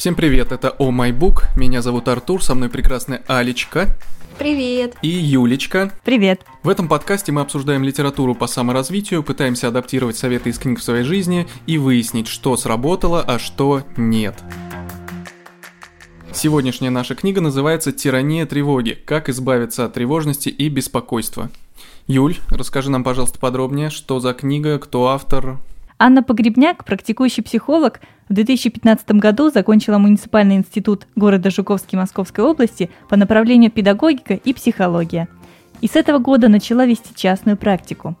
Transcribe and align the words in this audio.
Всем 0.00 0.14
привет, 0.14 0.50
это 0.50 0.70
О 0.78 0.90
Май 0.90 1.12
Бук. 1.12 1.44
Меня 1.58 1.82
зовут 1.82 2.08
Артур, 2.08 2.42
со 2.42 2.54
мной 2.54 2.70
прекрасная 2.70 3.22
Алечка. 3.26 3.98
Привет. 4.38 4.94
И 5.02 5.08
Юлечка. 5.08 5.92
Привет. 6.04 6.40
В 6.62 6.70
этом 6.70 6.88
подкасте 6.88 7.32
мы 7.32 7.42
обсуждаем 7.42 7.84
литературу 7.84 8.34
по 8.34 8.46
саморазвитию, 8.46 9.22
пытаемся 9.22 9.68
адаптировать 9.68 10.16
советы 10.16 10.48
из 10.48 10.58
книг 10.58 10.78
в 10.78 10.82
своей 10.82 11.04
жизни 11.04 11.46
и 11.66 11.76
выяснить, 11.76 12.28
что 12.28 12.56
сработало, 12.56 13.20
а 13.20 13.38
что 13.38 13.82
нет. 13.98 14.42
Сегодняшняя 16.32 16.88
наша 16.88 17.14
книга 17.14 17.42
называется 17.42 17.92
«Тирания 17.92 18.46
тревоги. 18.46 18.92
Как 19.04 19.28
избавиться 19.28 19.84
от 19.84 19.92
тревожности 19.92 20.48
и 20.48 20.70
беспокойства». 20.70 21.50
Юль, 22.06 22.38
расскажи 22.48 22.90
нам, 22.90 23.04
пожалуйста, 23.04 23.38
подробнее, 23.38 23.90
что 23.90 24.18
за 24.18 24.32
книга, 24.32 24.78
кто 24.78 25.08
автор, 25.08 25.58
Анна 26.02 26.22
Погребняк, 26.22 26.86
практикующий 26.86 27.42
психолог, 27.42 28.00
в 28.30 28.32
2015 28.32 29.10
году 29.12 29.50
закончила 29.50 29.98
муниципальный 29.98 30.56
институт 30.56 31.06
города 31.14 31.50
Жуковский 31.50 31.98
Московской 31.98 32.42
области 32.42 32.88
по 33.10 33.18
направлению 33.18 33.70
педагогика 33.70 34.32
и 34.32 34.54
психология. 34.54 35.28
И 35.82 35.88
с 35.88 35.96
этого 35.96 36.16
года 36.16 36.48
начала 36.48 36.86
вести 36.86 37.14
частную 37.14 37.58
практику. 37.58 38.16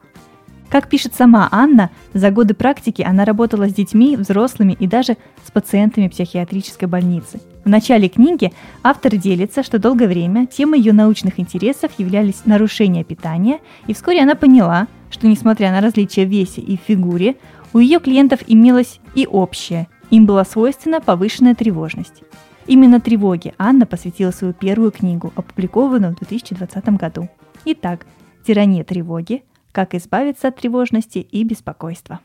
Как 0.68 0.90
пишет 0.90 1.14
сама 1.14 1.48
Анна, 1.50 1.88
за 2.12 2.30
годы 2.30 2.52
практики 2.52 3.00
она 3.00 3.24
работала 3.24 3.66
с 3.66 3.72
детьми, 3.72 4.14
взрослыми 4.14 4.76
и 4.78 4.86
даже 4.86 5.16
с 5.42 5.50
пациентами 5.50 6.08
психиатрической 6.08 6.86
больницы. 6.86 7.40
В 7.64 7.68
начале 7.70 8.10
книги 8.10 8.52
автор 8.82 9.16
делится, 9.16 9.62
что 9.62 9.78
долгое 9.78 10.06
время 10.06 10.46
темой 10.46 10.80
ее 10.80 10.92
научных 10.92 11.40
интересов 11.40 11.92
являлись 11.96 12.42
нарушения 12.44 13.04
питания, 13.04 13.58
и 13.86 13.94
вскоре 13.94 14.22
она 14.22 14.34
поняла, 14.34 14.86
что 15.10 15.26
несмотря 15.26 15.72
на 15.72 15.80
различия 15.80 16.24
в 16.24 16.28
весе 16.28 16.60
и 16.60 16.76
фигуре, 16.76 17.36
у 17.72 17.78
ее 17.78 18.00
клиентов 18.00 18.40
имелось 18.46 19.00
и 19.14 19.26
общее. 19.26 19.88
Им 20.10 20.26
была 20.26 20.44
свойственна 20.44 21.00
повышенная 21.00 21.54
тревожность. 21.54 22.22
Именно 22.66 23.00
тревоге 23.00 23.54
Анна 23.58 23.86
посвятила 23.86 24.32
свою 24.32 24.52
первую 24.52 24.90
книгу, 24.90 25.32
опубликованную 25.36 26.14
в 26.14 26.18
2020 26.18 26.88
году. 26.96 27.28
Итак, 27.64 28.06
«Тирания 28.46 28.84
тревоги. 28.84 29.44
Как 29.72 29.94
избавиться 29.94 30.48
от 30.48 30.56
тревожности 30.56 31.18
и 31.18 31.44
беспокойства». 31.44 32.20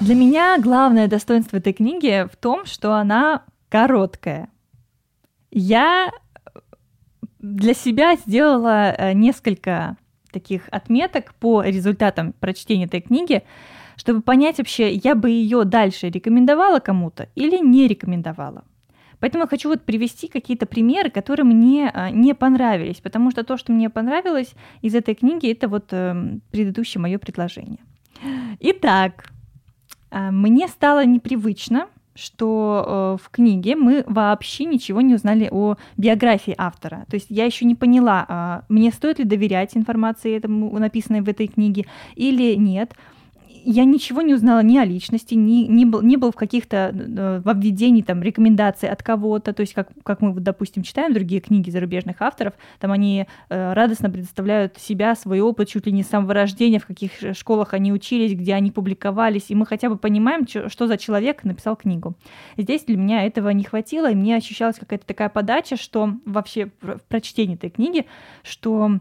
Для 0.00 0.14
меня 0.14 0.58
главное 0.58 1.08
достоинство 1.08 1.56
этой 1.56 1.72
книги 1.72 2.28
в 2.30 2.36
том, 2.36 2.66
что 2.66 2.94
она 2.94 3.44
короткая. 3.70 4.50
Я 5.50 6.10
для 7.44 7.74
себя 7.74 8.16
сделала 8.16 8.92
э, 8.92 9.12
несколько 9.12 9.96
таких 10.32 10.62
отметок 10.70 11.34
по 11.34 11.62
результатам 11.62 12.32
прочтения 12.32 12.86
этой 12.86 13.02
книги, 13.02 13.42
чтобы 13.96 14.22
понять 14.22 14.58
вообще, 14.58 14.92
я 14.94 15.14
бы 15.14 15.30
ее 15.30 15.64
дальше 15.64 16.08
рекомендовала 16.08 16.80
кому-то 16.80 17.28
или 17.34 17.58
не 17.58 17.86
рекомендовала. 17.86 18.64
Поэтому 19.20 19.44
я 19.44 19.48
хочу 19.48 19.68
вот 19.68 19.82
привести 19.82 20.26
какие-то 20.28 20.66
примеры, 20.66 21.10
которые 21.10 21.44
мне 21.44 21.90
э, 21.92 22.10
не 22.10 22.34
понравились, 22.34 23.00
потому 23.00 23.30
что 23.30 23.44
то, 23.44 23.58
что 23.58 23.72
мне 23.72 23.90
понравилось 23.90 24.54
из 24.80 24.94
этой 24.94 25.14
книги, 25.14 25.52
это 25.52 25.68
вот 25.68 25.92
эм, 25.92 26.40
предыдущее 26.50 27.00
мое 27.00 27.18
предложение. 27.18 27.80
Итак, 28.60 29.30
э, 30.10 30.30
мне 30.30 30.66
стало 30.68 31.04
непривычно 31.04 31.88
что 32.14 33.16
э, 33.18 33.24
в 33.24 33.30
книге 33.30 33.76
мы 33.76 34.04
вообще 34.06 34.64
ничего 34.64 35.00
не 35.00 35.14
узнали 35.14 35.48
о 35.50 35.76
биографии 35.96 36.54
автора. 36.56 37.04
То 37.10 37.16
есть 37.16 37.26
я 37.28 37.44
еще 37.44 37.64
не 37.64 37.74
поняла, 37.74 38.26
э, 38.28 38.72
мне 38.72 38.92
стоит 38.92 39.18
ли 39.18 39.24
доверять 39.24 39.76
информации 39.76 40.36
этому 40.36 40.78
написанной 40.78 41.20
в 41.20 41.28
этой 41.28 41.48
книге 41.48 41.86
или 42.14 42.54
нет 42.54 42.92
я 43.64 43.84
ничего 43.84 44.22
не 44.22 44.34
узнала 44.34 44.62
ни 44.62 44.76
о 44.76 44.84
личности, 44.84 45.34
ни, 45.34 45.66
ни, 45.66 45.84
был, 45.84 46.02
не 46.02 46.16
был 46.16 46.32
в 46.32 46.36
каких-то 46.36 46.94
э, 46.94 47.40
в 47.44 47.48
обведении 47.48 48.02
там 48.02 48.22
рекомендаций 48.22 48.88
от 48.88 49.02
кого-то, 49.02 49.52
то 49.52 49.60
есть 49.60 49.74
как, 49.74 49.88
как 50.02 50.20
мы, 50.20 50.38
допустим, 50.40 50.82
читаем 50.82 51.12
другие 51.12 51.40
книги 51.40 51.70
зарубежных 51.70 52.20
авторов, 52.20 52.54
там 52.78 52.92
они 52.92 53.26
э, 53.48 53.72
радостно 53.72 54.10
предоставляют 54.10 54.78
себя, 54.78 55.14
свой 55.14 55.40
опыт 55.40 55.68
чуть 55.68 55.86
ли 55.86 55.92
не 55.92 56.02
с 56.02 56.08
самого 56.08 56.34
рождения, 56.34 56.78
в 56.78 56.86
каких 56.86 57.12
школах 57.32 57.74
они 57.74 57.92
учились, 57.92 58.34
где 58.34 58.54
они 58.54 58.70
публиковались, 58.70 59.46
и 59.48 59.54
мы 59.54 59.66
хотя 59.66 59.88
бы 59.88 59.96
понимаем, 59.96 60.46
что, 60.46 60.68
что 60.68 60.86
за 60.86 60.98
человек 60.98 61.44
написал 61.44 61.76
книгу. 61.76 62.14
Здесь 62.56 62.84
для 62.84 62.96
меня 62.96 63.24
этого 63.24 63.48
не 63.50 63.64
хватило, 63.64 64.10
и 64.10 64.14
мне 64.14 64.36
ощущалась 64.36 64.76
какая-то 64.76 65.06
такая 65.06 65.28
подача, 65.28 65.76
что 65.76 66.10
вообще 66.24 66.70
в 66.80 67.00
прочтении 67.08 67.54
этой 67.54 67.70
книги, 67.70 68.06
что 68.42 68.98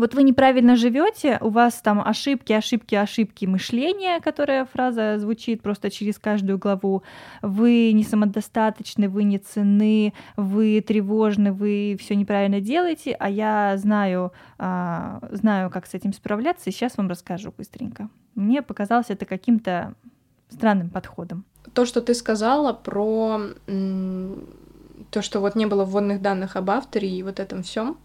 вот 0.00 0.14
вы 0.14 0.22
неправильно 0.22 0.76
живете, 0.76 1.38
у 1.40 1.50
вас 1.50 1.74
там 1.74 2.00
ошибки, 2.00 2.52
ошибки, 2.52 2.94
ошибки 2.94 3.44
мышления, 3.44 4.20
которая 4.20 4.64
фраза 4.64 5.18
звучит 5.18 5.62
просто 5.62 5.90
через 5.90 6.18
каждую 6.18 6.58
главу. 6.58 7.02
Вы 7.42 7.92
не 7.92 8.02
самодостаточны, 8.02 9.08
вы 9.08 9.24
не 9.24 9.38
ценны, 9.38 10.14
вы 10.36 10.80
тревожны, 10.80 11.52
вы 11.52 11.96
все 12.00 12.16
неправильно 12.16 12.60
делаете, 12.60 13.12
а 13.12 13.28
я 13.28 13.76
знаю, 13.76 14.32
а, 14.58 15.20
знаю, 15.30 15.70
как 15.70 15.86
с 15.86 15.94
этим 15.94 16.12
справляться, 16.12 16.70
и 16.70 16.72
сейчас 16.72 16.96
вам 16.96 17.08
расскажу 17.08 17.52
быстренько. 17.56 18.08
Мне 18.34 18.62
показалось 18.62 19.10
это 19.10 19.26
каким-то 19.26 19.94
странным 20.48 20.90
подходом. 20.90 21.44
То, 21.74 21.84
что 21.84 22.00
ты 22.00 22.14
сказала 22.14 22.72
про 22.72 23.40
то, 25.10 25.22
что 25.22 25.40
вот 25.40 25.56
не 25.56 25.66
было 25.66 25.84
вводных 25.84 26.22
данных 26.22 26.56
об 26.56 26.70
авторе 26.70 27.08
и 27.08 27.22
вот 27.22 27.38
этом 27.38 27.62
всем, 27.62 27.98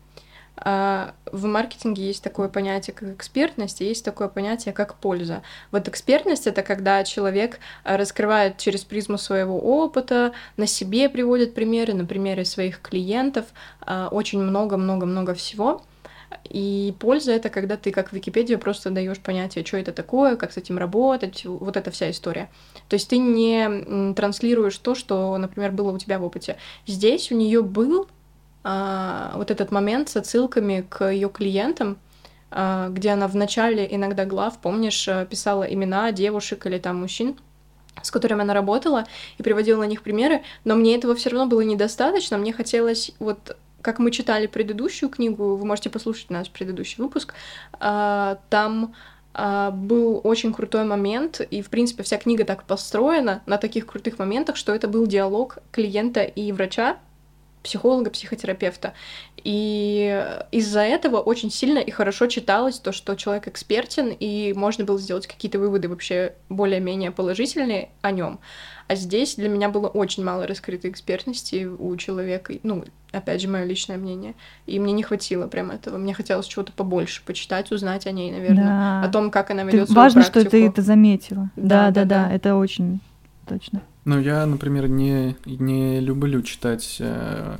в 0.58 1.46
маркетинге 1.46 2.08
есть 2.08 2.24
такое 2.24 2.48
понятие, 2.48 2.94
как 2.94 3.10
экспертность, 3.10 3.82
и 3.82 3.86
есть 3.86 4.06
такое 4.06 4.28
понятие, 4.30 4.74
как 4.74 4.96
польза. 4.96 5.42
Вот 5.72 5.88
экспертность— 5.88 6.48
это 6.48 6.64
когда 6.64 7.04
человек 7.04 7.60
а, 7.84 7.98
раскрывает 7.98 8.58
через 8.58 8.84
призму 8.84 9.18
своего 9.18 9.60
опыта, 9.60 10.32
на 10.56 10.66
себе 10.66 11.10
приводит 11.10 11.54
примеры, 11.54 11.94
на 11.94 12.06
примере 12.06 12.46
своих 12.46 12.82
клиентов, 12.82 13.46
а, 13.82 14.08
очень 14.10 14.42
много-много-много 14.42 15.34
всего. 15.34 15.82
И 16.50 16.94
польза 17.00 17.32
это 17.32 17.50
когда 17.50 17.76
ты, 17.78 17.92
как 17.92 18.14
Википедию, 18.14 18.60
просто 18.60 18.90
даешь 18.90 19.20
понятие, 19.20 19.66
что 19.66 19.78
это 19.78 19.92
такое, 19.92 20.36
как 20.36 20.52
с 20.52 20.58
этим 20.58 20.78
работать, 20.78 21.46
вот 21.46 21.76
эта 21.78 21.92
вся 21.92 22.12
история. 22.12 22.50
То 22.88 22.96
есть 22.96 23.10
ты 23.10 23.18
не 23.18 24.14
транслируешь 24.14 24.78
то, 24.78 24.96
что, 24.96 25.38
например, 25.38 25.72
было 25.72 25.92
у 25.92 25.98
тебя 25.98 26.20
в 26.20 26.24
опыте. 26.24 26.58
Здесь 26.86 27.32
у 27.32 27.36
нее 27.36 27.62
был 27.62 28.08
а, 28.68 29.34
вот 29.36 29.52
этот 29.52 29.72
момент 29.72 30.10
с 30.10 30.18
отсылками 30.18 30.84
к 30.90 31.08
ее 31.12 31.30
клиентам, 31.30 32.00
а, 32.50 32.90
где 32.90 33.12
она 33.12 33.28
в 33.28 33.36
начале 33.36 33.88
иногда 33.92 34.26
глав, 34.26 34.58
помнишь, 34.58 35.08
э, 35.08 35.28
писала 35.30 35.66
имена 35.66 36.12
девушек 36.12 36.66
или 36.66 36.80
там 36.80 37.02
мужчин, 37.02 37.38
с 38.02 38.10
которыми 38.10 38.42
она 38.42 38.56
работала, 38.56 39.06
и 39.38 39.44
приводила 39.44 39.82
на 39.82 39.84
них 39.86 40.02
примеры, 40.02 40.42
но 40.64 40.74
мне 40.74 40.96
этого 40.96 41.14
все 41.14 41.30
равно 41.30 41.46
было 41.46 41.62
недостаточно, 41.62 42.40
мне 42.40 42.54
хотелось 42.54 43.12
вот 43.20 43.56
как 43.84 44.00
мы 44.00 44.10
читали 44.10 44.48
предыдущую 44.48 45.10
книгу, 45.12 45.58
вы 45.58 45.64
можете 45.64 45.92
послушать 45.92 46.32
наш 46.32 46.50
предыдущий 46.50 47.04
выпуск, 47.04 47.36
а, 47.80 48.40
там 48.50 48.96
был 49.38 50.22
очень 50.24 50.54
крутой 50.54 50.86
момент, 50.86 51.42
и, 51.42 51.62
в 51.62 51.70
принципе, 51.70 52.04
вся 52.04 52.18
книга 52.18 52.46
так 52.46 52.64
построена 52.64 53.44
на 53.46 53.58
таких 53.58 53.86
крутых 53.86 54.18
моментах, 54.18 54.56
что 54.56 54.74
это 54.74 54.88
был 54.88 55.06
диалог 55.08 55.58
клиента 55.74 56.24
и 56.24 56.54
врача, 56.54 56.98
психолога, 57.66 58.12
психотерапевта. 58.12 58.94
И 59.44 60.24
из-за 60.52 60.82
этого 60.82 61.18
очень 61.18 61.52
сильно 61.52 61.80
и 61.80 61.92
хорошо 61.92 62.28
читалось 62.28 62.80
то, 62.80 62.92
что 62.92 63.16
человек 63.16 63.48
экспертен, 63.48 64.16
и 64.18 64.54
можно 64.54 64.86
было 64.86 65.00
сделать 65.00 65.28
какие-то 65.28 65.60
выводы 65.60 65.90
вообще 65.90 66.34
более-менее 66.50 67.12
положительные 67.12 67.90
о 68.02 68.12
нем. 68.12 68.40
А 68.88 68.96
здесь 68.96 69.36
для 69.36 69.50
меня 69.50 69.70
было 69.70 69.88
очень 69.88 70.24
мало 70.24 70.46
раскрытой 70.46 70.92
экспертности 70.92 71.66
у 71.66 71.96
человека. 71.98 72.54
Ну, 72.62 72.86
опять 73.12 73.42
же, 73.42 73.48
мое 73.48 73.64
личное 73.64 73.98
мнение. 73.98 74.36
И 74.68 74.80
мне 74.80 74.94
не 74.94 75.02
хватило 75.02 75.48
прям 75.48 75.72
этого. 75.72 75.98
Мне 75.98 76.14
хотелось 76.14 76.46
чего-то 76.46 76.72
побольше 76.72 77.24
почитать, 77.26 77.72
узнать 77.72 78.06
о 78.06 78.12
ней, 78.12 78.32
наверное. 78.32 79.02
Да. 79.02 79.02
О 79.04 79.12
том, 79.12 79.32
как 79.32 79.50
она 79.50 79.64
ведет 79.64 79.90
свою 79.90 80.04
Важно, 80.04 80.22
практику. 80.22 80.42
что 80.42 80.50
ты 80.52 80.68
это 80.68 80.82
заметила. 80.84 81.50
Да, 81.56 81.90
да, 81.90 81.92
да, 81.92 82.06
да, 82.06 82.28
да. 82.28 82.36
это 82.36 82.56
очень 82.56 83.02
точно. 83.46 83.84
Ну, 84.06 84.20
я, 84.20 84.46
например, 84.46 84.88
не, 84.88 85.36
не 85.46 86.00
люблю 86.00 86.42
читать 86.42 86.98
э, 87.00 87.58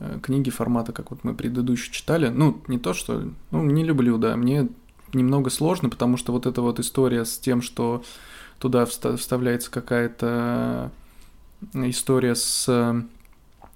э, 0.00 0.18
книги 0.22 0.50
формата, 0.50 0.92
как 0.92 1.10
вот 1.10 1.24
мы 1.24 1.34
предыдущие 1.34 1.92
читали. 1.92 2.28
Ну, 2.28 2.62
не 2.68 2.78
то, 2.78 2.94
что... 2.94 3.28
Ну, 3.50 3.62
не 3.62 3.84
люблю, 3.84 4.18
да. 4.18 4.36
Мне 4.36 4.68
немного 5.12 5.50
сложно, 5.50 5.88
потому 5.88 6.16
что 6.16 6.32
вот 6.32 6.46
эта 6.46 6.60
вот 6.62 6.80
история 6.80 7.24
с 7.24 7.38
тем, 7.38 7.62
что 7.62 8.04
туда 8.58 8.86
вставляется 8.86 9.70
какая-то 9.70 10.90
история 11.74 12.34
с 12.34 13.04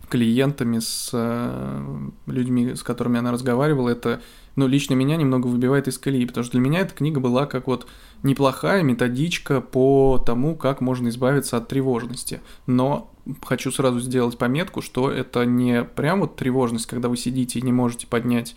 клиентами, 0.08 0.79
с 0.79 1.11
э, 1.12 2.08
людьми, 2.26 2.75
с 2.75 2.82
которыми 2.82 3.19
она 3.19 3.31
разговаривала, 3.31 3.91
это, 3.91 4.20
ну, 4.58 4.66
лично 4.66 4.94
меня 4.94 5.16
немного 5.16 5.46
выбивает 5.46 5.87
из 5.87 5.99
колеи, 5.99 6.26
потому 6.26 6.43
что 6.43 6.58
для 6.58 6.60
меня 6.60 6.81
эта 6.81 6.93
книга 6.93 7.20
была 7.20 7.46
как 7.46 7.69
вот 7.69 7.87
неплохая 8.25 8.82
методичка 8.82 9.60
по 9.60 10.19
тому, 10.19 10.56
как 10.56 10.81
можно 10.81 11.10
избавиться 11.10 11.56
от 11.56 11.69
тревожности. 11.69 12.40
Но 12.66 13.14
хочу 13.44 13.70
сразу 13.70 14.00
сделать 14.00 14.37
пометку, 14.37 14.82
что 14.82 15.12
это 15.12 15.44
не 15.46 15.84
прям 15.84 16.22
вот 16.22 16.34
тревожность, 16.34 16.87
когда 16.87 17.08
вы 17.08 17.16
сидите 17.16 17.60
и 17.60 17.62
не 17.62 17.70
можете 17.70 18.08
поднять 18.08 18.56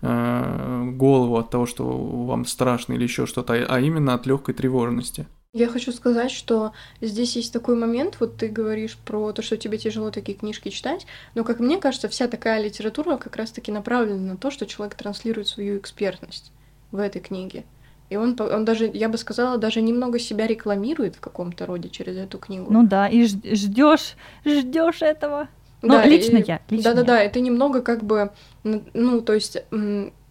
э, 0.00 0.92
голову 0.94 1.36
от 1.36 1.50
того, 1.50 1.66
что 1.66 1.86
вам 1.86 2.46
страшно 2.46 2.94
или 2.94 3.02
еще 3.02 3.26
что-то, 3.26 3.52
а 3.52 3.80
именно 3.80 4.14
от 4.14 4.24
легкой 4.24 4.54
тревожности. 4.54 5.26
Я 5.54 5.68
хочу 5.68 5.92
сказать, 5.92 6.30
что 6.30 6.72
здесь 7.00 7.34
есть 7.34 7.54
такой 7.54 7.74
момент, 7.74 8.18
вот 8.20 8.36
ты 8.36 8.48
говоришь 8.48 8.98
про 8.98 9.32
то, 9.32 9.40
что 9.40 9.56
тебе 9.56 9.78
тяжело 9.78 10.10
такие 10.10 10.36
книжки 10.36 10.68
читать, 10.68 11.06
но, 11.34 11.42
как 11.42 11.58
мне 11.58 11.78
кажется, 11.78 12.08
вся 12.10 12.28
такая 12.28 12.62
литература 12.62 13.16
как 13.16 13.34
раз-таки 13.36 13.72
направлена 13.72 14.32
на 14.32 14.36
то, 14.36 14.50
что 14.50 14.66
человек 14.66 14.94
транслирует 14.94 15.48
свою 15.48 15.78
экспертность 15.78 16.52
в 16.90 16.98
этой 16.98 17.22
книге. 17.22 17.64
И 18.10 18.16
он, 18.16 18.36
он 18.38 18.66
даже, 18.66 18.90
я 18.92 19.08
бы 19.08 19.16
сказала, 19.16 19.56
даже 19.56 19.80
немного 19.80 20.18
себя 20.18 20.46
рекламирует 20.46 21.16
в 21.16 21.20
каком-то 21.20 21.64
роде 21.64 21.88
через 21.88 22.18
эту 22.18 22.36
книгу. 22.36 22.70
Ну 22.70 22.86
да, 22.86 23.08
и 23.08 23.24
ждешь, 23.24 24.16
ждешь 24.44 25.00
этого. 25.00 25.48
Ну, 25.80 25.88
да, 25.88 26.04
лично 26.04 26.36
и, 26.38 26.44
я. 26.46 26.60
Лично 26.68 26.92
да-да-да, 26.92 27.22
это 27.22 27.40
немного 27.40 27.80
как 27.80 28.04
бы, 28.04 28.32
ну, 28.64 29.22
то 29.22 29.32
есть, 29.32 29.56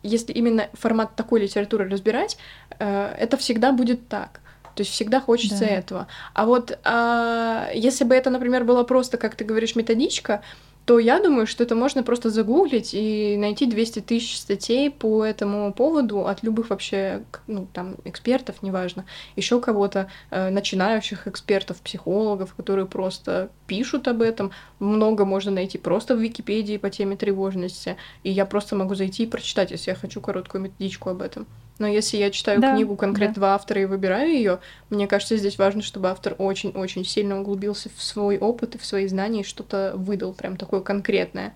если 0.03 0.31
именно 0.33 0.67
формат 0.73 1.15
такой 1.15 1.41
литературы 1.41 1.89
разбирать, 1.89 2.37
э, 2.77 3.15
это 3.17 3.37
всегда 3.37 3.71
будет 3.71 4.07
так. 4.07 4.41
То 4.77 4.81
есть 4.81 4.91
всегда 4.91 5.19
хочется 5.19 5.62
да. 5.62 5.65
этого. 5.65 6.07
А 6.35 6.45
вот 6.45 6.77
а, 6.83 7.68
если 7.74 8.03
бы 8.03 8.13
это, 8.13 8.29
например, 8.29 8.63
было 8.63 8.83
просто, 8.83 9.18
как 9.18 9.33
ты 9.33 9.44
говоришь, 9.44 9.75
методичка, 9.75 10.44
то 10.85 11.00
я 11.00 11.19
думаю, 11.19 11.47
что 11.47 11.63
это 11.63 11.74
можно 11.74 12.03
просто 12.03 12.29
загуглить 12.29 12.94
и 12.94 13.38
найти 13.38 13.65
200 13.65 14.01
тысяч 14.01 14.38
статей 14.38 14.91
по 14.91 15.25
этому 15.25 15.74
поводу 15.74 16.27
от 16.27 16.44
любых 16.44 16.69
вообще, 16.69 17.24
ну, 17.47 17.68
там, 17.74 17.95
экспертов, 18.06 18.62
неважно, 18.62 19.06
еще 19.35 19.59
кого-то, 19.59 20.12
э, 20.29 20.50
начинающих 20.50 21.27
экспертов, 21.27 21.81
психологов, 21.81 22.53
которые 22.53 22.85
просто 22.85 23.50
пишут 23.65 24.07
об 24.07 24.21
этом. 24.21 24.51
Много 24.77 25.25
можно 25.25 25.51
найти 25.51 25.80
просто 25.80 26.15
в 26.15 26.19
Википедии 26.19 26.77
по 26.77 26.91
теме 26.91 27.15
тревожности, 27.15 27.97
и 28.21 28.30
я 28.30 28.45
просто 28.45 28.75
могу 28.75 28.94
зайти 28.94 29.23
и 29.23 29.27
прочитать, 29.27 29.71
если 29.71 29.89
я 29.89 29.95
хочу 29.95 30.21
короткую 30.21 30.62
методичку 30.62 31.09
об 31.09 31.23
этом. 31.23 31.47
Но 31.79 31.88
если 31.88 32.18
я 32.18 32.31
читаю 32.31 32.59
да, 32.59 32.74
книгу 32.74 32.95
конкретного 32.95 33.47
да. 33.47 33.56
автора 33.56 33.81
и 33.81 33.85
выбираю 33.85 34.31
ее, 34.31 34.59
мне 34.89 35.07
кажется, 35.07 35.38
здесь 35.38 35.57
важно, 35.57 35.81
чтобы 35.81 36.09
автор 36.09 36.35
очень-очень 36.38 37.06
сильно 37.06 37.39
углубился 37.39 37.89
в 37.95 38.01
свой 38.01 38.38
опыт 38.38 38.75
и 38.75 38.77
в 38.77 38.85
свои 38.85 39.07
знания 39.07 39.41
и 39.41 39.45
что-то 39.45 39.94
выдал 39.95 40.33
прям 40.33 40.57
такое 40.57 40.81
конкретное 40.81 41.53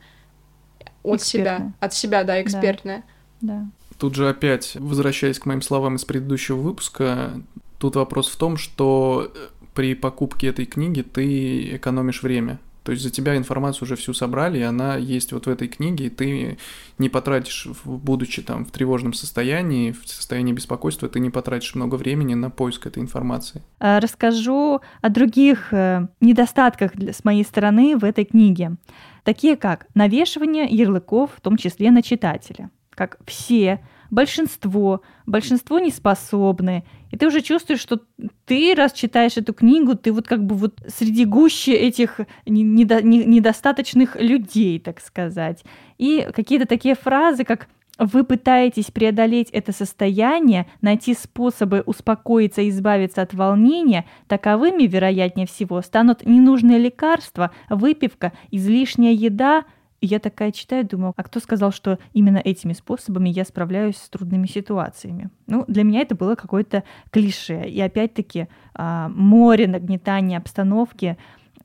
от 1.04 1.22
экспертное. 1.22 1.58
себя, 1.58 1.74
от 1.80 1.94
себя, 1.94 2.24
да, 2.24 2.42
экспертное. 2.42 3.04
Да. 3.42 3.60
да. 3.60 3.66
Тут 3.98 4.16
же 4.16 4.30
опять, 4.30 4.76
возвращаясь 4.76 5.40
к 5.40 5.46
моим 5.46 5.62
словам 5.62 5.96
из 5.96 6.06
предыдущего 6.06 6.58
выпуска, 6.58 7.34
тут 7.80 7.96
вопрос 7.96 8.30
в 8.30 8.36
том, 8.36 8.58
что 8.58 9.32
при 9.74 9.96
покупке 9.96 10.48
этой 10.48 10.66
книги 10.66 11.02
ты 11.02 11.76
экономишь 11.76 12.24
время. 12.24 12.60
То 12.84 12.92
есть 12.92 13.04
за 13.04 13.12
тебя 13.12 13.38
информацию 13.38 13.84
уже 13.84 13.96
всю 13.96 14.14
собрали, 14.14 14.60
и 14.60 14.64
она 14.64 14.96
есть 14.96 15.34
вот 15.34 15.46
в 15.46 15.50
этой 15.50 15.68
книге, 15.68 16.08
и 16.08 16.10
ты 16.10 16.58
не 16.98 17.10
потратишь, 17.10 17.68
будучи 17.86 18.42
там 18.42 18.66
в 18.66 18.72
тревожном 18.72 19.14
состоянии, 19.14 19.92
в 19.92 20.08
состоянии 20.08 20.52
беспокойства, 20.52 21.08
ты 21.08 21.20
не 21.20 21.30
потратишь 21.30 21.76
много 21.76 21.96
времени 21.96 22.34
на 22.34 22.50
поиск 22.50 22.88
этой 22.88 23.04
информации. 23.04 23.62
А, 23.80 24.00
расскажу 24.00 24.82
о 25.02 25.10
других 25.10 25.72
э, 25.74 26.08
недостатках 26.22 26.92
с 26.96 27.24
моей 27.24 27.44
стороны 27.44 27.96
в 27.98 28.04
этой 28.04 28.26
книге, 28.26 28.78
такие 29.24 29.58
как 29.58 29.86
навешивание 29.94 30.66
ярлыков, 30.66 31.32
в 31.36 31.42
том 31.42 31.58
числе 31.58 31.92
на 31.92 32.02
читателя, 32.02 32.72
как 32.96 33.20
все 33.28 33.80
большинство, 34.12 35.02
большинство 35.26 35.80
не 35.80 35.90
способны. 35.90 36.84
И 37.10 37.18
ты 37.18 37.26
уже 37.26 37.42
чувствуешь, 37.42 37.80
что 37.80 38.00
ты, 38.46 38.76
раз 38.76 38.94
читаешь 38.94 39.38
эту 39.38 39.54
книгу, 39.54 39.96
ты 39.96 40.12
вот 40.12 40.28
как 40.28 40.46
бы 40.46 40.56
вот 40.56 40.80
среди 40.88 41.26
гуще 41.26 41.74
этих 41.74 42.20
недо, 42.46 43.02
недостаточных 43.02 44.16
людей, 44.18 44.80
так 44.80 45.00
сказать. 45.00 45.64
И 45.98 46.28
какие-то 46.36 46.68
такие 46.68 46.94
фразы, 46.94 47.44
как 47.44 47.68
вы 47.98 48.24
пытаетесь 48.24 48.92
преодолеть 48.92 49.50
это 49.52 49.72
состояние, 49.72 50.68
найти 50.82 51.14
способы 51.14 51.84
успокоиться 51.86 52.62
и 52.62 52.70
избавиться 52.70 53.22
от 53.22 53.34
волнения, 53.34 54.06
таковыми, 54.28 54.84
вероятнее 54.84 55.48
всего, 55.48 55.82
станут 55.82 56.26
ненужные 56.26 56.80
лекарства, 56.80 57.52
выпивка, 57.70 58.34
излишняя 58.52 59.14
еда– 59.14 59.66
и 60.02 60.08
я 60.08 60.20
такая 60.20 60.52
читаю, 60.52 60.84
думаю, 60.86 61.14
а 61.16 61.24
кто 61.24 61.40
сказал, 61.40 61.72
что 61.72 62.00
именно 62.14 62.40
этими 62.40 62.74
способами 62.74 63.30
я 63.30 63.46
справляюсь 63.46 63.98
с 63.98 64.10
трудными 64.10 64.48
ситуациями? 64.48 65.30
Ну, 65.46 65.64
для 65.68 65.84
меня 65.84 66.02
это 66.02 66.16
было 66.16 66.34
какое-то 66.34 66.84
клише. 67.12 67.64
И 67.68 67.80
опять-таки 67.80 68.48
а, 68.74 69.10
море 69.10 69.68
нагнетания 69.68 70.40
обстановки. 70.40 71.18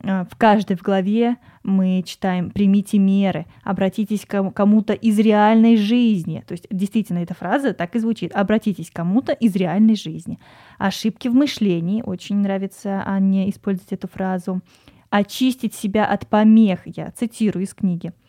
А, 0.05 0.27
в 0.31 0.37
каждой 0.37 0.77
в 0.77 0.83
главе 0.83 1.37
мы 1.63 2.03
читаем 2.05 2.51
«примите 2.51 2.99
меры», 2.99 3.47
«обратитесь 3.65 4.27
к 4.27 4.51
кому-то 4.51 4.93
из 4.93 5.19
реальной 5.19 5.79
жизни». 5.79 6.45
То 6.47 6.53
есть 6.53 6.67
действительно 6.71 7.21
эта 7.21 7.33
фраза 7.33 7.73
так 7.73 7.97
и 7.97 7.99
звучит 7.99 8.35
«обратитесь 8.35 8.91
к 8.91 8.97
кому-то 8.97 9.33
из 9.33 9.57
реальной 9.57 9.97
жизни». 9.97 10.39
Ошибки 10.77 11.29
в 11.29 11.35
мышлении, 11.35 12.03
очень 12.03 12.37
нравится 12.37 13.03
Анне 13.07 13.49
использовать 13.49 13.95
эту 13.95 14.09
фразу. 14.09 14.61
«Очистить 15.09 15.75
себя 15.75 16.05
от 16.05 16.27
помех», 16.27 16.81
я 16.85 17.11
цитирую 17.13 17.65
из 17.65 17.73
книги– 17.73 18.13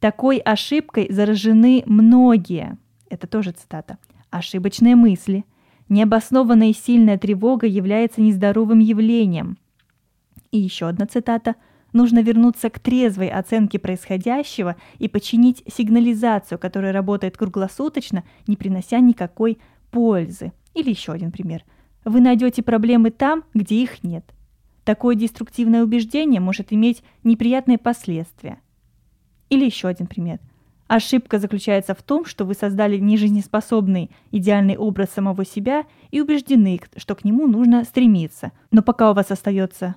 такой 0.00 0.38
ошибкой 0.38 1.08
заражены 1.10 1.82
многие. 1.86 2.78
Это 3.10 3.26
тоже 3.26 3.52
цитата. 3.52 3.98
Ошибочные 4.30 4.96
мысли. 4.96 5.44
Необоснованная 5.88 6.68
и 6.68 6.74
сильная 6.74 7.18
тревога 7.18 7.66
является 7.66 8.20
нездоровым 8.20 8.78
явлением. 8.78 9.58
И 10.50 10.58
еще 10.58 10.88
одна 10.88 11.06
цитата. 11.06 11.56
Нужно 11.92 12.20
вернуться 12.20 12.68
к 12.68 12.78
трезвой 12.78 13.28
оценке 13.28 13.78
происходящего 13.78 14.76
и 14.98 15.08
починить 15.08 15.64
сигнализацию, 15.66 16.58
которая 16.58 16.92
работает 16.92 17.38
круглосуточно, 17.38 18.24
не 18.46 18.56
принося 18.56 19.00
никакой 19.00 19.58
пользы. 19.90 20.52
Или 20.74 20.90
еще 20.90 21.12
один 21.12 21.32
пример. 21.32 21.64
Вы 22.04 22.20
найдете 22.20 22.62
проблемы 22.62 23.10
там, 23.10 23.44
где 23.54 23.82
их 23.82 24.04
нет. 24.04 24.24
Такое 24.84 25.14
деструктивное 25.14 25.82
убеждение 25.82 26.40
может 26.40 26.72
иметь 26.72 27.02
неприятные 27.24 27.78
последствия– 27.78 28.60
или 29.50 29.64
еще 29.64 29.88
один 29.88 30.06
пример. 30.06 30.38
Ошибка 30.86 31.38
заключается 31.38 31.94
в 31.94 32.02
том, 32.02 32.24
что 32.24 32.46
вы 32.46 32.54
создали 32.54 32.96
нежизнеспособный 32.96 34.10
идеальный 34.30 34.76
образ 34.78 35.10
самого 35.10 35.44
себя 35.44 35.84
и 36.10 36.20
убеждены, 36.20 36.80
что 36.96 37.14
к 37.14 37.24
нему 37.24 37.46
нужно 37.46 37.84
стремиться. 37.84 38.52
Но 38.70 38.82
пока 38.82 39.10
у 39.10 39.14
вас 39.14 39.30
остается 39.30 39.96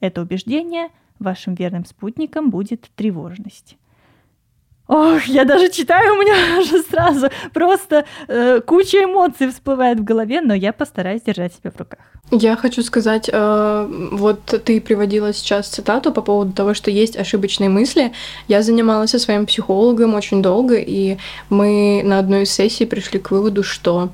это 0.00 0.22
убеждение, 0.22 0.88
вашим 1.20 1.54
верным 1.54 1.84
спутником 1.84 2.50
будет 2.50 2.90
тревожность. 2.96 3.76
Ох, 4.86 5.24
я 5.24 5.44
даже 5.44 5.70
читаю, 5.70 6.12
у 6.12 6.16
меня 6.16 6.34
уже 6.60 6.82
сразу 6.82 7.28
просто 7.54 8.04
э, 8.28 8.60
куча 8.60 9.04
эмоций 9.04 9.50
всплывает 9.50 9.98
в 9.98 10.04
голове, 10.04 10.42
но 10.42 10.54
я 10.54 10.72
постараюсь 10.72 11.22
держать 11.22 11.54
себя 11.54 11.70
в 11.70 11.78
руках. 11.78 12.00
Я 12.30 12.56
хочу 12.56 12.82
сказать, 12.82 13.30
э, 13.32 13.88
вот 14.12 14.44
ты 14.44 14.80
приводила 14.80 15.32
сейчас 15.32 15.68
цитату 15.68 16.12
по 16.12 16.20
поводу 16.20 16.52
того, 16.52 16.74
что 16.74 16.90
есть 16.90 17.16
ошибочные 17.16 17.70
мысли. 17.70 18.12
Я 18.46 18.62
занималась 18.62 19.10
со 19.10 19.18
своим 19.18 19.46
психологом 19.46 20.14
очень 20.14 20.42
долго, 20.42 20.76
и 20.76 21.16
мы 21.48 22.02
на 22.04 22.18
одной 22.18 22.42
из 22.42 22.50
сессий 22.50 22.84
пришли 22.84 23.18
к 23.18 23.30
выводу, 23.30 23.62
что 23.62 24.10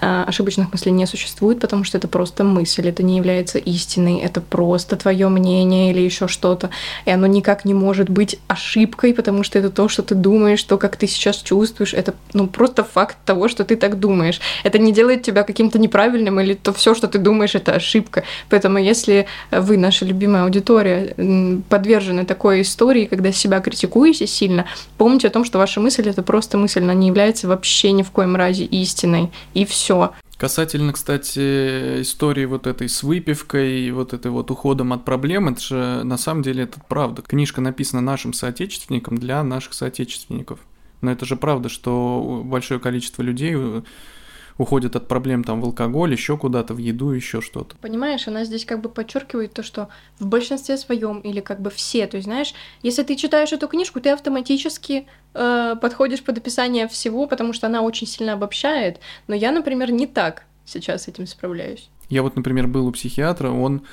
ошибочных 0.00 0.72
мыслей 0.72 0.92
не 0.92 1.06
существует, 1.06 1.60
потому 1.60 1.84
что 1.84 1.98
это 1.98 2.08
просто 2.08 2.44
мысль, 2.44 2.88
это 2.88 3.02
не 3.02 3.16
является 3.16 3.58
истиной, 3.58 4.20
это 4.20 4.40
просто 4.40 4.96
твое 4.96 5.28
мнение 5.28 5.90
или 5.90 6.00
еще 6.00 6.28
что-то, 6.28 6.70
и 7.04 7.10
оно 7.10 7.26
никак 7.26 7.64
не 7.64 7.74
может 7.74 8.08
быть 8.08 8.38
ошибкой, 8.48 9.14
потому 9.14 9.42
что 9.42 9.58
это 9.58 9.70
то, 9.70 9.88
что 9.88 10.02
ты 10.02 10.14
думаешь, 10.14 10.62
то, 10.62 10.78
как 10.78 10.96
ты 10.96 11.06
сейчас 11.06 11.36
чувствуешь, 11.36 11.94
это 11.94 12.14
ну 12.32 12.46
просто 12.46 12.84
факт 12.84 13.16
того, 13.24 13.48
что 13.48 13.64
ты 13.64 13.76
так 13.76 13.98
думаешь. 13.98 14.40
Это 14.64 14.78
не 14.78 14.92
делает 14.92 15.22
тебя 15.22 15.42
каким-то 15.42 15.78
неправильным 15.78 16.40
или 16.40 16.54
то 16.54 16.72
все, 16.72 16.94
что 16.94 17.08
ты 17.08 17.18
думаешь, 17.18 17.54
это 17.54 17.72
ошибка. 17.72 18.24
Поэтому 18.48 18.78
если 18.78 19.26
вы, 19.50 19.76
наша 19.76 20.04
любимая 20.04 20.44
аудитория, 20.44 21.14
подвержены 21.68 22.24
такой 22.24 22.62
истории, 22.62 23.04
когда 23.04 23.32
себя 23.32 23.60
критикуете 23.60 24.26
сильно, 24.26 24.66
помните 24.96 25.28
о 25.28 25.30
том, 25.30 25.44
что 25.44 25.58
ваша 25.58 25.80
мысль 25.80 26.08
это 26.08 26.22
просто 26.22 26.58
мысль, 26.58 26.82
она 26.82 26.94
не 26.94 27.08
является 27.08 27.48
вообще 27.48 27.92
ни 27.92 28.02
в 28.02 28.10
коем 28.10 28.36
разе 28.36 28.64
истиной, 28.64 29.30
и 29.54 29.64
все 29.64 29.89
все. 29.90 30.14
Касательно, 30.36 30.92
кстати, 30.92 32.00
истории 32.00 32.46
вот 32.46 32.66
этой 32.66 32.88
с 32.88 33.02
выпивкой 33.02 33.80
и 33.80 33.90
вот 33.90 34.14
этой 34.14 34.30
вот 34.30 34.50
уходом 34.50 34.92
от 34.92 35.04
проблем, 35.04 35.48
это 35.48 35.60
же 35.60 36.02
на 36.04 36.16
самом 36.16 36.42
деле 36.42 36.62
это 36.62 36.80
правда. 36.88 37.22
Книжка 37.22 37.60
написана 37.60 38.00
нашим 38.00 38.32
соотечественникам 38.32 39.18
для 39.18 39.42
наших 39.42 39.74
соотечественников. 39.74 40.60
Но 41.02 41.10
это 41.10 41.26
же 41.26 41.36
правда, 41.36 41.68
что 41.68 42.42
большое 42.44 42.78
количество 42.78 43.22
людей 43.22 43.56
уходят 44.60 44.94
от 44.94 45.08
проблем 45.08 45.42
там 45.42 45.62
в 45.62 45.64
алкоголь, 45.64 46.12
еще 46.12 46.36
куда-то, 46.36 46.74
в 46.74 46.78
еду, 46.78 47.12
еще 47.12 47.40
что-то. 47.40 47.76
Понимаешь, 47.80 48.28
она 48.28 48.44
здесь 48.44 48.66
как 48.66 48.82
бы 48.82 48.90
подчеркивает 48.90 49.54
то, 49.54 49.62
что 49.62 49.88
в 50.18 50.26
большинстве 50.26 50.76
своем 50.76 51.20
или 51.20 51.40
как 51.40 51.62
бы 51.62 51.70
все, 51.70 52.06
то 52.06 52.18
есть 52.18 52.26
знаешь, 52.26 52.52
если 52.82 53.02
ты 53.02 53.16
читаешь 53.16 53.52
эту 53.52 53.68
книжку, 53.68 54.00
ты 54.00 54.10
автоматически 54.10 55.06
э, 55.32 55.76
подходишь 55.80 56.22
под 56.22 56.36
описание 56.36 56.88
всего, 56.88 57.26
потому 57.26 57.54
что 57.54 57.68
она 57.68 57.80
очень 57.80 58.06
сильно 58.06 58.34
обобщает. 58.34 59.00
Но 59.28 59.34
я, 59.34 59.50
например, 59.50 59.92
не 59.92 60.06
так 60.06 60.44
сейчас 60.66 61.04
с 61.04 61.08
этим 61.08 61.26
справляюсь. 61.26 61.88
Я 62.10 62.22
вот, 62.22 62.36
например, 62.36 62.66
был 62.66 62.86
у 62.86 62.92
психиатра, 62.92 63.50
он 63.50 63.86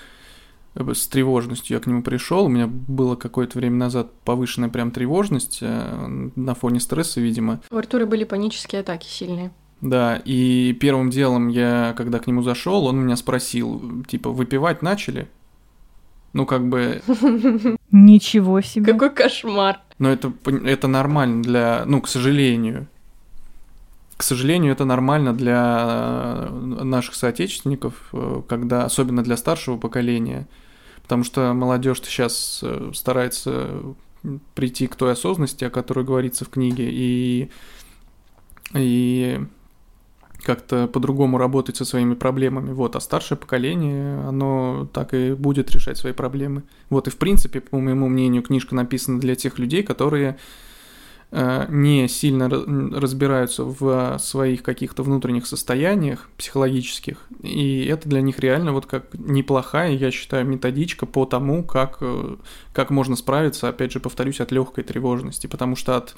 э, 0.75 0.93
с 0.93 1.07
тревожностью 1.07 1.77
я 1.77 1.81
к 1.81 1.87
нему 1.87 2.03
пришел. 2.03 2.43
У 2.43 2.49
меня 2.49 2.67
было 2.67 3.15
какое-то 3.15 3.57
время 3.57 3.77
назад 3.77 4.11
повышенная 4.25 4.67
прям 4.67 4.91
тревожность 4.91 5.59
э, 5.61 6.07
на 6.35 6.55
фоне 6.55 6.81
стресса, 6.81 7.21
видимо. 7.21 7.61
У 7.71 7.77
Артура 7.77 8.05
были 8.05 8.25
панические 8.25 8.81
атаки 8.81 9.07
сильные. 9.07 9.51
Да, 9.81 10.21
и 10.25 10.73
первым 10.79 11.09
делом 11.11 11.49
я, 11.49 11.93
когда 11.95 12.19
к 12.19 12.27
нему 12.27 12.41
зашел, 12.41 12.85
он 12.85 12.99
меня 12.99 13.15
спросил, 13.15 14.03
типа, 14.07 14.31
выпивать 14.31 14.81
начали? 14.81 15.27
Ну, 16.33 16.45
как 16.45 16.67
бы... 16.67 17.01
Ничего 17.91 18.61
себе. 18.61 18.93
Какой 18.93 19.11
кошмар. 19.11 19.79
Но 19.99 20.09
это, 20.09 20.33
это 20.45 20.87
нормально 20.87 21.43
для... 21.43 21.83
Ну, 21.85 22.01
к 22.01 22.07
сожалению. 22.07 22.87
К 24.17 24.23
сожалению, 24.23 24.71
это 24.71 24.83
нормально 24.83 25.33
для 25.33 26.47
наших 26.51 27.13
соотечественников, 27.13 28.11
когда, 28.49 28.83
особенно 28.85 29.23
для 29.23 29.37
старшего 29.37 29.77
поколения, 29.77 30.47
потому 31.03 31.23
что 31.23 31.53
молодежь 31.53 32.01
сейчас 32.03 32.61
э, 32.63 32.91
старается 32.95 33.95
прийти 34.55 34.87
к 34.87 34.95
той 34.95 35.11
осознанности, 35.11 35.65
о 35.65 35.69
которой 35.69 36.03
говорится 36.03 36.45
в 36.45 36.49
книге, 36.49 36.89
и, 36.89 37.51
и 38.73 39.39
как-то 40.43 40.87
по-другому 40.87 41.37
работать 41.37 41.77
со 41.77 41.85
своими 41.85 42.13
проблемами. 42.13 42.71
Вот, 42.71 42.95
а 42.95 42.99
старшее 42.99 43.37
поколение, 43.37 44.19
оно 44.27 44.87
так 44.93 45.13
и 45.13 45.33
будет 45.33 45.71
решать 45.71 45.97
свои 45.97 46.13
проблемы. 46.13 46.63
Вот, 46.89 47.07
и 47.07 47.11
в 47.11 47.17
принципе, 47.17 47.61
по 47.61 47.79
моему 47.79 48.07
мнению, 48.07 48.43
книжка 48.43 48.75
написана 48.75 49.19
для 49.19 49.35
тех 49.35 49.59
людей, 49.59 49.83
которые 49.83 50.37
э, 51.31 51.65
не 51.69 52.07
сильно 52.07 52.49
разбираются 52.49 53.63
в 53.63 54.17
своих 54.19 54.63
каких-то 54.63 55.03
внутренних 55.03 55.47
состояниях 55.47 56.29
психологических, 56.37 57.25
и 57.41 57.85
это 57.85 58.07
для 58.07 58.21
них 58.21 58.39
реально 58.39 58.73
вот 58.73 58.85
как 58.85 59.13
неплохая, 59.13 59.91
я 59.91 60.11
считаю, 60.11 60.45
методичка 60.45 61.05
по 61.05 61.25
тому, 61.25 61.63
как, 61.63 61.97
э, 62.01 62.35
как 62.73 62.89
можно 62.89 63.15
справиться, 63.15 63.69
опять 63.69 63.91
же, 63.91 63.99
повторюсь, 63.99 64.39
от 64.39 64.51
легкой 64.51 64.83
тревожности, 64.83 65.47
потому 65.47 65.75
что 65.75 65.97
от 65.97 66.15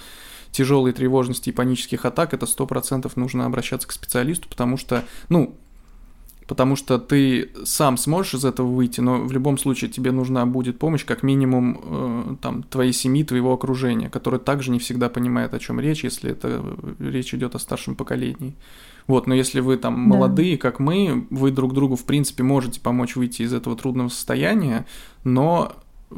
тяжелой 0.51 0.93
тревожности 0.93 1.49
и 1.49 1.53
панических 1.53 2.05
атак, 2.05 2.33
это 2.33 2.45
сто 2.45 2.65
процентов 2.65 3.17
нужно 3.17 3.45
обращаться 3.45 3.87
к 3.87 3.91
специалисту, 3.91 4.49
потому 4.49 4.77
что, 4.77 5.05
ну, 5.29 5.55
потому 6.49 6.75
что 6.75 6.97
ты 6.97 7.51
сам 7.63 7.95
сможешь 7.95 8.33
из 8.33 8.43
этого 8.43 8.65
выйти, 8.65 9.01
но 9.01 9.21
в 9.21 9.31
любом 9.31 9.59
случае 9.59 9.91
тебе 9.91 10.11
нужна 10.11 10.47
будет 10.47 10.79
помощь 10.79 11.05
как 11.05 11.21
минимум 11.21 11.79
э, 11.83 12.35
там 12.41 12.63
твоей 12.63 12.91
семьи, 12.91 13.23
твоего 13.23 13.53
окружения, 13.53 14.09
которое 14.09 14.39
также 14.39 14.71
не 14.71 14.79
всегда 14.79 15.09
понимает, 15.09 15.53
о 15.53 15.59
чем 15.59 15.79
речь, 15.79 16.03
если 16.03 16.31
это 16.31 16.63
речь 16.97 17.35
идет 17.35 17.53
о 17.53 17.59
старшем 17.59 17.95
поколении. 17.95 18.55
Вот, 19.05 19.27
но 19.27 19.35
если 19.35 19.59
вы 19.59 19.77
там 19.77 19.93
да. 19.93 20.15
молодые, 20.15 20.57
как 20.57 20.79
мы, 20.79 21.27
вы 21.29 21.51
друг 21.51 21.75
другу 21.75 21.95
в 21.95 22.05
принципе 22.05 22.41
можете 22.41 22.81
помочь 22.81 23.15
выйти 23.15 23.43
из 23.43 23.53
этого 23.53 23.75
трудного 23.75 24.09
состояния, 24.09 24.87
но 25.23 25.73
э, 26.09 26.15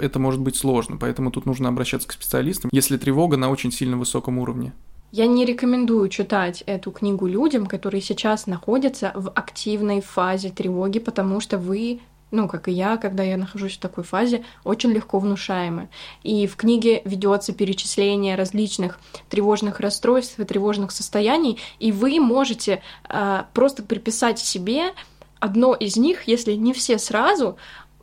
это 0.00 0.18
может 0.18 0.40
быть 0.40 0.56
сложно, 0.56 0.96
поэтому 0.96 1.30
тут 1.30 1.46
нужно 1.46 1.68
обращаться 1.68 2.08
к 2.08 2.12
специалистам, 2.12 2.70
если 2.72 2.96
тревога 2.96 3.36
на 3.36 3.50
очень 3.50 3.72
сильно 3.72 3.96
высоком 3.96 4.38
уровне. 4.38 4.72
Я 5.10 5.26
не 5.26 5.46
рекомендую 5.46 6.08
читать 6.10 6.62
эту 6.66 6.90
книгу 6.90 7.26
людям, 7.26 7.66
которые 7.66 8.02
сейчас 8.02 8.46
находятся 8.46 9.12
в 9.14 9.30
активной 9.30 10.02
фазе 10.02 10.50
тревоги, 10.50 10.98
потому 10.98 11.40
что 11.40 11.56
вы 11.56 12.00
ну, 12.30 12.46
как 12.46 12.68
и 12.68 12.72
я, 12.72 12.96
когда 12.98 13.22
я 13.22 13.36
нахожусь 13.36 13.76
в 13.76 13.80
такой 13.80 14.04
фазе, 14.04 14.44
очень 14.62 14.90
легко 14.90 15.18
внушаемы. 15.18 15.88
И 16.22 16.46
в 16.46 16.56
книге 16.56 17.00
ведется 17.04 17.54
перечисление 17.54 18.36
различных 18.36 19.00
тревожных 19.30 19.80
расстройств 19.80 20.38
и 20.38 20.44
тревожных 20.44 20.90
состояний, 20.90 21.58
и 21.78 21.90
вы 21.90 22.20
можете 22.20 22.82
э, 23.08 23.44
просто 23.54 23.82
приписать 23.82 24.38
себе 24.38 24.92
одно 25.40 25.74
из 25.74 25.96
них, 25.96 26.24
если 26.24 26.52
не 26.52 26.72
все 26.72 26.98
сразу, 26.98 27.56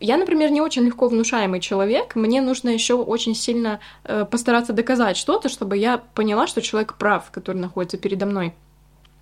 я, 0.05 0.17
например, 0.17 0.51
не 0.51 0.62
очень 0.62 0.83
легко 0.83 1.07
внушаемый 1.07 1.59
человек. 1.59 2.15
Мне 2.15 2.41
нужно 2.41 2.69
еще 2.69 2.93
очень 2.93 3.35
сильно 3.35 3.79
э, 4.03 4.25
постараться 4.25 4.71
доказать 4.74 5.17
что-то, 5.17 5.50
чтобы 5.50 5.77
я 5.77 5.97
поняла, 5.97 6.47
что 6.47 6.62
человек 6.62 6.95
прав, 6.97 7.31
который 7.31 7.57
находится 7.57 7.97
передо 7.97 8.25
мной. 8.25 8.53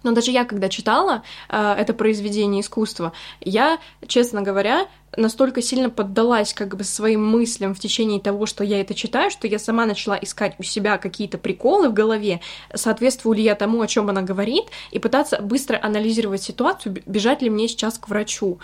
Но 0.03 0.11
даже 0.11 0.31
я, 0.31 0.43
когда 0.43 0.69
читала 0.69 1.23
э, 1.49 1.75
это 1.79 1.93
произведение 1.93 2.61
искусства, 2.61 3.13
я, 3.39 3.79
честно 4.07 4.41
говоря, 4.41 4.87
настолько 5.15 5.61
сильно 5.61 5.89
поддалась 5.89 6.53
как 6.53 6.75
бы 6.75 6.83
своим 6.83 7.25
мыслям 7.25 7.73
в 7.73 7.79
течение 7.79 8.19
того, 8.19 8.45
что 8.45 8.63
я 8.63 8.81
это 8.81 8.93
читаю, 8.93 9.31
что 9.31 9.47
я 9.47 9.59
сама 9.59 9.85
начала 9.85 10.17
искать 10.21 10.55
у 10.59 10.63
себя 10.63 10.97
какие-то 10.97 11.37
приколы 11.37 11.89
в 11.89 11.93
голове, 11.93 12.41
соответствую 12.73 13.37
ли 13.37 13.43
я 13.43 13.55
тому, 13.55 13.81
о 13.81 13.87
чем 13.87 14.09
она 14.09 14.21
говорит, 14.21 14.65
и 14.91 14.99
пытаться 14.99 15.41
быстро 15.41 15.79
анализировать 15.81 16.43
ситуацию, 16.43 17.01
бежать 17.05 17.41
ли 17.41 17.49
мне 17.49 17.67
сейчас 17.67 17.97
к 17.97 18.09
врачу. 18.09 18.59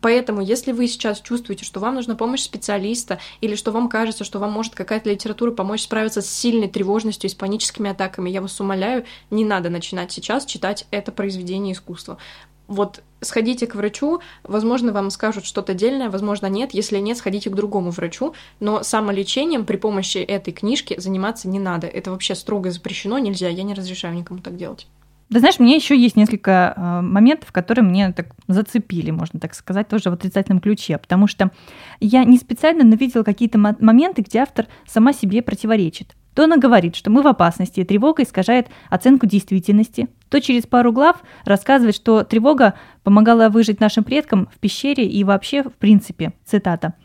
Поэтому, 0.00 0.40
если 0.40 0.72
вы 0.72 0.88
сейчас 0.88 1.20
чувствуете, 1.20 1.64
что 1.64 1.80
вам 1.80 1.94
нужна 1.94 2.14
помощь 2.14 2.42
специалиста, 2.42 3.18
или 3.40 3.54
что 3.54 3.72
вам 3.72 3.88
кажется, 3.88 4.24
что 4.24 4.38
вам 4.38 4.52
может 4.52 4.74
какая-то 4.74 5.10
литература 5.10 5.50
помочь 5.50 5.82
справиться 5.82 6.22
с 6.22 6.30
сильной 6.30 6.68
тревожностью 6.68 7.28
и 7.28 7.32
с 7.32 7.34
паническими 7.34 7.90
атаками, 7.90 8.30
я 8.30 8.40
вас 8.40 8.58
умоляю, 8.60 9.04
не 9.30 9.44
надо 9.44 9.70
начинать 9.70 10.12
сейчас 10.12 10.46
читать 10.46 10.86
это 10.90 11.12
произведение 11.12 11.74
искусства. 11.74 12.18
Вот 12.66 13.02
сходите 13.20 13.66
к 13.66 13.74
врачу, 13.74 14.20
возможно, 14.44 14.92
вам 14.92 15.10
скажут 15.10 15.44
что-то 15.44 15.74
дельное, 15.74 16.08
возможно, 16.08 16.46
нет. 16.46 16.72
Если 16.72 16.98
нет, 16.98 17.18
сходите 17.18 17.50
к 17.50 17.54
другому 17.56 17.90
врачу. 17.90 18.34
Но 18.60 18.84
самолечением 18.84 19.66
при 19.66 19.76
помощи 19.76 20.18
этой 20.18 20.52
книжки 20.52 20.94
заниматься 20.98 21.48
не 21.48 21.58
надо. 21.58 21.88
Это 21.88 22.12
вообще 22.12 22.36
строго 22.36 22.70
запрещено, 22.70 23.18
нельзя. 23.18 23.48
Я 23.48 23.64
не 23.64 23.74
разрешаю 23.74 24.14
никому 24.14 24.38
так 24.38 24.56
делать. 24.56 24.86
Да 25.30 25.38
знаешь, 25.38 25.60
мне 25.60 25.76
еще 25.76 25.96
есть 25.96 26.16
несколько 26.16 26.74
э, 26.76 27.00
моментов, 27.02 27.52
которые 27.52 27.84
мне 27.84 28.12
так 28.12 28.34
зацепили, 28.48 29.12
можно 29.12 29.38
так 29.38 29.54
сказать, 29.54 29.86
тоже 29.86 30.10
в 30.10 30.14
отрицательном 30.14 30.60
ключе, 30.60 30.98
потому 30.98 31.28
что 31.28 31.52
я 32.00 32.24
не 32.24 32.36
специально, 32.36 32.82
но 32.82 32.96
видела 32.96 33.22
какие-то 33.22 33.56
моменты, 33.56 34.22
где 34.22 34.40
автор 34.40 34.66
сама 34.88 35.12
себе 35.12 35.40
противоречит. 35.40 36.16
То 36.34 36.44
она 36.44 36.56
говорит, 36.56 36.96
что 36.96 37.10
мы 37.10 37.22
в 37.22 37.28
опасности, 37.28 37.78
и 37.78 37.84
тревога 37.84 38.24
искажает 38.24 38.68
оценку 38.88 39.26
действительности, 39.26 40.08
то 40.30 40.40
через 40.40 40.66
пару 40.66 40.92
глав 40.92 41.22
рассказывает, 41.44 41.94
что 41.94 42.24
тревога 42.24 42.74
помогала 43.04 43.50
выжить 43.50 43.78
нашим 43.78 44.02
предкам 44.02 44.48
в 44.52 44.58
пещере 44.58 45.06
и 45.06 45.22
вообще 45.22 45.62
в 45.62 45.74
принципе, 45.74 46.32
цитата– 46.44 46.94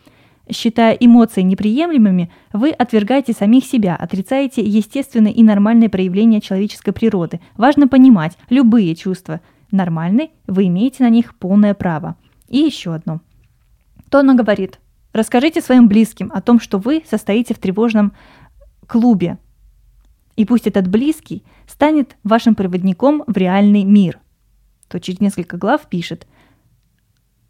Считая 0.50 0.94
эмоции 0.94 1.42
неприемлемыми, 1.42 2.32
вы 2.54 2.70
отвергаете 2.70 3.34
самих 3.34 3.66
себя, 3.66 3.96
отрицаете 3.96 4.62
естественное 4.62 5.32
и 5.32 5.42
нормальное 5.42 5.90
проявление 5.90 6.40
человеческой 6.40 6.92
природы. 6.92 7.40
Важно 7.58 7.88
понимать, 7.88 8.38
любые 8.50 8.96
чувства 8.96 9.42
нормальны, 9.72 10.30
вы 10.46 10.68
имеете 10.68 11.04
на 11.04 11.10
них 11.10 11.36
полное 11.36 11.74
право. 11.74 12.16
И 12.48 12.60
еще 12.60 12.94
одно. 12.94 13.22
То 14.12 14.20
она 14.20 14.36
говорит, 14.36 14.80
расскажите 15.14 15.62
своим 15.62 15.88
близким 15.88 16.32
о 16.32 16.42
том, 16.42 16.60
что 16.60 16.78
вы 16.78 17.04
состоите 17.10 17.56
в 17.56 17.60
тревожном 17.60 18.14
клубе. 18.86 19.40
И 20.36 20.46
пусть 20.46 20.68
этот 20.68 20.88
близкий 20.88 21.44
станет 21.66 22.18
вашим 22.24 22.54
проводником 22.54 23.24
в 23.26 23.36
реальный 23.36 23.84
мир. 23.84 24.20
То 24.90 25.00
через 25.00 25.20
несколько 25.20 25.58
глав 25.58 25.88
пишет– 25.90 26.28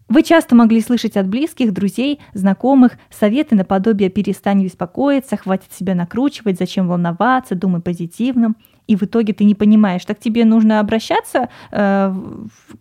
вы 0.08 0.22
часто 0.24 0.56
могли 0.56 0.82
слышать 0.82 1.18
от 1.18 1.28
близких, 1.28 1.74
друзей, 1.74 2.20
знакомых 2.34 2.94
советы 3.10 3.56
наподобие 3.56 4.10
«перестань 4.10 4.64
беспокоиться», 4.64 5.36
«хватит 5.36 5.74
себя 5.74 5.96
накручивать», 5.96 6.60
«зачем 6.60 6.88
волноваться», 6.88 7.56
«думай 7.56 7.82
позитивным». 7.82 8.56
И 8.88 8.96
в 8.96 9.04
итоге 9.04 9.34
ты 9.34 9.46
не 9.46 9.56
понимаешь, 9.56 10.06
так 10.06 10.20
тебе 10.20 10.46
нужно 10.46 10.80
обращаться 10.80 11.50
э, 11.72 12.14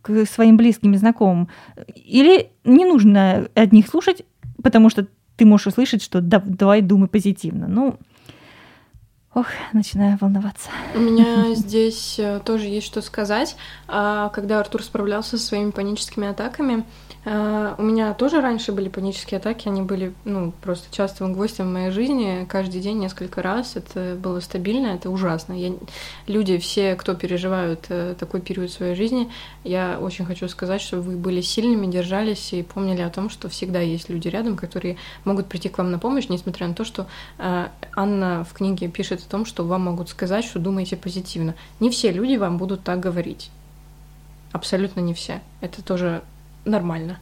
к 0.03 0.27
своим 0.27 0.59
близким 0.59 0.93
и 0.93 0.99
знакомым, 0.99 1.49
или 1.95 2.51
не 2.65 2.85
нужно 2.85 3.49
от 3.55 3.73
них 3.73 3.89
слушать, 3.89 4.23
потому 4.63 4.91
что 4.91 5.07
ты 5.37 5.47
можешь 5.47 5.69
услышать, 5.69 6.03
что 6.03 6.21
да, 6.21 6.43
давай 6.45 6.83
думай 6.83 7.09
позитивно. 7.09 7.69
Ну, 7.69 7.99
Ох, 9.35 9.47
начинаю 9.73 10.17
волноваться. 10.21 10.71
У 10.95 11.01
меня 11.01 11.55
здесь 11.57 12.21
э, 12.21 12.41
тоже 12.45 12.67
есть 12.67 12.87
что 12.87 13.03
сказать. 13.03 13.57
А, 13.89 14.29
когда 14.29 14.61
Артур 14.61 14.85
справлялся 14.85 15.39
со 15.39 15.45
своими 15.45 15.73
паническими 15.73 16.29
атаками, 16.29 16.85
а, 17.25 17.75
у 17.79 17.83
меня 17.83 18.13
тоже 18.15 18.41
раньше 18.41 18.71
были 18.71 18.89
панические 18.89 19.39
атаки, 19.39 19.69
они 19.69 19.83
были, 19.83 20.15
ну, 20.25 20.53
просто 20.63 20.95
частым 20.95 21.33
гвоздем 21.33 21.69
в 21.69 21.73
моей 21.73 21.91
жизни, 21.91 22.47
каждый 22.49 22.81
день 22.81 22.99
несколько 22.99 23.43
раз, 23.43 23.77
это 23.77 24.17
было 24.17 24.41
стабильно, 24.41 24.89
это 24.89 25.11
ужасно. 25.11 25.55
Я, 25.55 25.73
люди, 26.27 26.59
все, 26.59 26.95
кто 26.95 27.15
переживают 27.15 27.87
э, 27.89 28.15
такой 28.19 28.41
период 28.41 28.71
своей 28.71 28.95
жизни, 28.95 29.31
я 29.65 29.99
очень 30.01 30.27
хочу 30.27 30.49
сказать, 30.49 30.83
что 30.83 31.01
вы 31.01 31.17
были 31.17 31.41
сильными, 31.41 31.91
держались 31.91 32.53
и 32.53 32.63
помнили 32.63 33.01
о 33.01 33.11
том, 33.11 33.31
что 33.31 33.49
всегда 33.49 33.81
есть 33.81 34.11
люди 34.11 34.29
рядом, 34.29 34.57
которые 34.57 34.97
могут 35.25 35.47
прийти 35.47 35.69
к 35.69 35.79
вам 35.79 35.91
на 35.91 35.99
помощь, 35.99 36.29
несмотря 36.29 36.69
на 36.69 36.75
то, 36.75 36.85
что 36.85 37.07
э, 37.39 37.69
Анна 37.97 38.45
в 38.45 38.53
книге 38.53 38.89
пишет 38.89 39.24
о 39.25 39.31
том, 39.31 39.45
что 39.47 39.65
вам 39.65 39.83
могут 39.83 40.09
сказать, 40.09 40.45
что 40.45 40.59
думаете 40.59 40.97
позитивно. 40.97 41.55
Не 41.81 41.91
все 41.91 42.13
люди 42.13 42.37
вам 42.37 42.59
будут 42.59 42.83
так 42.85 43.01
говорить. 43.01 43.51
Абсолютно 44.53 45.01
не 45.01 45.15
все. 45.15 45.41
Это 45.61 45.83
тоже 45.83 46.23
нормально. 46.65 47.19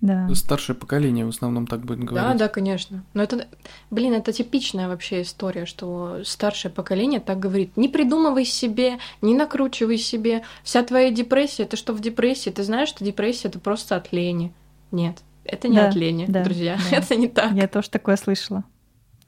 Да. 0.00 0.28
Старшее 0.34 0.74
поколение 0.74 1.24
в 1.24 1.28
основном 1.28 1.68
так 1.68 1.84
будет 1.84 2.00
говорить. 2.00 2.32
Да, 2.32 2.34
да, 2.34 2.48
конечно. 2.48 3.04
Но 3.14 3.22
это, 3.22 3.46
блин, 3.90 4.14
это 4.14 4.32
типичная 4.32 4.88
вообще 4.88 5.22
история, 5.22 5.64
что 5.64 6.22
старшее 6.24 6.72
поколение 6.72 7.20
так 7.20 7.38
говорит. 7.38 7.76
Не 7.76 7.88
придумывай 7.88 8.44
себе, 8.44 8.98
не 9.20 9.32
накручивай 9.32 9.98
себе. 9.98 10.42
Вся 10.64 10.82
твоя 10.82 11.12
депрессия, 11.12 11.66
ты 11.66 11.76
что 11.76 11.92
в 11.92 12.00
депрессии? 12.00 12.50
Ты 12.50 12.64
знаешь, 12.64 12.88
что 12.88 13.04
депрессия 13.04 13.46
это 13.46 13.60
просто 13.60 13.94
от 13.94 14.10
лени. 14.12 14.52
Нет, 14.90 15.22
это 15.44 15.68
не 15.68 15.76
Да, 15.76 15.86
от 15.88 15.94
лени, 15.94 16.26
да, 16.28 16.42
друзья. 16.42 16.76
да. 16.90 16.96
Это 16.98 17.14
не 17.14 17.28
так. 17.28 17.52
Я 17.52 17.68
тоже 17.68 17.88
такое 17.88 18.16
слышала. 18.16 18.64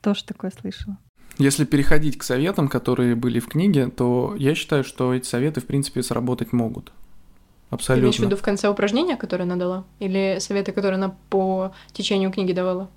Тоже 0.03 0.25
такое 0.25 0.53
слышала. 0.61 0.99
Если 1.39 1.65
переходить 1.65 2.17
к 2.17 2.23
советам, 2.23 2.69
которые 2.69 3.15
были 3.17 3.41
в 3.41 3.49
книге, 3.49 3.89
то 3.89 4.35
я 4.39 4.55
считаю, 4.55 4.85
что 4.85 5.13
эти 5.13 5.27
советы, 5.27 5.61
в 5.61 5.67
принципе, 5.67 6.03
сработать 6.03 6.53
могут. 6.53 6.87
Ты 6.87 6.93
Абсолютно. 7.71 8.05
имеешь 8.05 8.17
в 8.19 8.23
виду 8.23 8.37
в 8.37 8.43
конце 8.43 8.69
упражнения, 8.69 9.17
которые 9.17 9.45
она 9.45 9.57
дала? 9.57 9.85
Или 9.99 10.39
советы, 10.39 10.73
которые 10.73 10.97
она 10.97 11.17
по 11.31 11.73
течению 11.93 12.31
книги 12.31 12.53
давала? 12.53 12.89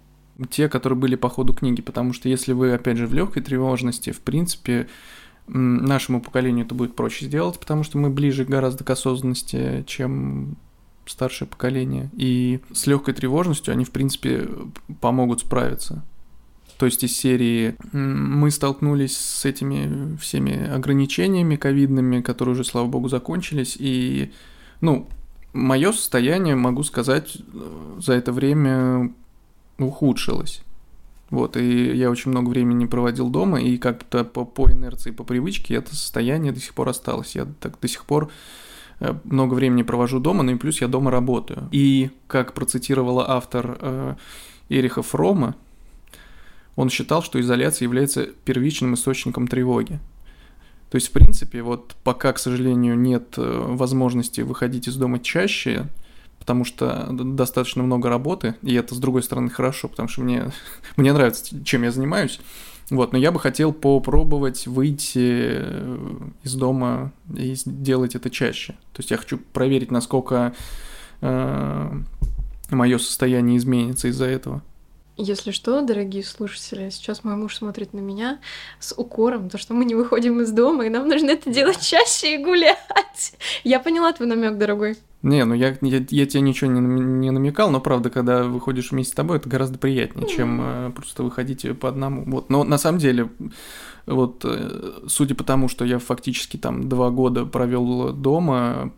те, 0.50 0.70
которые 0.70 0.98
были 0.98 1.15
по 1.15 1.29
ходу 1.29 1.53
книги, 1.53 1.82
потому 1.82 2.13
что 2.13 2.29
если 2.29 2.53
вы, 2.53 2.74
опять 2.74 2.98
же, 2.98 3.08
в 3.08 3.13
легкой 3.13 3.41
тревожности, 3.41 4.12
в 4.12 4.20
принципе, 4.20 4.88
нашему 5.48 6.22
поколению 6.22 6.65
это 6.65 6.75
будет 6.75 6.96
проще 6.96 7.25
сделать, 7.25 7.60
потому 7.60 7.84
что 7.84 7.98
мы 7.98 8.10
ближе 8.10 8.46
гораздо 8.46 8.84
к 8.84 8.89
осознанности, 8.89 9.84
чем 9.88 10.58
старшее 11.06 11.48
поколение. 11.48 12.10
И 12.13 12.60
с 12.74 12.86
легкой 12.86 13.13
тревожностью 13.13 13.72
они, 13.72 13.86
в 13.86 13.91
принципе, 13.91 14.48
помогут 15.00 15.41
справиться. 15.41 16.03
То 16.78 16.86
есть 16.86 17.04
из 17.04 17.18
серии 17.18 17.76
мы 17.92 18.52
столкнулись 18.52 19.18
с 19.18 19.46
этими 19.46 20.16
всеми 20.18 20.70
ограничениями 20.70 21.56
ковидными, 21.56 22.22
которые 22.22 22.54
уже, 22.54 22.64
слава 22.64 22.88
богу, 22.88 23.10
закончились. 23.10 23.76
И, 23.80 24.32
ну, 24.82 25.10
мое 25.54 25.92
состояние, 25.92 26.56
могу 26.56 26.84
сказать, 26.84 27.38
э, 27.38 28.00
за 28.00 28.14
это 28.14 28.32
время 28.32 29.12
ухудшилось. 29.80 30.62
Вот, 31.30 31.58
и 31.58 31.96
я 31.96 32.10
очень 32.10 32.32
много 32.32 32.50
времени 32.50 32.86
проводил 32.86 33.30
дома, 33.30 33.60
и 33.60 33.78
как-то 33.78 34.24
по, 34.24 34.46
по 34.46 34.72
инерции, 34.72 35.12
по 35.12 35.24
привычке 35.24 35.76
это 35.76 35.94
состояние 35.94 36.54
до 36.54 36.60
сих 36.60 36.74
пор 36.74 36.90
осталось. 36.90 37.36
Я 37.36 37.46
так 37.60 37.80
до 37.82 37.88
сих 37.88 38.06
пор 38.06 38.30
э, 39.00 39.14
много 39.24 39.56
времени 39.56 39.82
провожу 39.82 40.20
дома, 40.20 40.44
ну 40.44 40.52
и 40.52 40.58
плюс 40.58 40.80
я 40.80 40.88
дома 40.88 41.10
работаю. 41.10 41.68
И, 41.72 42.12
как 42.28 42.54
процитировала 42.54 43.30
автор 43.30 43.78
э, 43.82 44.16
Эриха 44.70 45.02
Фрома, 45.02 45.56
он 46.78 46.90
считал, 46.90 47.24
что 47.24 47.42
изоляция 47.42 47.88
является 47.88 48.28
первичным 48.46 48.94
источником 48.94 49.48
тревоги. 49.48 50.00
То 50.92 50.96
есть, 50.96 51.10
в 51.10 51.12
принципе, 51.12 51.64
вот 51.64 51.96
пока, 52.04 52.32
к 52.32 52.40
сожалению, 52.40 52.98
нет 52.98 53.34
э, 53.36 53.66
возможности 53.68 54.42
выходить 54.42 54.88
из 54.88 54.96
дома 54.96 55.20
чаще, 55.20 55.88
потому 56.40 56.64
что 56.64 57.08
достаточно 57.10 57.84
много 57.84 58.10
работы, 58.10 58.56
и 58.62 58.76
это, 58.76 58.94
с 58.96 59.00
другой 59.00 59.24
стороны, 59.24 59.50
хорошо, 59.50 59.90
потому 59.90 60.08
что 60.08 60.22
мне, 60.22 60.52
мне 60.98 61.12
нравится, 61.12 61.62
чем 61.66 61.82
я 61.82 61.92
занимаюсь. 61.92 62.40
Вот, 62.92 63.12
но 63.12 63.18
я 63.18 63.34
бы 63.34 63.40
хотел 63.40 63.74
попробовать 63.74 64.68
выйти 64.68 65.50
э, 65.60 66.18
из 66.44 66.54
дома 66.54 67.12
и 67.36 67.56
сделать 67.56 68.14
это 68.14 68.30
чаще. 68.30 68.74
То 68.94 69.00
есть 69.00 69.10
я 69.10 69.18
хочу 69.18 69.40
проверить, 69.40 69.92
насколько 69.92 70.54
мое 72.70 73.00
состояние 73.00 73.58
изменится 73.58 74.08
из-за 74.08 74.26
этого. 74.26 74.62
Если 75.20 75.50
что, 75.50 75.82
дорогие 75.82 76.24
слушатели, 76.24 76.92
сейчас 76.92 77.24
мой 77.24 77.36
муж 77.36 77.56
смотрит 77.56 77.92
на 77.92 78.00
меня 78.00 78.38
с 78.80 78.94
укором, 78.96 79.50
то 79.50 79.58
что 79.58 79.74
мы 79.74 79.84
не 79.84 79.96
выходим 79.96 80.42
из 80.42 80.52
дома, 80.52 80.86
и 80.86 80.90
нам 80.90 81.08
нужно 81.08 81.32
это 81.32 81.52
делать 81.52 81.82
чаще 81.82 82.36
и 82.36 82.44
гулять. 82.44 82.78
Я 83.64 83.80
поняла 83.80 84.14
твой 84.14 84.28
намек, 84.28 84.60
дорогой. 84.60 84.96
Не, 85.24 85.44
ну 85.46 85.56
я, 85.56 85.76
я, 85.82 86.06
я 86.10 86.26
тебе 86.28 86.42
ничего 86.42 86.70
не, 86.70 86.80
не 86.80 87.32
намекал, 87.32 87.72
но 87.72 87.82
правда, 87.82 88.12
когда 88.12 88.44
выходишь 88.44 88.92
вместе 88.92 89.14
с 89.14 89.16
тобой, 89.16 89.38
это 89.38 89.50
гораздо 89.50 89.80
приятнее, 89.80 90.28
чем 90.28 90.62
э, 90.62 90.92
просто 90.92 91.24
выходить 91.24 91.66
по 91.80 91.90
одному. 91.90 92.24
Вот, 92.26 92.52
но 92.52 92.64
на 92.64 92.78
самом 92.78 93.00
деле, 93.00 93.30
вот, 94.06 94.46
э, 94.46 95.00
судя 95.08 95.34
по 95.34 95.44
тому, 95.44 95.70
что 95.70 95.84
я 95.86 95.98
фактически 95.98 96.58
там 96.58 96.88
два 96.88 97.10
года 97.10 97.46
провел 97.46 98.14
дома, 98.14 98.94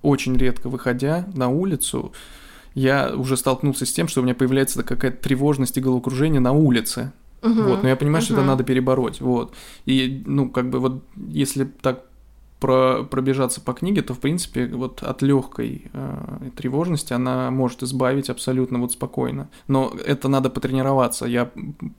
очень 0.00 0.34
редко 0.38 0.70
выходя 0.70 1.28
на 1.34 1.50
улицу, 1.50 2.12
я 2.78 3.14
уже 3.14 3.36
столкнулся 3.36 3.86
с 3.86 3.92
тем, 3.92 4.08
что 4.08 4.20
у 4.20 4.24
меня 4.24 4.34
появляется 4.34 4.82
какая-то 4.82 5.22
тревожность 5.22 5.76
и 5.76 5.80
головокружение 5.80 6.40
на 6.40 6.52
улице. 6.52 7.12
Вот, 7.40 7.82
но 7.82 7.88
я 7.88 7.96
понимаю, 7.96 8.22
что 8.22 8.34
это 8.34 8.42
надо 8.42 8.64
перебороть, 8.64 9.20
вот. 9.20 9.54
И, 9.86 10.22
ну, 10.26 10.50
как 10.50 10.70
бы 10.70 10.80
вот, 10.80 11.04
если 11.16 11.64
так 11.64 12.04
про, 12.58 13.04
пробежаться 13.04 13.60
по 13.60 13.72
книге, 13.72 14.02
то, 14.02 14.14
в 14.14 14.18
принципе, 14.18 14.66
вот 14.66 15.02
от 15.02 15.22
легкой 15.22 15.90
э, 15.92 16.50
тревожности 16.56 17.12
она 17.12 17.50
может 17.50 17.82
избавить 17.82 18.30
абсолютно 18.30 18.80
вот 18.80 18.92
спокойно. 18.92 19.48
Но 19.68 19.92
это 20.04 20.28
надо 20.28 20.50
потренироваться. 20.50 21.26
Я 21.26 21.50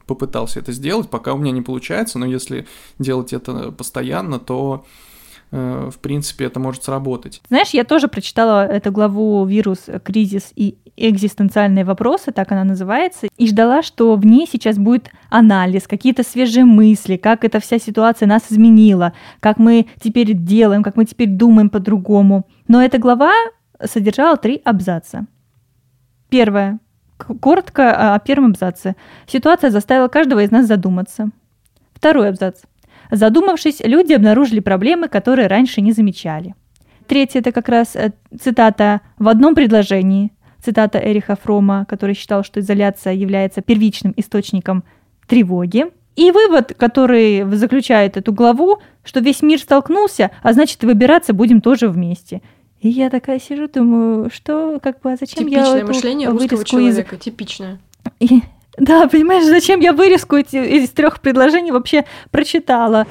попытался 0.06 0.60
это 0.60 0.74
сделать, 0.74 1.10
пока 1.10 1.34
у 1.34 1.38
меня 1.38 1.52
не 1.52 1.62
получается, 1.62 2.20
но 2.20 2.26
если 2.26 2.68
делать 3.00 3.32
это 3.32 3.72
постоянно, 3.72 4.40
то, 4.40 4.86
э, 4.86 5.09
в 5.52 5.96
принципе, 6.02 6.46
это 6.46 6.60
может 6.60 6.84
сработать. 6.84 7.42
Знаешь, 7.50 7.70
я 7.70 7.84
тоже 7.84 8.08
прочитала 8.08 8.66
эту 8.66 8.92
главу 8.92 9.46
«Вирус, 9.46 9.86
кризис 10.04 10.52
и 10.56 10.78
экзистенциальные 10.96 11.86
вопросы», 11.86 12.32
так 12.32 12.52
она 12.52 12.64
называется, 12.64 13.28
и 13.38 13.48
ждала, 13.48 13.82
что 13.82 14.16
в 14.16 14.26
ней 14.26 14.48
сейчас 14.52 14.78
будет 14.78 15.10
анализ, 15.30 15.88
какие-то 15.88 16.24
свежие 16.24 16.66
мысли, 16.66 17.18
как 17.18 17.44
эта 17.44 17.60
вся 17.60 17.80
ситуация 17.80 18.28
нас 18.28 18.44
изменила, 18.52 19.14
как 19.40 19.58
мы 19.58 19.88
теперь 20.02 20.34
делаем, 20.34 20.84
как 20.84 20.96
мы 20.98 21.06
теперь 21.06 21.30
думаем 21.30 21.70
по-другому. 21.70 22.46
Но 22.68 22.84
эта 22.84 22.98
глава 22.98 23.32
содержала 23.84 24.38
три 24.38 24.62
абзаца. 24.64 25.26
Первое. 26.30 26.80
Коротко 27.18 28.14
о 28.14 28.20
первом 28.20 28.52
абзаце. 28.52 28.96
Ситуация 29.26 29.72
заставила 29.72 30.10
каждого 30.10 30.44
из 30.44 30.52
нас 30.52 30.68
задуматься. 30.68 31.30
Второй 31.94 32.30
абзац. 32.30 32.62
Задумавшись, 33.12 33.82
люди 33.84 34.14
обнаружили 34.14 34.60
проблемы, 34.60 35.08
которые 35.08 35.48
раньше 35.48 35.82
не 35.82 35.92
замечали. 35.92 36.56
Третье– 37.08 37.40
это 37.42 37.52
как 37.52 37.70
раз 37.70 37.96
э, 37.96 38.12
цитата 38.40 39.02
в 39.18 39.28
одном 39.28 39.56
предложении, 39.56 40.32
цитата 40.64 41.00
Эриха 41.00 41.36
Фрома, 41.36 41.86
который 41.90 42.14
считал, 42.14 42.44
что 42.44 42.60
изоляция 42.60 43.14
является 43.14 43.62
первичным 43.62 44.14
источником 44.16 44.84
тревоги. 45.28 45.86
И 46.16 46.32
вывод, 46.32 46.74
который 46.78 47.44
заключает 47.56 48.18
эту 48.18 48.34
главу, 48.34 48.80
что 49.04 49.22
весь 49.22 49.42
мир 49.42 49.60
столкнулся, 49.60 50.32
а 50.44 50.54
значит, 50.54 50.84
выбираться 50.84 51.34
будем 51.34 51.62
тоже 51.62 51.88
вместе. 51.88 52.42
И 52.82 52.90
я 52.90 53.10
такая 53.10 53.40
сижу, 53.40 53.68
думаю, 53.68 54.30
что, 54.30 54.80
как 54.82 55.02
бы, 55.02 55.12
а 55.14 55.18
зачем 55.18 55.48
я 55.48 55.60
Типичное 55.64 55.78
эту 55.80 55.88
мышление 55.88 56.30
русского 56.30 56.58
вырезку 56.58 56.78
из- 56.78 56.96
человека, 56.96 57.18
типичное. 57.18 57.80
и- 58.20 58.42
да, 58.80 59.08
понимаешь, 59.08 59.46
зачем 59.46 59.80
я 59.80 59.94
вырезку 59.94 60.36
эти- 60.36 60.84
из 60.84 60.90
трех 60.90 61.22
предложений 61.22 61.72
вообще 61.72 62.06
прочитала? 62.32 63.06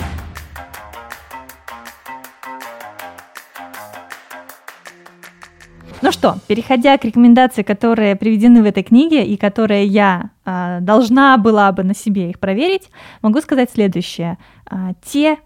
Ну 6.00 6.12
что, 6.12 6.36
переходя 6.46 6.96
к 6.96 7.04
рекомендации, 7.04 7.62
которые 7.62 8.14
приведены 8.14 8.62
в 8.62 8.66
этой 8.66 8.84
книге 8.84 9.26
и 9.26 9.36
которые 9.36 9.84
я 9.84 10.30
а, 10.44 10.78
должна 10.80 11.36
была 11.38 11.72
бы 11.72 11.82
на 11.82 11.94
себе 11.94 12.30
их 12.30 12.38
проверить, 12.38 12.90
могу 13.20 13.40
сказать 13.40 13.70
следующее. 13.72 14.38
А, 14.70 14.92
те 15.04 15.38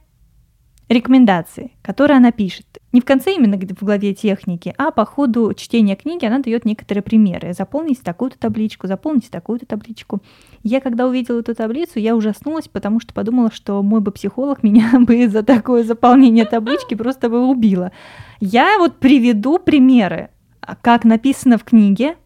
рекомендации, 0.90 1.72
которые 1.80 2.18
она 2.18 2.32
пишет, 2.32 2.66
не 2.92 3.00
в 3.00 3.04
конце 3.04 3.34
именно 3.34 3.56
в 3.56 3.82
главе 3.84 4.14
техники, 4.14 4.74
а 4.76 4.90
по 4.90 5.04
ходу 5.06 5.54
чтения 5.54 5.96
книги 5.96 6.26
она 6.26 6.40
дает 6.40 6.66
некоторые 6.66 7.02
примеры. 7.02 7.54
Заполните 7.54 8.02
такую-то 8.02 8.38
табличку, 8.38 8.86
заполните 8.86 9.28
такую-то 9.30 9.64
табличку. 9.66 10.20
Я 10.62 10.80
когда 10.80 11.06
увидела 11.06 11.40
эту 11.40 11.54
таблицу, 11.54 11.98
я 11.98 12.14
ужаснулась, 12.14 12.68
потому 12.68 13.00
что 13.00 13.14
подумала, 13.14 13.50
что 13.50 13.82
мой 13.82 14.00
бы 14.00 14.12
психолог 14.12 14.62
меня 14.62 14.92
бы 15.00 15.26
за 15.28 15.42
такое 15.42 15.84
заполнение 15.84 16.44
таблички 16.44 16.94
просто 16.94 17.30
бы 17.30 17.48
убила. 17.48 17.92
Я 18.40 18.78
вот 18.78 18.98
приведу 18.98 19.58
примеры, 19.58 20.28
а, 20.60 20.76
как 20.76 21.04
написано 21.04 21.56
в 21.56 21.64
книге 21.64 22.16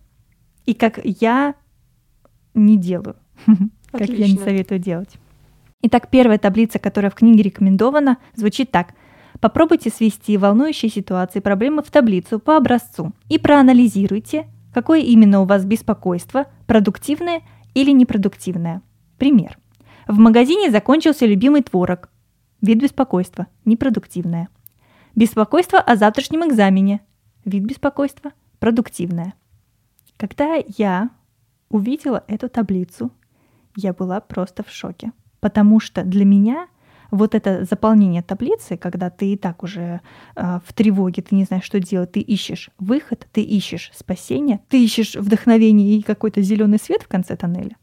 и 0.65 0.75
как 0.75 0.99
я 1.05 1.55
не 2.55 2.77
делаю, 2.77 3.17
как 3.93 4.09
я 4.09 4.27
не 4.27 4.39
советую 4.39 4.81
делать. 4.81 5.17
Итак, 5.83 6.09
первая 6.11 6.39
таблица, 6.39 6.81
которая 6.81 7.11
в 7.11 7.15
книге 7.15 7.43
рекомендована, 7.45 8.19
звучит 8.35 8.73
так. 8.73 8.95
Попробуйте 9.41 9.91
свести 9.91 10.37
волнующие 10.37 10.91
ситуации 10.91 11.41
проблемы 11.41 11.83
в 11.83 11.91
таблицу 11.91 12.39
по 12.39 12.57
образцу 12.57 13.13
и 13.29 13.39
проанализируйте, 13.39 14.47
какое 14.73 15.01
именно 15.01 15.41
у 15.41 15.45
вас 15.45 15.65
беспокойство, 15.65 16.47
продуктивное 16.67 17.43
или 17.75 17.91
непродуктивное. 17.91 18.83
Пример. 19.19 19.59
В 20.07 20.19
магазине 20.19 20.71
закончился 20.71 21.27
любимый 21.27 21.63
творог. 21.63 22.09
Вид 22.63 22.81
беспокойства. 22.81 23.47
Непродуктивное. 23.65 24.49
Беспокойство 25.15 25.79
о 25.79 25.97
завтрашнем 25.97 26.47
экзамене. 26.49 27.01
Вид 27.45 27.65
беспокойства. 27.65 28.33
Продуктивное. 28.59 29.35
Когда 30.17 30.57
я 30.79 31.11
увидела 31.69 32.25
эту 32.29 32.49
таблицу, 32.49 33.11
я 33.77 33.93
была 33.93 34.21
просто 34.21 34.63
в 34.63 34.71
шоке. 34.71 35.13
Потому 35.41 35.81
что 35.81 36.03
для 36.03 36.25
меня 36.25 36.69
вот 37.11 37.35
это 37.35 37.65
заполнение 37.65 38.23
таблицы, 38.23 38.77
когда 38.77 39.11
ты 39.11 39.33
и 39.33 39.37
так 39.37 39.63
уже 39.63 40.01
э, 40.35 40.61
в 40.65 40.73
тревоге, 40.73 41.23
ты 41.23 41.35
не 41.35 41.45
знаешь, 41.45 41.65
что 41.65 41.81
делать, 41.81 42.13
ты 42.13 42.21
ищешь 42.21 42.71
выход, 42.79 43.27
ты 43.33 43.43
ищешь 43.43 43.91
спасение, 43.95 44.61
ты 44.69 44.83
ищешь 44.83 45.15
вдохновение 45.15 45.99
и 45.99 46.03
какой-то 46.03 46.43
зеленый 46.43 46.79
свет 46.79 47.03
в 47.03 47.09
конце 47.09 47.37
тоннеля. 47.37 47.77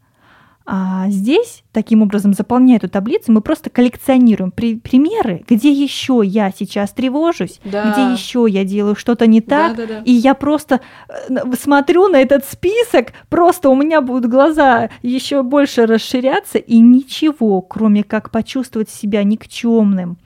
А 0.66 1.10
здесь, 1.10 1.62
таким 1.72 2.00
образом, 2.00 2.32
заполняя 2.32 2.78
эту 2.78 2.88
таблицу, 2.88 3.32
мы 3.32 3.42
просто 3.42 3.68
коллекционируем 3.68 4.50
при 4.50 4.76
примеры, 4.76 5.44
где 5.46 5.70
еще 5.70 6.22
я 6.24 6.50
сейчас 6.56 6.90
тревожусь, 6.92 7.60
Да. 7.64 7.92
где 7.92 8.12
еще 8.12 8.46
я 8.48 8.64
делаю 8.64 8.94
что-то 8.96 9.26
не 9.26 9.42
так, 9.42 9.76
Да-да-да. 9.76 10.02
и 10.06 10.12
я 10.12 10.32
просто 10.34 10.80
э, 11.28 11.34
смотрю 11.60 12.08
на 12.08 12.16
этот 12.16 12.46
список, 12.46 13.12
просто 13.28 13.68
у 13.68 13.76
меня 13.76 14.00
будут 14.00 14.30
глаза 14.30 14.88
еще 15.02 15.42
больше 15.42 15.84
расширяться, 15.84 16.56
и 16.56 16.78
ничего, 16.78 17.60
кроме 17.60 18.02
как 18.02 18.30
почувствовать 18.30 18.88
себя 18.88 19.22
никчемным, 19.22 20.16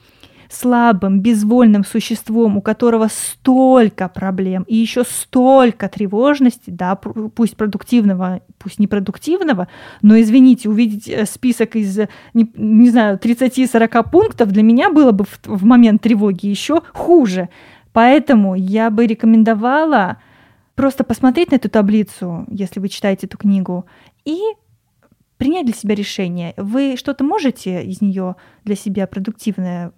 слабым, 0.51 1.21
безвольным 1.21 1.85
существом, 1.85 2.57
у 2.57 2.63
которого 2.63 3.09
столько 3.11 4.09
проблем 4.09 4.65
и 4.67 4.77
еще 4.77 5.05
столько 5.05 5.89
тревожности, 5.89 6.71
да, 6.71 6.97
пусть 6.97 7.57
продуктивного, 7.57 8.41
пусть 8.59 8.79
непродуктивного, 8.79 9.69
но, 10.03 10.19
извините, 10.21 10.69
увидеть 10.69 11.09
э, 11.09 11.27
список 11.27 11.77
из, 11.77 11.99
э, 11.99 12.09
не, 12.35 12.51
не 12.57 12.91
знаю, 12.91 13.19
30-40 13.19 14.11
пунктов 14.11 14.51
для 14.51 14.63
меня 14.63 14.91
было 14.91 15.13
бы 15.13 15.25
в, 15.25 15.39
в 15.45 15.65
момент 15.65 16.03
тревоги 16.03 16.47
еще 16.47 16.83
хуже. 16.93 17.49
Поэтому 17.93 18.55
я 18.55 18.91
бы 18.91 19.07
рекомендовала 19.07 20.19
просто 20.75 21.05
посмотреть 21.05 21.51
на 21.51 21.57
эту 21.57 21.69
таблицу, 21.69 22.47
если 22.49 22.81
вы 22.81 22.89
читаете 22.89 23.27
эту 23.27 23.37
книгу, 23.37 23.87
и 24.25 24.39
принять 25.37 25.67
для 25.67 25.75
себя 25.75 25.95
решение. 25.95 26.55
Вы 26.57 26.97
что-то 26.97 27.25
можете 27.25 27.83
из 27.85 28.01
нее 28.01 28.37
для 28.65 28.77
себя 28.77 29.07
продуктивное 29.07 29.93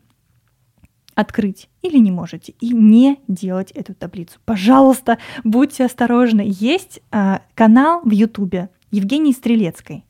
открыть 1.21 1.69
или 1.83 1.99
не 1.99 2.11
можете, 2.11 2.55
и 2.61 2.73
не 2.73 3.21
делать 3.29 3.71
эту 3.73 3.95
таблицу. 3.95 4.39
Пожалуйста, 4.45 5.19
будьте 5.45 5.85
осторожны. 5.85 6.45
Есть 6.47 7.01
а, 7.11 7.43
канал 7.55 8.01
в 8.05 8.11
Ютубе 8.11 8.71
Евгении 8.91 9.33
Стрелецкой. 9.33 10.05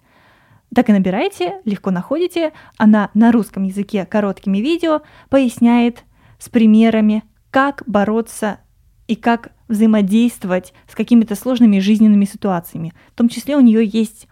Так 0.74 0.88
и 0.88 0.92
набираете, 0.92 1.60
легко 1.64 1.90
находите. 1.90 2.52
Она 2.76 3.10
на 3.14 3.32
русском 3.32 3.64
языке 3.64 4.06
короткими 4.06 4.58
видео 4.58 5.02
поясняет 5.28 6.04
с 6.38 6.48
примерами, 6.48 7.24
как 7.50 7.82
бороться 7.86 8.60
и 9.08 9.16
как 9.16 9.52
взаимодействовать 9.66 10.72
с 10.88 10.94
какими-то 10.94 11.34
сложными 11.34 11.80
жизненными 11.80 12.24
ситуациями. 12.24 12.92
В 13.12 13.16
том 13.16 13.28
числе 13.28 13.56
у 13.56 13.60
нее 13.60 13.84
есть 13.84 14.28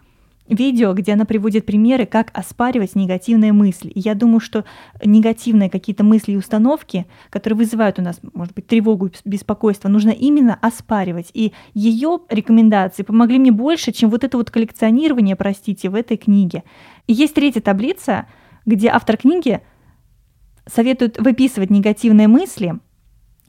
видео, 0.49 0.93
где 0.93 1.13
она 1.13 1.25
приводит 1.25 1.65
примеры, 1.65 2.05
как 2.05 2.31
оспаривать 2.33 2.95
негативные 2.95 3.53
мысли. 3.53 3.89
И 3.89 3.99
я 3.99 4.15
думаю, 4.15 4.39
что 4.39 4.65
негативные 5.03 5.69
какие-то 5.69 6.03
мысли 6.03 6.33
и 6.33 6.35
установки, 6.35 7.05
которые 7.29 7.57
вызывают 7.57 7.99
у 7.99 8.01
нас, 8.01 8.19
может 8.33 8.53
быть, 8.53 8.67
тревогу 8.67 9.11
беспокойство, 9.25 9.89
нужно 9.89 10.09
именно 10.09 10.57
оспаривать. 10.61 11.29
И 11.33 11.53
ее 11.73 12.19
рекомендации 12.29 13.03
помогли 13.03 13.39
мне 13.39 13.51
больше, 13.51 13.91
чем 13.91 14.09
вот 14.09 14.23
это 14.23 14.37
вот 14.37 14.51
коллекционирование, 14.51 15.35
простите, 15.35 15.89
в 15.89 15.95
этой 15.95 16.17
книге. 16.17 16.63
И 17.07 17.13
есть 17.13 17.35
третья 17.35 17.61
таблица, 17.61 18.27
где 18.65 18.89
автор 18.89 19.17
книги 19.17 19.61
советует 20.67 21.19
выписывать 21.19 21.69
негативные 21.69 22.27
мысли 22.27 22.79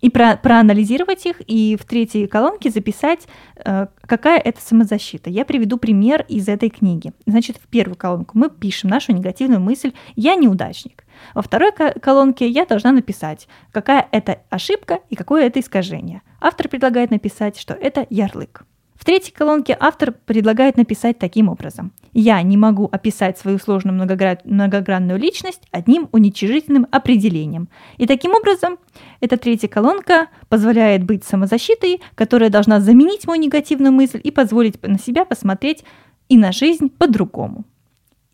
и 0.00 0.10
про, 0.10 0.36
проанализировать 0.36 1.26
их, 1.26 1.40
и 1.46 1.76
в 1.80 1.84
третьей 1.84 2.26
колонке 2.26 2.70
записать, 2.70 3.26
э, 3.56 3.86
какая 4.02 4.38
это 4.38 4.60
самозащита. 4.60 5.30
Я 5.30 5.44
приведу 5.44 5.76
пример 5.76 6.24
из 6.28 6.48
этой 6.48 6.70
книги. 6.70 7.12
Значит, 7.26 7.56
в 7.56 7.66
первую 7.68 7.96
колонку 7.96 8.36
мы 8.38 8.50
пишем 8.50 8.90
нашу 8.90 9.12
негативную 9.12 9.60
мысль 9.60 9.92
«я 10.16 10.34
неудачник». 10.34 11.04
Во 11.34 11.42
второй 11.42 11.72
ко- 11.72 11.98
колонке 12.00 12.48
я 12.48 12.64
должна 12.64 12.92
написать, 12.92 13.46
какая 13.72 14.08
это 14.10 14.40
ошибка 14.48 15.00
и 15.10 15.16
какое 15.16 15.46
это 15.46 15.60
искажение. 15.60 16.22
Автор 16.40 16.68
предлагает 16.68 17.10
написать, 17.10 17.58
что 17.58 17.74
это 17.74 18.06
ярлык. 18.08 18.64
В 18.94 19.04
третьей 19.04 19.32
колонке 19.32 19.76
автор 19.80 20.12
предлагает 20.12 20.76
написать 20.76 21.18
таким 21.18 21.48
образом. 21.48 21.92
Я 22.12 22.42
не 22.42 22.57
могу 22.57 22.88
описать 22.90 23.38
свою 23.38 23.59
сложную 23.59 23.96
многогра- 23.96 24.40
многогранную 24.44 25.18
личность 25.18 25.62
одним 25.70 26.09
уничижительным 26.12 26.87
определением. 26.90 27.68
И 27.99 28.07
таким 28.07 28.35
образом 28.35 28.79
эта 29.20 29.37
третья 29.37 29.68
колонка 29.68 30.29
позволяет 30.49 31.05
быть 31.05 31.25
самозащитой, 31.25 32.01
которая 32.14 32.51
должна 32.51 32.81
заменить 32.81 33.27
мою 33.27 33.40
негативную 33.40 33.92
мысль 33.92 34.20
и 34.23 34.31
позволить 34.31 34.83
на 34.87 34.99
себя 34.99 35.25
посмотреть 35.25 35.85
и 36.29 36.37
на 36.37 36.53
жизнь 36.53 36.88
по-другому. 36.88 37.64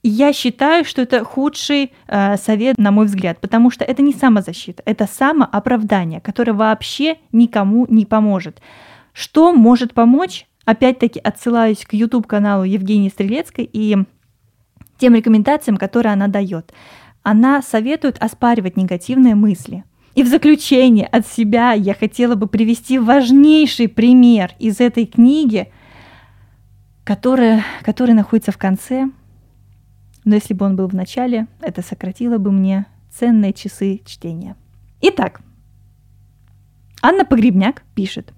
Я 0.02 0.32
считаю, 0.32 0.84
что 0.84 1.02
это 1.02 1.24
худший 1.24 1.92
э, 2.06 2.36
совет, 2.36 2.78
на 2.78 2.92
мой 2.92 3.06
взгляд, 3.06 3.40
потому 3.40 3.70
что 3.70 3.84
это 3.84 4.02
не 4.02 4.12
самозащита, 4.12 4.82
это 4.86 5.06
самооправдание, 5.06 6.20
которое 6.20 6.52
вообще 6.52 7.16
никому 7.32 7.86
не 7.88 8.06
поможет. 8.06 8.60
Что 9.12 9.52
может 9.52 9.94
помочь? 9.94 10.46
Опять-таки 10.66 11.20
отсылаюсь 11.20 11.86
к 11.86 11.94
YouTube-каналу 11.94 12.64
Евгении 12.64 13.08
Стрелецкой 13.08 13.70
и 13.72 13.96
тем 14.98 15.14
рекомендациям, 15.14 15.76
которые 15.76 16.12
она 16.12 16.26
дает. 16.26 16.72
Она 17.22 17.62
советует 17.62 18.18
оспаривать 18.18 18.76
негативные 18.76 19.36
мысли. 19.36 19.84
И 20.16 20.24
в 20.24 20.26
заключение 20.26 21.06
от 21.06 21.26
себя 21.26 21.72
я 21.72 21.94
хотела 21.94 22.34
бы 22.34 22.48
привести 22.48 22.98
важнейший 22.98 23.86
пример 23.88 24.54
из 24.58 24.80
этой 24.80 25.06
книги, 25.06 25.72
который, 27.04 27.62
который 27.82 28.14
находится 28.14 28.50
в 28.50 28.58
конце. 28.58 29.08
Но 30.24 30.34
если 30.34 30.52
бы 30.52 30.66
он 30.66 30.74
был 30.74 30.88
в 30.88 30.94
начале, 30.94 31.46
это 31.60 31.80
сократило 31.80 32.38
бы 32.38 32.50
мне 32.50 32.86
ценные 33.12 33.52
часы 33.52 34.00
чтения. 34.04 34.56
Итак, 35.00 35.42
Анна 37.02 37.24
Погребняк 37.24 37.84
пишет. 37.94 38.32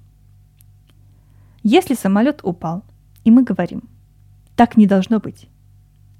Если 1.70 1.92
самолет 1.92 2.40
упал, 2.44 2.83
и 3.24 3.31
мы 3.31 3.42
говорим, 3.42 3.83
так 4.57 4.78
не 4.78 4.87
должно 4.87 5.20
быть, 5.20 5.50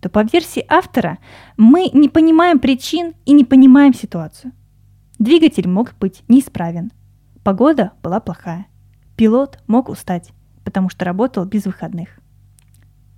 то 0.03 0.11
по 0.11 0.23
версии 0.23 0.63
автора 0.69 1.17
мы 1.57 1.89
не 1.95 2.11
понимаем 2.11 2.59
причин 2.59 3.15
и 3.25 3.33
не 3.33 3.47
понимаем 3.47 3.95
ситуацию. 3.95 4.53
Двигатель 5.19 5.67
мог 5.67 5.95
быть 5.99 6.23
неисправен, 6.29 6.93
погода 7.45 7.93
была 8.03 8.21
плохая, 8.21 8.67
пилот 9.17 9.59
мог 9.67 9.89
устать, 9.89 10.33
потому 10.65 10.91
что 10.91 11.07
работал 11.07 11.47
без 11.47 11.65
выходных. 11.65 12.21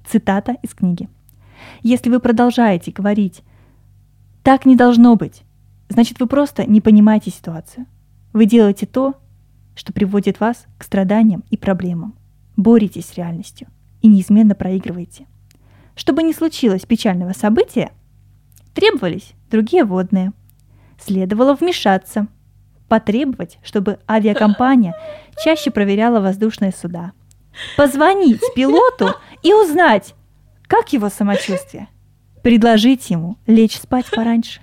Цитата 0.09 0.57
из 0.63 0.73
книги. 0.73 1.09
Если 1.83 2.11
вы 2.11 2.21
продолжаете 2.21 2.93
говорить 2.93 3.43
«так 4.45 4.67
не 4.67 4.77
должно 4.77 5.17
быть», 5.17 5.43
значит 5.89 6.21
вы 6.21 6.29
просто 6.29 6.65
не 6.65 6.81
понимаете 6.81 7.33
ситуацию. 7.33 7.87
Вы 8.33 8.47
делаете 8.47 8.87
то, 8.87 9.17
что 9.75 9.93
приводит 9.93 10.39
вас 10.39 10.67
к 10.79 10.85
страданиям 10.85 11.43
и 11.51 11.57
проблемам. 11.57 12.15
Боретесь 12.61 13.07
с 13.07 13.15
реальностью 13.15 13.69
и 14.03 14.09
неизменно 14.09 14.55
проигрываете. 14.55 15.25
Чтобы 15.97 16.23
не 16.23 16.35
случилось 16.35 16.83
печального 16.83 17.33
события, 17.33 17.91
требовались 18.75 19.33
другие 19.51 19.83
водные. 19.83 20.35
Следовало 21.03 21.55
вмешаться, 21.55 22.27
потребовать, 22.87 23.59
чтобы 23.63 23.99
авиакомпания 24.07 24.95
чаще 25.43 25.71
проверяла 25.71 26.21
воздушные 26.21 26.71
суда, 26.71 27.13
позвонить 27.79 28.43
пилоту 28.55 29.15
и 29.43 29.55
узнать, 29.55 30.15
как 30.67 30.93
его 30.93 31.09
самочувствие, 31.09 31.89
предложить 32.43 33.09
ему 33.09 33.39
лечь 33.47 33.79
спать 33.79 34.11
пораньше. 34.11 34.61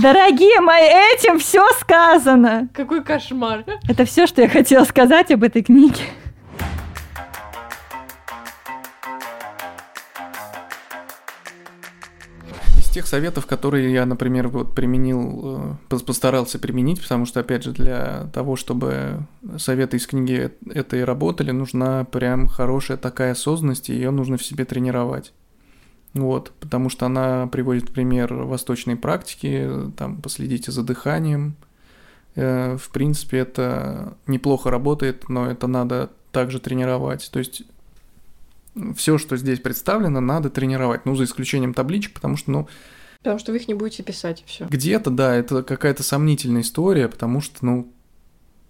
Дорогие 0.00 0.60
мои, 0.60 0.84
этим 1.14 1.38
все 1.38 1.66
сказано. 1.80 2.68
Какой 2.72 3.04
кошмар. 3.04 3.64
Это 3.88 4.04
все, 4.04 4.26
что 4.26 4.40
я 4.42 4.48
хотела 4.48 4.84
сказать 4.84 5.30
об 5.30 5.42
этой 5.42 5.62
книге. 5.62 6.02
Из 12.78 12.88
тех 12.94 13.06
советов, 13.06 13.46
которые 13.46 13.92
я, 13.92 14.04
например, 14.06 14.48
вот 14.48 14.74
применил, 14.74 15.78
э, 15.90 15.94
пос- 15.94 16.04
постарался 16.04 16.58
применить, 16.58 17.00
потому 17.02 17.24
что, 17.26 17.40
опять 17.40 17.64
же, 17.64 17.72
для 17.72 18.26
того, 18.34 18.56
чтобы 18.56 19.26
советы 19.56 19.96
из 19.96 20.06
книги 20.06 20.50
этой 20.72 21.04
работали, 21.04 21.50
нужна 21.52 22.04
прям 22.04 22.46
хорошая 22.48 22.96
такая 22.98 23.32
осознанность, 23.32 23.88
и 23.88 23.94
ее 23.94 24.10
нужно 24.10 24.36
в 24.36 24.44
себе 24.44 24.64
тренировать. 24.64 25.32
Вот, 26.14 26.52
потому 26.60 26.90
что 26.90 27.06
она 27.06 27.46
приводит 27.46 27.90
пример 27.92 28.34
восточной 28.34 28.96
практики, 28.96 29.68
там, 29.96 30.20
последите 30.20 30.70
за 30.70 30.82
дыханием. 30.82 31.54
Э, 32.34 32.76
В 32.76 32.90
принципе, 32.90 33.38
это 33.38 34.14
неплохо 34.26 34.70
работает, 34.70 35.28
но 35.28 35.50
это 35.50 35.66
надо 35.66 36.10
также 36.30 36.60
тренировать. 36.60 37.30
То 37.32 37.38
есть 37.38 37.62
все, 38.96 39.16
что 39.18 39.36
здесь 39.36 39.60
представлено, 39.60 40.20
надо 40.20 40.50
тренировать. 40.50 41.06
Ну, 41.06 41.14
за 41.14 41.24
исключением 41.24 41.74
табличек, 41.74 42.14
потому 42.14 42.36
что, 42.36 42.50
ну, 42.50 42.68
Потому 43.18 43.38
что 43.38 43.52
вы 43.52 43.58
их 43.58 43.68
не 43.68 43.74
будете 43.74 44.02
писать, 44.02 44.40
и 44.40 44.44
все. 44.46 44.66
где-то, 44.66 45.08
да, 45.10 45.34
это 45.34 45.62
какая-то 45.62 46.02
сомнительная 46.02 46.62
история, 46.62 47.08
потому 47.08 47.40
что, 47.40 47.64
ну, 47.64 47.92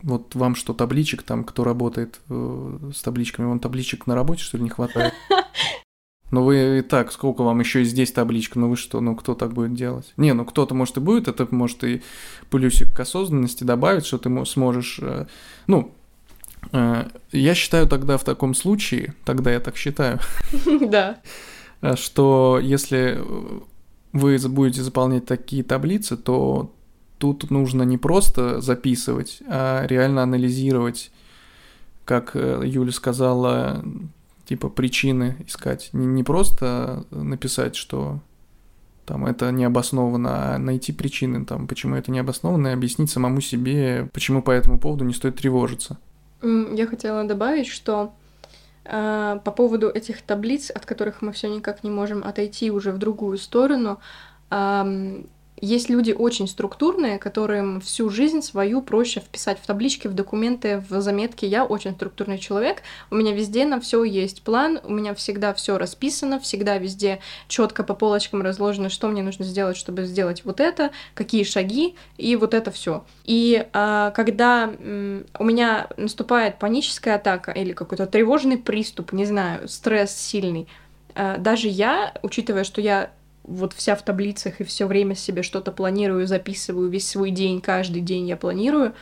вот 0.03 0.35
вам 0.35 0.55
что, 0.57 0.75
табличек 0.75 1.23
там, 1.23 1.43
кто 1.45 1.65
работает 1.65 2.21
э, 2.29 2.79
с 2.95 3.01
табличками, 3.03 3.47
вам 3.47 3.61
табличек 3.61 4.07
на 4.07 4.15
работе, 4.15 4.43
что 4.43 4.59
ли, 4.59 4.65
не 4.65 4.71
хватает? 4.71 5.15
Ну 6.33 6.43
вы 6.43 6.79
и 6.79 6.83
так, 6.83 7.13
сколько 7.13 7.43
вам 7.43 7.61
еще 7.61 7.83
и 7.83 7.85
здесь 7.85 8.11
табличка, 8.11 8.59
ну 8.59 8.69
вы 8.71 8.77
что, 8.77 9.01
ну 9.01 9.15
кто 9.15 9.35
так 9.35 9.53
будет 9.53 9.75
делать? 9.75 10.13
Не, 10.17 10.33
ну 10.33 10.45
кто-то, 10.45 10.75
может, 10.75 10.97
и 10.97 11.01
будет, 11.01 11.29
это 11.29 11.47
может 11.51 11.85
и 11.85 12.03
плюсик 12.51 12.93
к 12.93 12.99
осознанности 13.01 13.63
добавить, 13.63 14.07
что 14.07 14.19
ты 14.19 14.29
мо- 14.29 14.45
сможешь, 14.45 14.99
э, 15.01 15.27
ну, 15.69 15.93
Э, 16.71 17.09
я 17.33 17.55
считаю 17.55 17.89
тогда 17.89 18.17
в 18.19 18.25
таком 18.25 18.55
случае, 18.55 19.15
тогда 19.25 19.53
я 19.53 19.61
так 19.61 19.77
считаю, 19.77 20.21
Да. 20.81 21.19
э, 21.81 21.97
что 21.97 22.61
если 22.63 23.21
вы 24.13 24.39
будете 24.49 24.83
заполнять 24.83 25.27
такие 25.27 25.65
таблицы, 25.65 26.17
то 26.17 26.73
тут 27.19 27.51
нужно 27.51 27.83
не 27.83 27.99
просто 27.99 28.61
записывать, 28.61 29.43
а 29.49 29.85
реально 29.87 30.23
анализировать, 30.23 31.11
как 32.05 32.35
Юля 32.35 32.93
сказала, 32.93 33.85
типа 34.45 34.69
причины 34.69 35.37
искать. 35.47 35.91
Не, 35.93 36.07
не 36.07 36.25
просто 36.25 37.05
написать, 37.11 37.77
что 37.77 38.21
там 39.07 39.27
это 39.27 39.51
необоснованно, 39.51 40.55
а 40.55 40.59
найти 40.59 40.93
причины, 40.93 41.45
там, 41.45 41.67
почему 41.67 41.97
это 41.97 42.11
необоснованно, 42.11 42.69
и 42.69 42.73
объяснить 42.73 43.11
самому 43.11 43.41
себе, 43.41 44.09
почему 44.13 44.43
по 44.43 44.51
этому 44.51 44.79
поводу 44.79 45.05
не 45.05 45.13
стоит 45.13 45.37
тревожиться. 45.37 45.99
Я 46.43 46.87
хотела 46.87 47.25
добавить, 47.25 47.67
что 47.67 48.15
э, 48.85 49.41
по 49.45 49.51
поводу 49.51 49.89
этих 49.89 50.23
таблиц, 50.23 50.71
от 50.71 50.87
которых 50.87 51.23
мы 51.23 51.33
все 51.33 51.49
никак 51.49 51.85
не 51.85 51.91
можем 51.91 52.25
отойти 52.25 52.71
уже 52.71 52.93
в 52.93 52.99
другую 52.99 53.39
сторону, 53.39 54.01
ам, 54.51 55.27
есть 55.63 55.89
люди 55.89 56.11
очень 56.11 56.49
структурные, 56.49 57.21
которым 57.21 57.81
всю 57.81 58.11
жизнь 58.11 58.43
свою 58.43 58.83
проще 58.83 59.21
вписать 59.21 59.61
в 59.61 59.67
таблички, 59.67 60.09
в 60.09 60.13
документы, 60.13 60.85
в 60.91 61.01
заметки. 61.01 61.45
Я 61.45 61.65
очень 61.65 61.93
структурный 61.93 62.39
человек. 62.39 62.83
У 63.13 63.15
меня 63.15 63.33
везде 63.33 63.65
на 63.65 63.81
все 63.81 64.03
есть 64.03 64.43
план, 64.43 64.81
у 64.83 64.93
меня 64.93 65.15
всегда 65.15 65.55
все 65.55 65.79
расписано, 65.79 66.41
всегда 66.41 66.79
везде 66.79 67.21
четко 67.47 67.85
по 67.85 67.95
полочкам 67.95 68.43
разложено, 68.43 68.89
что 68.89 69.07
мне 69.07 69.23
нужно 69.23 69.45
сделать, 69.45 69.77
чтобы 69.77 70.05
сделать 70.05 70.45
вот 70.45 70.59
это, 70.59 70.91
какие 71.15 71.45
шаги 71.45 71.95
и 72.19 72.35
вот 72.35 72.55
это 72.55 72.73
все. 72.73 73.05
И 73.25 73.65
а, 73.73 74.11
когда 74.11 74.65
м, 74.65 75.27
у 75.39 75.45
меня 75.45 75.87
наступает 75.97 76.59
паническая 76.59 77.15
атака 77.15 77.53
или 77.53 77.73
какой-то 77.73 78.07
тревожный 78.07 78.59
приступ, 78.59 79.13
не 79.13 79.27
знаю, 79.27 79.69
стресс 79.69 80.11
сильный, 80.11 80.67
а, 81.15 81.39
даже 81.39 81.69
я, 81.69 82.15
учитывая, 82.23 82.65
что 82.65 82.81
я 82.81 83.13
вот 83.45 83.73
вся 83.73 83.97
в 83.97 84.03
таблицах 84.03 84.61
и 84.61 84.65
все 84.65 84.87
время 84.87 85.15
себе 85.15 85.43
что-то 85.43 85.73
планирую, 85.73 86.27
записываю 86.27 86.89
весь 86.89 87.09
свой 87.09 87.31
день, 87.31 87.61
каждый 87.61 88.01
день 88.01 88.29
я 88.29 88.37
планирую, 88.37 88.95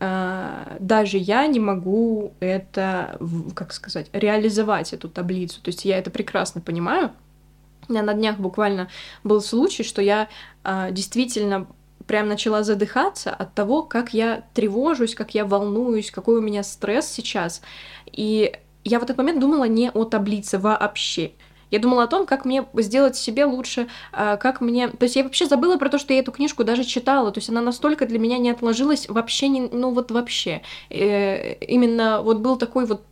а, 0.00 0.76
даже 0.80 1.18
я 1.18 1.46
не 1.46 1.60
могу 1.60 2.34
это, 2.40 3.18
как 3.54 3.72
сказать, 3.72 4.08
реализовать 4.12 4.92
эту 4.92 5.08
таблицу. 5.08 5.62
То 5.62 5.68
есть 5.68 5.84
я 5.84 5.98
это 5.98 6.10
прекрасно 6.10 6.60
понимаю. 6.60 7.12
Меня 7.88 8.02
на 8.02 8.14
днях 8.14 8.38
буквально 8.38 8.88
был 9.22 9.40
случай, 9.40 9.84
что 9.84 10.02
я 10.02 10.28
а, 10.64 10.90
действительно 10.90 11.68
прям 12.06 12.28
начала 12.28 12.62
задыхаться 12.62 13.32
от 13.32 13.54
того, 13.54 13.82
как 13.82 14.14
я 14.14 14.44
тревожусь, 14.54 15.14
как 15.14 15.34
я 15.34 15.44
волнуюсь, 15.44 16.10
какой 16.10 16.38
у 16.38 16.42
меня 16.42 16.62
стресс 16.62 17.08
сейчас. 17.08 17.62
И 18.10 18.52
я 18.84 19.00
в 19.00 19.02
этот 19.02 19.16
момент 19.18 19.40
думала 19.40 19.64
не 19.64 19.90
о 19.90 20.04
таблице 20.04 20.58
вообще. 20.58 21.32
Я 21.70 21.78
думала 21.78 22.04
о 22.04 22.06
том, 22.06 22.26
как 22.26 22.44
мне 22.44 22.66
сделать 22.74 23.16
себе 23.16 23.44
лучше, 23.44 23.88
а, 24.12 24.36
как 24.36 24.60
мне... 24.60 24.88
То 24.88 25.04
есть 25.04 25.16
я 25.16 25.24
вообще 25.24 25.46
забыла 25.46 25.76
про 25.76 25.88
то, 25.88 25.98
что 25.98 26.12
я 26.12 26.20
эту 26.20 26.32
книжку 26.32 26.64
даже 26.64 26.84
читала. 26.84 27.32
То 27.32 27.38
есть 27.38 27.50
она 27.50 27.60
настолько 27.60 28.06
для 28.06 28.18
меня 28.18 28.38
не 28.38 28.50
отложилась 28.50 29.08
вообще, 29.08 29.48
не... 29.48 29.62
ну 29.62 29.90
вот 29.90 30.10
вообще. 30.10 30.62
Э, 30.90 31.54
Именно 31.54 32.22
вот 32.22 32.38
был 32.38 32.56
такой 32.56 32.86
вот 32.86 33.02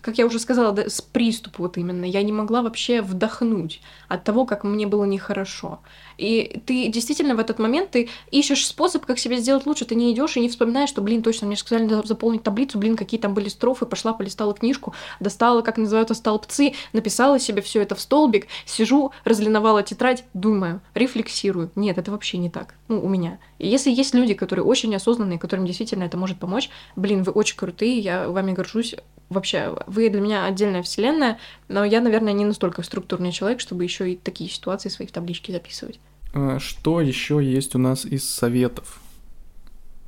как 0.00 0.18
я 0.18 0.26
уже 0.26 0.38
сказала, 0.38 0.72
да, 0.72 0.88
с 0.88 1.00
приступ 1.00 1.58
вот 1.58 1.76
именно. 1.78 2.04
Я 2.04 2.22
не 2.22 2.32
могла 2.32 2.62
вообще 2.62 3.02
вдохнуть 3.02 3.80
от 4.08 4.22
того, 4.24 4.44
как 4.44 4.62
мне 4.62 4.86
было 4.86 5.04
нехорошо. 5.04 5.80
И 6.16 6.60
ты 6.64 6.88
действительно 6.88 7.34
в 7.34 7.40
этот 7.40 7.58
момент 7.58 7.90
ты 7.90 8.08
ищешь 8.30 8.66
способ, 8.66 9.04
как 9.04 9.18
себе 9.18 9.38
сделать 9.38 9.66
лучше. 9.66 9.84
Ты 9.84 9.94
не 9.94 10.12
идешь 10.12 10.36
и 10.36 10.40
не 10.40 10.48
вспоминаешь, 10.48 10.90
что, 10.90 11.02
блин, 11.02 11.22
точно, 11.22 11.48
мне 11.48 11.56
сказали 11.56 12.06
заполнить 12.06 12.42
таблицу, 12.42 12.78
блин, 12.78 12.96
какие 12.96 13.18
там 13.18 13.34
были 13.34 13.48
строфы, 13.48 13.84
пошла, 13.84 14.12
полистала 14.12 14.54
книжку, 14.54 14.94
достала, 15.18 15.62
как 15.62 15.76
называются, 15.76 16.14
столбцы, 16.14 16.74
написала 16.92 17.40
себе 17.40 17.60
все 17.60 17.82
это 17.82 17.94
в 17.94 18.00
столбик, 18.00 18.46
сижу, 18.64 19.12
разлиновала 19.24 19.82
тетрадь, 19.82 20.24
думаю, 20.34 20.80
рефлексирую. 20.94 21.70
Нет, 21.74 21.98
это 21.98 22.10
вообще 22.12 22.38
не 22.38 22.48
так. 22.50 22.74
Ну, 22.88 23.04
у 23.04 23.08
меня. 23.08 23.38
И 23.58 23.66
если 23.66 23.90
есть 23.90 24.14
люди, 24.14 24.34
которые 24.34 24.64
очень 24.64 24.94
осознанные, 24.94 25.38
которым 25.38 25.66
действительно 25.66 26.04
это 26.04 26.16
может 26.16 26.38
помочь, 26.38 26.70
блин, 26.94 27.24
вы 27.24 27.32
очень 27.32 27.56
крутые, 27.56 27.98
я 27.98 28.28
вами 28.28 28.52
горжусь. 28.52 28.94
Вообще, 29.28 29.76
вы 29.86 30.08
для 30.08 30.20
меня 30.20 30.44
отдельная 30.44 30.82
вселенная, 30.82 31.38
но 31.68 31.84
я, 31.84 32.00
наверное, 32.00 32.32
не 32.32 32.44
настолько 32.44 32.82
структурный 32.82 33.32
человек, 33.32 33.60
чтобы 33.60 33.82
еще 33.82 34.12
и 34.12 34.16
такие 34.16 34.48
ситуации 34.48 34.88
свои 34.88 35.08
в 35.08 35.12
табличке 35.12 35.52
записывать. 35.52 35.98
Э, 36.32 36.58
Что 36.60 37.00
еще 37.00 37.40
есть 37.42 37.74
у 37.74 37.78
нас 37.78 38.04
из 38.04 38.28
советов, 38.28 39.00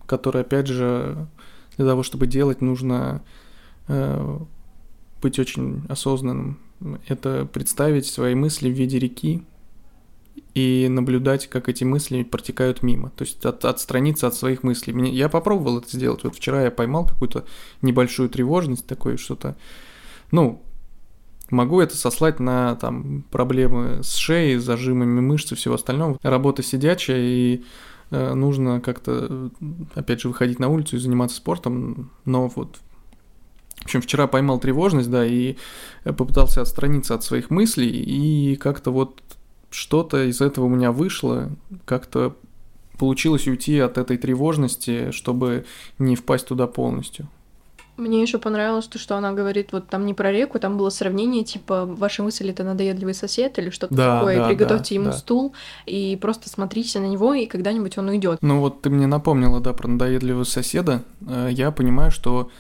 которые, 0.07 0.43
опять 0.43 0.69
же, 0.69 1.27
для 1.77 1.87
того, 1.87 2.03
чтобы 2.05 2.27
делать, 2.29 2.61
нужно 2.61 3.23
э, 3.89 4.39
быть 5.21 5.39
очень 5.39 5.83
осознанным. 5.89 6.61
Это 7.09 7.45
представить 7.53 8.07
свои 8.07 8.37
мысли 8.37 8.71
в 8.71 8.75
виде 8.75 9.01
реки 9.01 9.43
и 10.55 10.89
наблюдать, 10.89 11.49
как 11.49 11.69
эти 11.69 11.85
мысли 11.85 12.23
протекают 12.23 12.83
мимо. 12.83 13.11
То 13.11 13.25
есть 13.25 13.45
от- 13.45 13.65
отстраниться 13.65 14.27
от 14.27 14.35
своих 14.35 14.63
мыслей. 14.63 14.93
Мне- 14.93 15.13
Я 15.13 15.29
попробовал 15.29 15.79
это 15.79 15.89
сделать. 15.97 16.25
Вот 16.25 16.37
вчера 16.37 16.63
я 16.65 16.71
поймал 16.71 17.07
какую-то 17.07 17.45
небольшую 17.83 18.29
тревожность, 18.29 18.87
такое 18.87 19.17
что-то. 19.17 19.57
Ну, 20.31 20.63
Могу 21.51 21.81
это 21.81 21.97
сослать 21.97 22.41
на 22.41 22.75
там 22.77 23.25
проблемы 23.31 24.03
с 24.03 24.17
шеей, 24.17 24.59
зажимами 24.59 25.21
мышц 25.21 25.51
и 25.53 25.55
всего 25.55 25.77
остального. 25.77 26.19
Работа 26.23 26.63
сидячая, 26.63 27.21
и 27.21 27.65
э, 28.11 28.35
нужно 28.35 28.83
как-то, 28.83 29.51
опять 29.95 30.21
же, 30.21 30.29
выходить 30.29 30.59
на 30.59 30.69
улицу 30.69 30.97
и 30.97 30.99
заниматься 30.99 31.37
спортом. 31.39 32.11
Но 32.27 32.49
вот, 32.49 32.77
в 33.81 33.85
общем, 33.85 34.03
вчера 34.03 34.27
поймал 34.27 34.59
тревожность, 34.61 35.11
да, 35.11 35.25
и 35.25 35.57
э, 36.05 36.13
попытался 36.13 36.61
отстраниться 36.61 37.15
от 37.15 37.25
своих 37.25 37.49
мыслей, 37.49 37.89
и 37.89 38.57
как-то 38.57 38.91
вот 38.91 39.23
что-то 39.71 40.25
из 40.25 40.41
этого 40.41 40.67
у 40.67 40.69
меня 40.69 40.93
вышло, 40.93 41.51
как-то 41.85 42.35
получилось 42.99 43.47
уйти 43.47 43.79
от 43.79 43.97
этой 43.99 44.17
тревожности, 44.17 45.11
чтобы 45.13 45.65
не 45.99 46.17
впасть 46.17 46.47
туда 46.49 46.67
полностью. 46.67 47.29
Мне 47.97 48.23
еще 48.23 48.39
понравилось 48.39 48.87
то, 48.87 48.97
что 48.97 49.17
она 49.17 49.33
говорит, 49.33 49.73
вот 49.73 49.89
там 49.89 50.07
не 50.07 50.15
про 50.15 50.31
реку, 50.31 50.61
там 50.61 50.79
было 50.79 50.89
сравнение, 50.89 51.43
типа, 51.43 51.85
ваши 51.85 52.23
мысли 52.23 52.51
это 52.51 52.63
надоедливый 52.63 53.13
сосед 53.13 53.59
или 53.59 53.71
что-то 53.71 53.93
Да, 53.93 54.19
такое, 54.19 54.37
да, 54.37 54.49
приготовьте 54.49 54.95
да, 54.95 54.95
ему 54.95 55.11
да. 55.11 55.13
стул, 55.17 55.53
и 55.85 56.17
просто 56.21 56.49
смотрите 56.49 57.01
на 57.01 57.07
него, 57.07 57.35
и 57.35 57.47
когда-нибудь 57.47 57.99
он 57.99 58.09
уйдет. 58.09 58.39
Ну 58.41 58.61
вот 58.61 58.83
ты 58.83 58.91
мне 58.91 59.09
напомнила, 59.09 59.61
да, 59.61 59.73
про 59.73 59.89
надоедливого 59.89 60.45
соседа. 60.45 61.03
Э, 61.27 61.49
Я 61.51 61.73
понимаю, 61.73 62.13
что 62.13 62.51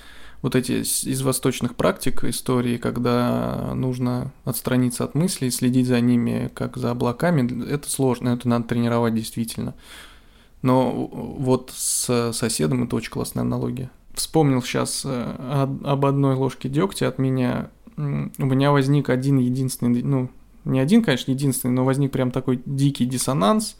вот 0.40 0.54
эти 0.54 0.82
из 0.82 1.22
восточных 1.22 1.74
практик 1.74 2.24
истории, 2.24 2.76
когда 2.76 3.72
нужно 3.74 4.32
отстраниться 4.44 5.04
от 5.04 5.14
мыслей, 5.14 5.50
следить 5.50 5.86
за 5.86 6.00
ними, 6.00 6.50
как 6.54 6.76
за 6.76 6.92
облаками, 6.92 7.68
это 7.68 7.90
сложно, 7.90 8.30
это 8.30 8.48
надо 8.48 8.68
тренировать 8.68 9.14
действительно. 9.14 9.74
Но 10.62 10.90
вот 10.92 11.72
с 11.74 12.32
соседом 12.32 12.84
это 12.84 12.96
очень 12.96 13.10
классная 13.10 13.42
аналогия. 13.42 13.90
Вспомнил 14.14 14.62
сейчас 14.62 15.04
об 15.04 16.06
одной 16.06 16.34
ложке 16.34 16.68
дегтя 16.68 17.08
от 17.08 17.18
меня. 17.18 17.70
У 17.96 18.00
меня 18.00 18.72
возник 18.72 19.10
один 19.10 19.38
единственный, 19.38 20.02
ну, 20.02 20.30
не 20.64 20.80
один, 20.80 21.02
конечно, 21.02 21.30
единственный, 21.30 21.72
но 21.72 21.84
возник 21.84 22.12
прям 22.12 22.30
такой 22.30 22.60
дикий 22.64 23.06
диссонанс, 23.06 23.76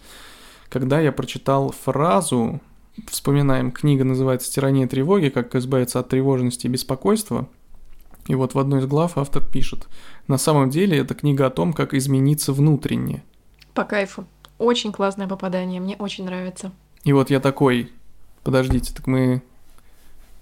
когда 0.69 1.01
я 1.01 1.13
прочитал 1.13 1.71
фразу, 1.71 2.61
вспоминаем, 3.07 3.71
книга 3.71 4.05
называется 4.05 4.51
«Тирания 4.53 4.87
тревоги. 4.87 5.29
Как 5.29 5.55
избавиться 5.55 6.01
от 6.01 6.09
тревожности 6.09 6.67
и 6.67 6.71
беспокойства». 6.71 7.49
И 8.27 8.35
вот 8.35 8.55
в 8.55 8.59
одной 8.59 8.81
из 8.81 8.87
глав 8.87 9.17
автор 9.17 9.43
пишет, 9.43 9.89
на 10.27 10.37
самом 10.37 10.69
деле 10.69 10.99
это 10.99 11.15
книга 11.15 11.47
о 11.47 11.51
том, 11.51 11.73
как 11.73 11.95
измениться 11.95 12.53
внутренне. 12.53 13.25
По 13.73 13.85
кайфу. 13.85 14.27
Очень 14.59 14.93
классное 14.93 15.27
попадание, 15.27 15.81
мне 15.81 15.97
очень 15.97 16.25
нравится. 16.25 16.73
И 17.05 17.13
вот 17.13 17.31
я 17.31 17.41
такой, 17.41 17.91
подождите, 18.43 18.93
так 18.93 19.07
мы 19.07 19.43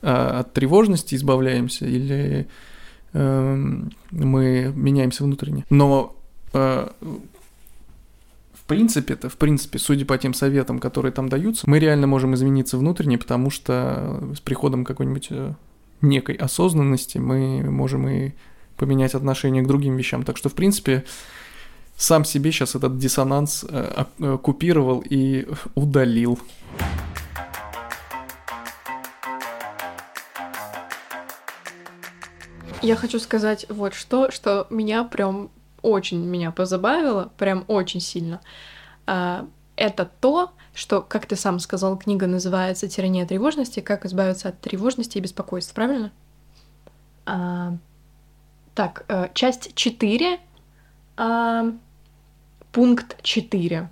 а, 0.02 0.40
от 0.40 0.52
тревожности 0.52 1.14
избавляемся 1.14 1.86
или 1.86 2.48
эм, 3.12 3.92
мы 4.10 4.72
меняемся 4.74 5.22
внутренне? 5.22 5.64
Но 5.70 6.16
э, 6.52 6.88
в 7.00 7.35
принципе-то, 8.66 9.28
в 9.28 9.36
принципе, 9.36 9.78
судя 9.78 10.04
по 10.04 10.18
тем 10.18 10.34
советам, 10.34 10.78
которые 10.78 11.12
там 11.12 11.28
даются, 11.28 11.68
мы 11.68 11.78
реально 11.78 12.06
можем 12.06 12.34
измениться 12.34 12.76
внутренне, 12.76 13.18
потому 13.18 13.50
что 13.50 14.32
с 14.34 14.40
приходом 14.40 14.84
какой-нибудь 14.84 15.28
э, 15.30 15.54
некой 16.02 16.34
осознанности 16.34 17.18
мы 17.18 17.62
можем 17.70 18.08
и 18.08 18.32
поменять 18.76 19.14
отношение 19.14 19.62
к 19.62 19.66
другим 19.66 19.96
вещам. 19.96 20.24
Так 20.24 20.36
что, 20.36 20.48
в 20.48 20.54
принципе, 20.54 21.04
сам 21.96 22.24
себе 22.24 22.52
сейчас 22.52 22.74
этот 22.74 22.98
диссонанс 22.98 23.64
э, 23.68 24.04
э, 24.18 24.38
купировал 24.42 25.02
и 25.08 25.48
удалил. 25.74 26.38
Я 32.82 32.96
хочу 32.96 33.18
сказать 33.18 33.66
вот 33.68 33.94
что, 33.94 34.30
что 34.30 34.66
меня 34.70 35.02
прям 35.04 35.50
очень 35.86 36.18
меня 36.18 36.50
позабавило, 36.50 37.30
прям 37.38 37.64
очень 37.68 38.00
сильно. 38.00 38.40
А, 39.06 39.46
Это 39.76 40.10
то, 40.20 40.52
что, 40.74 41.02
как 41.02 41.26
ты 41.26 41.36
сам 41.36 41.58
сказал, 41.58 41.98
книга 41.98 42.26
называется 42.26 42.88
«Тирания 42.88 43.26
тревожности. 43.26 43.80
Как 43.80 44.06
избавиться 44.06 44.48
от 44.48 44.60
тревожности 44.60 45.18
и 45.18 45.20
беспокойств», 45.20 45.74
правильно? 45.74 46.12
А, 47.26 47.76
так, 48.74 49.04
э, 49.08 49.28
часть 49.34 49.74
4, 49.74 50.40
а, 51.16 51.72
пункт 52.72 53.22
4. 53.22 53.90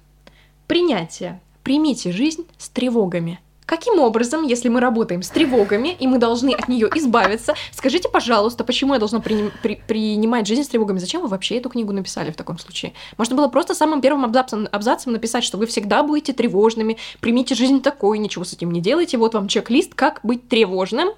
Принятие. 0.67 1.41
Примите 1.63 2.13
жизнь 2.13 2.47
с 2.59 2.69
тревогами. 2.71 3.41
Каким 3.67 3.99
образом, 3.99 4.43
если 4.45 4.69
мы 4.69 4.81
работаем 4.81 5.23
с 5.23 5.31
тревогами, 5.31 5.97
и 5.99 6.07
мы 6.07 6.19
должны 6.19 6.51
от 6.51 6.69
нее 6.69 6.91
избавиться, 6.97 7.55
скажите, 7.73 8.11
пожалуйста, 8.11 8.63
почему 8.63 8.93
я 8.93 8.99
должна 8.99 9.21
при, 9.21 9.51
при, 9.63 9.81
принимать 9.87 10.47
жизнь 10.47 10.65
с 10.65 10.69
тревогами? 10.69 10.99
Зачем 10.99 11.23
вы 11.23 11.29
вообще 11.29 11.57
эту 11.57 11.71
книгу 11.71 11.93
написали 11.93 12.31
в 12.31 12.37
таком 12.37 12.59
случае? 12.59 12.93
Можно 13.17 13.37
было 13.37 13.49
просто 13.49 13.75
самым 13.75 14.03
первым 14.03 14.27
абзацем, 14.27 14.69
абзацем 14.71 15.13
написать, 15.13 15.45
что 15.45 15.57
вы 15.57 15.67
всегда 15.67 16.03
будете 16.03 16.35
тревожными, 16.35 16.99
примите 17.21 17.55
жизнь 17.55 17.81
такой, 17.81 18.19
ничего 18.19 18.45
с 18.45 18.53
этим 18.53 18.71
не 18.71 18.83
делайте, 18.83 19.17
вот 19.17 19.33
вам 19.33 19.49
чек-лист, 19.49 19.95
как 19.95 20.21
быть 20.23 20.47
тревожным, 20.47 21.09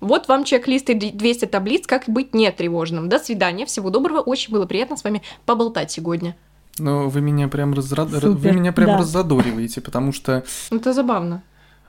вот 0.00 0.28
вам 0.28 0.44
чек-лист 0.44 0.90
и 0.90 0.94
200 0.94 1.46
таблиц, 1.46 1.86
как 1.86 2.04
быть 2.06 2.34
нетревожным. 2.34 3.08
До 3.08 3.18
свидания, 3.18 3.64
всего 3.64 3.88
доброго, 3.88 4.20
очень 4.20 4.52
было 4.52 4.66
приятно 4.66 4.98
с 4.98 5.04
вами 5.04 5.22
поболтать 5.46 5.90
сегодня. 5.90 6.36
Ну, 6.78 7.08
вы 7.08 7.20
меня 7.22 7.48
прям, 7.48 7.72
разра... 7.72 8.04
вы 8.04 8.52
меня 8.52 8.72
прям 8.72 8.88
да. 8.88 8.98
раззадориваете, 8.98 9.80
потому 9.80 10.12
что... 10.12 10.44
Это 10.70 10.92
забавно. 10.92 11.42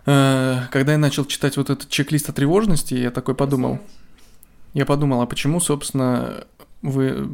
Э, 0.05 0.61
когда 0.71 0.93
я 0.93 0.97
начал 0.97 1.25
читать 1.25 1.57
вот 1.57 1.69
этот 1.69 1.89
чек-лист 1.89 2.29
о 2.29 2.33
тревожности, 2.33 2.93
я 2.93 3.11
такой 3.11 3.35
подумал, 3.35 3.79
я 4.73 4.85
подумал, 4.85 5.21
а 5.21 5.25
почему, 5.25 5.59
собственно, 5.59 6.43
вы 6.81 7.27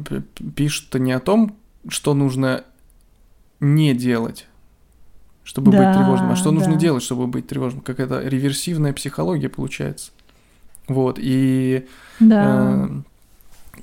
пишете 0.56 0.98
не 0.98 1.12
о 1.12 1.20
том, 1.20 1.56
что 1.88 2.14
нужно 2.14 2.64
не 3.60 3.94
делать, 3.94 4.46
чтобы 5.44 5.72
Да, 5.72 5.78
быть 5.78 5.96
тревожным, 5.96 6.30
а 6.32 6.36
что 6.36 6.50
нужно 6.50 6.74
да. 6.74 6.78
делать, 6.78 7.02
чтобы 7.02 7.26
быть 7.26 7.46
тревожным. 7.46 7.82
Какая-то 7.82 8.20
реверсивная 8.20 8.92
психология 8.92 9.48
получается. 9.48 10.12
Вот, 10.88 11.18
и 11.20 11.86
Да. 12.20 12.88
э, 12.88 13.00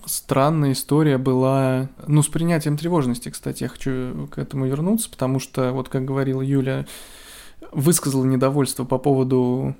странная 0.05 0.71
история 0.73 1.17
была, 1.17 1.89
ну, 2.07 2.23
с 2.23 2.27
принятием 2.27 2.77
тревожности, 2.77 3.29
кстати, 3.29 3.63
я 3.63 3.69
хочу 3.69 4.27
к 4.31 4.37
этому 4.37 4.65
вернуться, 4.65 5.09
потому 5.09 5.39
что, 5.39 5.71
вот 5.71 5.89
как 5.89 6.05
говорила 6.05 6.41
Юля, 6.41 6.85
высказала 7.71 8.25
недовольство 8.25 8.83
по 8.85 8.97
поводу 8.97 9.75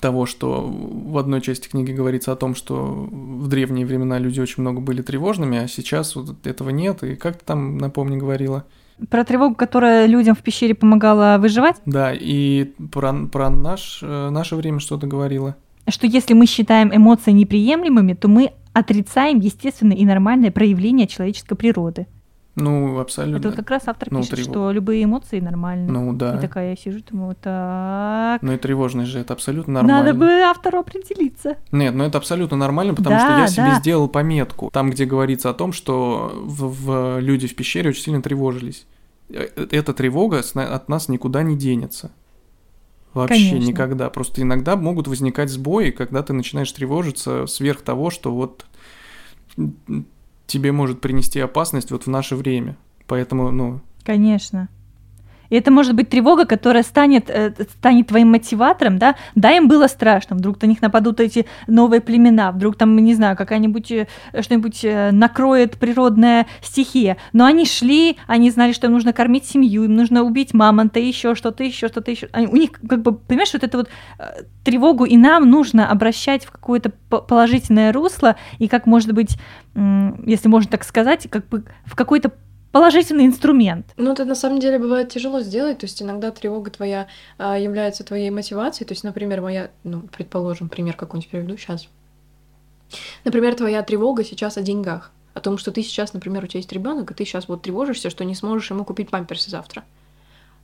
того, 0.00 0.26
что 0.26 0.62
в 0.62 1.18
одной 1.18 1.40
части 1.40 1.68
книги 1.68 1.92
говорится 1.92 2.32
о 2.32 2.36
том, 2.36 2.54
что 2.54 3.08
в 3.10 3.48
древние 3.48 3.86
времена 3.86 4.18
люди 4.18 4.40
очень 4.40 4.62
много 4.62 4.80
были 4.80 5.02
тревожными, 5.02 5.58
а 5.58 5.68
сейчас 5.68 6.16
вот 6.16 6.46
этого 6.46 6.70
нет. 6.70 7.02
И 7.02 7.14
как 7.16 7.36
ты 7.38 7.44
там, 7.44 7.78
напомни, 7.78 8.16
говорила? 8.16 8.64
Про 9.10 9.24
тревогу, 9.24 9.54
которая 9.54 10.06
людям 10.06 10.34
в 10.34 10.40
пещере 10.40 10.74
помогала 10.74 11.36
выживать, 11.38 11.76
Да, 11.86 12.12
и 12.12 12.72
про, 12.92 13.12
про 13.26 13.50
наш, 13.50 14.00
э, 14.02 14.30
наше 14.30 14.54
время 14.56 14.80
что-то 14.80 15.06
говорила. 15.06 15.56
что 15.88 16.06
если 16.06 16.34
мы 16.34 16.46
считаем 16.46 16.94
эмоции 16.94 17.32
неприемлемыми, 17.32 18.14
то 18.14 18.28
мы 18.28 18.52
отрицаем 18.72 19.40
естественное 19.40 19.96
и 19.96 20.04
нормальное 20.04 20.50
проявление 20.50 21.06
человеческой 21.06 21.56
природы. 21.56 22.06
Ну, 22.54 22.98
абсолютно. 22.98 23.38
Это 23.38 23.48
вот 23.48 23.56
как 23.56 23.70
раз 23.70 23.82
автор 23.86 24.08
Ну, 24.12 24.20
пишет, 24.20 24.34
тревог- 24.34 24.50
что 24.50 24.72
любые 24.72 25.04
эмоции 25.04 25.40
нормальны. 25.40 25.90
Ну, 25.90 26.12
да. 26.12 26.36
И 26.36 26.40
такая 26.40 26.70
я 26.70 26.76
сижу, 26.76 27.00
думаю, 27.10 27.34
так. 27.40 28.42
Ну 28.42 28.52
и 28.52 28.58
тревожность 28.58 29.10
же 29.10 29.20
это 29.20 29.32
абсолютно 29.32 29.72
нормально. 29.74 30.02
Надо 30.04 30.18
бы 30.18 30.26
автору 30.42 30.78
определиться. 30.80 31.56
Нет, 31.72 31.94
ну 31.94 32.04
это 32.04 32.18
абсолютно 32.18 32.58
нормально, 32.58 32.92
потому 32.94 33.16
Да, 33.16 33.20
что 33.24 33.38
я 33.38 33.46
себе 33.46 33.72
да. 33.74 33.80
сделал 33.80 34.06
пометку. 34.08 34.70
Там, 34.70 34.90
где 34.90 35.06
говорится 35.06 35.48
о 35.48 35.54
том, 35.54 35.72
что 35.72 36.30
в, 36.44 36.66
в- 36.84 37.20
люди 37.20 37.46
в 37.48 37.56
пещере 37.56 37.88
очень 37.88 38.02
сильно 38.02 38.20
тревожились. 38.20 38.86
Э, 39.30 39.46
Эта 39.70 39.94
тревога 39.94 40.40
от 40.54 40.88
нас 40.90 41.08
никуда 41.08 41.42
не 41.42 41.56
денется. 41.56 42.10
Вообще 43.14 43.50
Конечно. 43.50 43.68
никогда. 43.68 44.10
Просто 44.10 44.42
иногда 44.42 44.76
могут 44.76 45.08
возникать 45.08 45.48
сбои, 45.48 45.90
когда 45.90 46.22
ты 46.22 46.32
начинаешь 46.34 46.72
тревожиться 46.72 47.46
сверх 47.46 47.80
того, 47.82 48.10
что 48.10 48.30
вот 48.34 48.66
тебе 50.46 50.72
может 50.72 51.00
принести 51.00 51.40
опасность 51.40 51.90
вот 51.90 52.04
в 52.04 52.10
наше 52.10 52.36
время. 52.36 52.76
Поэтому, 53.06 53.50
ну, 53.50 53.80
Конечно. 54.04 54.68
И 55.52 55.54
это 55.54 55.70
может 55.70 55.94
быть 55.94 56.08
тревога, 56.08 56.46
которая 56.46 56.82
станет, 56.82 57.28
э, 57.28 57.52
станет 57.78 58.06
твоим 58.06 58.30
мотиватором, 58.30 58.96
да? 58.96 59.16
Да, 59.34 59.50
им 59.50 59.68
было 59.68 59.86
страшно, 59.86 60.34
вдруг 60.34 60.62
на 60.62 60.66
них 60.66 60.80
нападут 60.80 61.20
эти 61.20 61.44
новые 61.66 62.00
племена, 62.00 62.52
вдруг 62.52 62.76
там, 62.76 62.96
не 62.96 63.14
знаю, 63.14 63.36
какая-нибудь, 63.36 63.92
э, 63.92 64.06
что-нибудь 64.40 64.82
э, 64.82 65.10
накроет 65.10 65.76
природная 65.76 66.46
стихия. 66.62 67.18
Но 67.34 67.44
они 67.44 67.66
шли, 67.66 68.16
они 68.26 68.50
знали, 68.50 68.72
что 68.72 68.86
им 68.86 68.94
нужно 68.94 69.12
кормить 69.12 69.44
семью, 69.44 69.84
им 69.84 69.94
нужно 69.94 70.22
убить 70.22 70.54
мамонта, 70.54 71.00
еще 71.00 71.34
что-то, 71.34 71.64
еще 71.64 71.88
что-то, 71.88 72.10
еще. 72.10 72.30
У 72.34 72.56
них, 72.56 72.70
как 72.88 73.02
бы, 73.02 73.12
понимаешь, 73.12 73.52
вот 73.52 73.62
это 73.62 73.76
вот 73.76 73.90
тревогу 74.64 75.04
и 75.04 75.18
нам 75.18 75.50
нужно 75.50 75.90
обращать 75.90 76.46
в 76.46 76.50
какое-то 76.50 76.92
по- 77.10 77.20
положительное 77.20 77.92
русло, 77.92 78.36
и 78.58 78.68
как, 78.68 78.86
может 78.86 79.12
быть, 79.12 79.36
если 80.24 80.48
можно 80.48 80.70
так 80.70 80.84
сказать, 80.84 81.26
как 81.28 81.46
бы 81.48 81.64
в 81.84 81.94
какой-то 81.94 82.32
положительный 82.72 83.26
инструмент. 83.26 83.92
Ну, 83.96 84.12
это 84.12 84.24
на 84.24 84.34
самом 84.34 84.58
деле 84.58 84.78
бывает 84.78 85.10
тяжело 85.10 85.40
сделать. 85.40 85.78
То 85.78 85.86
есть 85.86 86.02
иногда 86.02 86.30
тревога 86.30 86.70
твоя 86.70 87.06
а, 87.38 87.58
является 87.58 88.02
твоей 88.02 88.30
мотивацией. 88.30 88.88
То 88.88 88.92
есть, 88.92 89.04
например, 89.04 89.42
моя, 89.42 89.70
ну, 89.84 90.02
предположим, 90.02 90.68
пример 90.68 90.96
какой-нибудь 90.96 91.30
приведу 91.30 91.56
сейчас. 91.56 91.88
Например, 93.24 93.54
твоя 93.54 93.82
тревога 93.82 94.24
сейчас 94.24 94.56
о 94.56 94.62
деньгах. 94.62 95.12
О 95.34 95.40
том, 95.40 95.56
что 95.58 95.70
ты 95.70 95.82
сейчас, 95.82 96.12
например, 96.12 96.44
у 96.44 96.46
тебя 96.46 96.58
есть 96.58 96.72
ребенок, 96.72 97.10
и 97.10 97.14
ты 97.14 97.24
сейчас 97.24 97.48
вот 97.48 97.62
тревожишься, 97.62 98.10
что 98.10 98.24
не 98.24 98.34
сможешь 98.34 98.70
ему 98.70 98.84
купить 98.84 99.10
памперсы 99.10 99.50
завтра. 99.50 99.84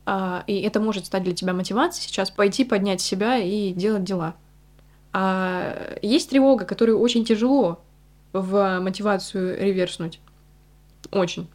А, 0.04 0.44
и 0.46 0.60
это 0.60 0.80
может 0.80 1.06
стать 1.06 1.22
для 1.22 1.34
тебя 1.34 1.52
мотивацией 1.52 2.08
сейчас 2.08 2.30
пойти 2.30 2.64
поднять 2.64 3.00
себя 3.00 3.36
и 3.36 3.72
делать 3.72 4.04
дела. 4.04 4.34
А 5.12 5.98
есть 6.02 6.30
тревога, 6.30 6.64
которую 6.64 6.98
очень 6.98 7.24
тяжело 7.24 7.80
в 8.32 8.80
мотивацию 8.80 9.58
реверснуть. 9.58 10.20
Очень. 11.10 11.48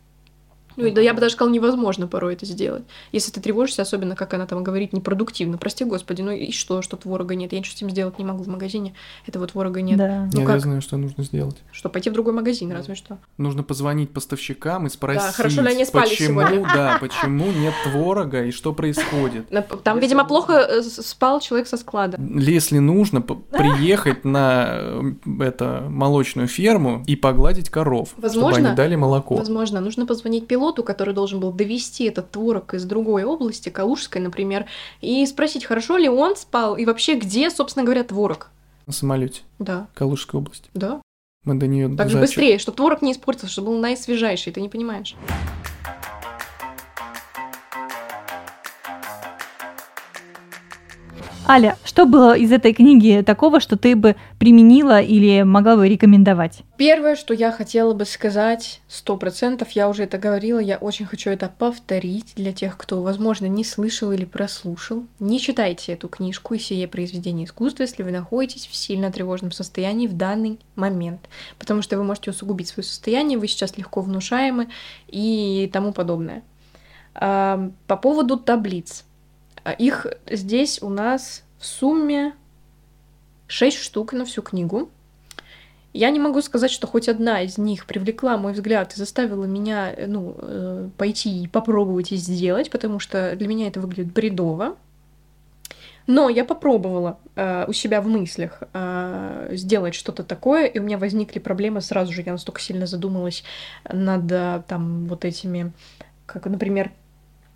Ну, 0.76 0.86
и 0.86 0.92
да 0.92 1.02
я 1.02 1.14
бы 1.14 1.22
даже 1.22 1.36
сказала, 1.36 1.54
невозможно 1.54 2.08
порой 2.08 2.34
это 2.34 2.46
сделать. 2.46 2.84
Если 3.12 3.32
ты 3.32 3.42
тревожишься, 3.42 3.82
особенно, 3.82 4.16
как 4.16 4.34
она 4.34 4.46
там 4.46 4.64
говорит, 4.64 4.94
непродуктивно. 4.94 5.58
Прости, 5.58 5.86
господи, 5.86 6.22
ну 6.22 6.32
и 6.32 6.52
что, 6.52 6.82
что 6.82 6.98
творога 6.98 7.36
нет? 7.36 7.54
Я 7.54 7.60
ничего 7.60 7.74
с 7.74 7.76
этим 7.78 7.90
сделать 7.90 8.20
не 8.20 8.26
могу 8.26 8.44
в 8.44 8.48
магазине. 8.48 8.94
Этого 9.26 9.48
творога 9.48 9.82
нет. 9.82 9.98
Да. 9.98 10.30
Ну 10.34 10.42
я 10.42 10.46
как? 10.46 10.62
знаю, 10.62 10.82
что 10.82 10.98
нужно 10.98 11.24
сделать. 11.24 11.58
Что, 11.72 11.90
пойти 11.90 12.10
в 12.10 12.14
другой 12.14 12.34
магазин, 12.34 12.72
разве 12.72 12.96
что. 12.96 13.18
Нужно 13.38 13.64
позвонить 13.64 14.12
поставщикам 14.12 14.88
и 14.88 14.90
спросить, 14.90 15.36
хорошо 15.36 15.62
ли 15.62 15.70
они 15.70 15.86
спали 15.86 16.10
почему, 16.10 16.42
сегодня? 16.42 16.64
да, 16.74 16.98
почему 17.00 17.52
нет 17.52 17.74
творога 17.84 18.44
и 18.44 18.52
что 18.52 18.74
происходит. 18.74 19.48
Там, 19.84 20.00
видимо, 20.00 20.26
плохо 20.26 20.54
э, 20.54 20.82
спал 20.82 21.40
человек 21.40 21.68
со 21.68 21.78
склада. 21.78 22.20
Если 22.20 22.80
нужно, 22.80 23.22
приехать 23.22 24.26
на 24.26 24.68
э, 24.70 25.14
это 25.40 25.86
молочную 25.90 26.48
ферму 26.48 27.04
и 27.08 27.16
погладить 27.16 27.70
коров, 27.70 28.10
чтобы 28.10 28.28
Возможно. 28.28 28.68
они 28.70 28.76
дали 28.76 28.96
молоко. 28.96 29.36
Возможно, 29.36 29.82
нужно 29.82 30.06
позвонить 30.06 30.48
пилоту, 30.48 30.63
который 30.84 31.14
должен 31.14 31.40
был 31.40 31.52
довести 31.52 32.06
этот 32.06 32.32
творог 32.32 32.74
из 32.74 32.86
другой 32.86 33.26
области, 33.26 33.70
Калужской, 33.70 34.22
например, 34.22 34.66
и 35.02 35.26
спросить, 35.26 35.66
хорошо 35.66 35.98
ли 35.98 36.08
он 36.08 36.36
спал 36.38 36.78
и 36.78 36.86
вообще 36.86 37.16
где, 37.16 37.50
собственно 37.50 37.84
говоря, 37.84 38.04
творог. 38.04 38.50
На 38.86 38.94
самолете 38.94 39.42
Да, 39.60 39.88
Калужской 39.94 40.40
области. 40.40 40.70
да. 40.74 41.02
Мы 41.46 41.56
до 41.56 41.68
нее 41.68 41.94
Так 41.94 42.10
же 42.10 42.20
быстрее, 42.20 42.58
чтобы 42.58 42.78
творог 42.78 43.02
не 43.02 43.12
испортился, 43.12 43.52
чтобы 43.52 43.72
был 43.72 43.80
наисвежайший, 43.80 44.54
ты 44.54 44.62
не 44.62 44.70
понимаешь. 44.70 45.16
Аля, 51.46 51.78
что 51.84 52.06
было 52.06 52.38
из 52.38 52.54
этой 52.54 52.74
книги 52.74 53.22
такого, 53.22 53.60
что 53.60 53.78
ты 53.78 53.98
бы 53.98 54.16
применила 54.40 55.02
или 55.02 55.44
могла 55.44 55.76
бы 55.76 55.90
рекомендовать? 55.90 56.62
Первое, 56.78 57.18
что 57.18 57.34
я 57.34 57.52
хотела 57.52 57.94
бы 57.94 58.06
сказать, 58.06 58.80
сто 58.88 59.18
процентов, 59.18 59.72
я 59.72 59.90
уже 59.90 60.04
это 60.04 60.18
говорила, 60.18 60.60
я 60.60 60.78
очень 60.78 61.06
хочу 61.06 61.30
это 61.30 61.52
повторить 61.56 62.32
для 62.38 62.54
тех, 62.54 62.78
кто, 62.78 63.02
возможно, 63.04 63.48
не 63.48 63.66
слышал 63.66 64.14
или 64.14 64.24
прослушал. 64.24 65.04
Не 65.20 65.40
читайте 65.40 65.92
эту 65.92 66.08
книжку 66.08 66.54
и 66.54 66.60
сие 66.60 66.88
произведение 66.88 67.46
искусства, 67.46 67.84
если 67.84 68.04
вы 68.04 68.12
находитесь 68.12 68.66
в 68.66 68.76
сильно 68.76 69.12
тревожном 69.12 69.52
состоянии 69.52 70.08
в 70.08 70.16
данный 70.16 70.60
момент, 70.76 71.28
потому 71.60 71.82
что 71.82 71.98
вы 71.98 72.06
можете 72.06 72.32
усугубить 72.32 72.70
свое 72.70 72.86
состояние, 72.86 73.38
вы 73.38 73.50
сейчас 73.50 73.78
легко 73.78 74.00
внушаемы 74.00 74.70
и 75.08 75.70
тому 75.74 75.92
подобное. 75.92 76.42
По 77.14 78.00
поводу 78.02 78.38
таблиц. 78.38 79.04
А, 79.64 79.72
Их 79.72 80.08
здесь 80.30 80.82
у 80.82 80.90
нас 80.90 81.44
в 81.58 81.66
сумме 81.66 82.34
6 83.48 83.78
штук 83.78 84.14
на 84.14 84.26
всю 84.26 84.42
книгу. 84.42 84.90
Я 85.94 86.10
не 86.10 86.20
могу 86.20 86.42
сказать, 86.42 86.72
что 86.72 86.88
хоть 86.88 87.08
одна 87.08 87.42
из 87.42 87.58
них 87.58 87.86
привлекла 87.86 88.38
мой 88.38 88.54
взгляд 88.54 88.94
и 88.94 88.98
заставила 88.98 89.46
меня 89.46 89.94
э, 89.94 90.08
ну, 90.08 90.36
э, 90.38 90.90
пойти 90.98 91.44
и 91.44 91.48
попробовать 91.48 92.12
и 92.12 92.16
сделать, 92.16 92.72
потому 92.72 93.00
что 93.00 93.36
для 93.36 93.48
меня 93.48 93.68
это 93.68 93.80
выглядит 93.80 94.12
бредово. 94.12 94.76
Но 96.08 96.30
я 96.30 96.44
попробовала 96.44 97.20
э, 97.36 97.66
у 97.68 97.74
себя 97.74 98.02
в 98.02 98.08
мыслях 98.08 98.64
э, 98.74 99.50
сделать 99.52 99.94
что-то 99.94 100.24
такое, 100.24 100.66
и 100.66 100.80
у 100.80 100.84
меня 100.84 100.98
возникли 100.98 101.40
проблемы 101.40 101.80
сразу 101.80 102.12
же. 102.12 102.24
Я 102.24 102.34
настолько 102.34 102.60
сильно 102.60 102.88
задумалась 102.88 103.44
над 103.90 104.30
э, 104.32 104.64
там 104.68 105.06
вот 105.06 105.24
этими, 105.24 105.72
как, 106.26 106.46
например, 106.48 106.92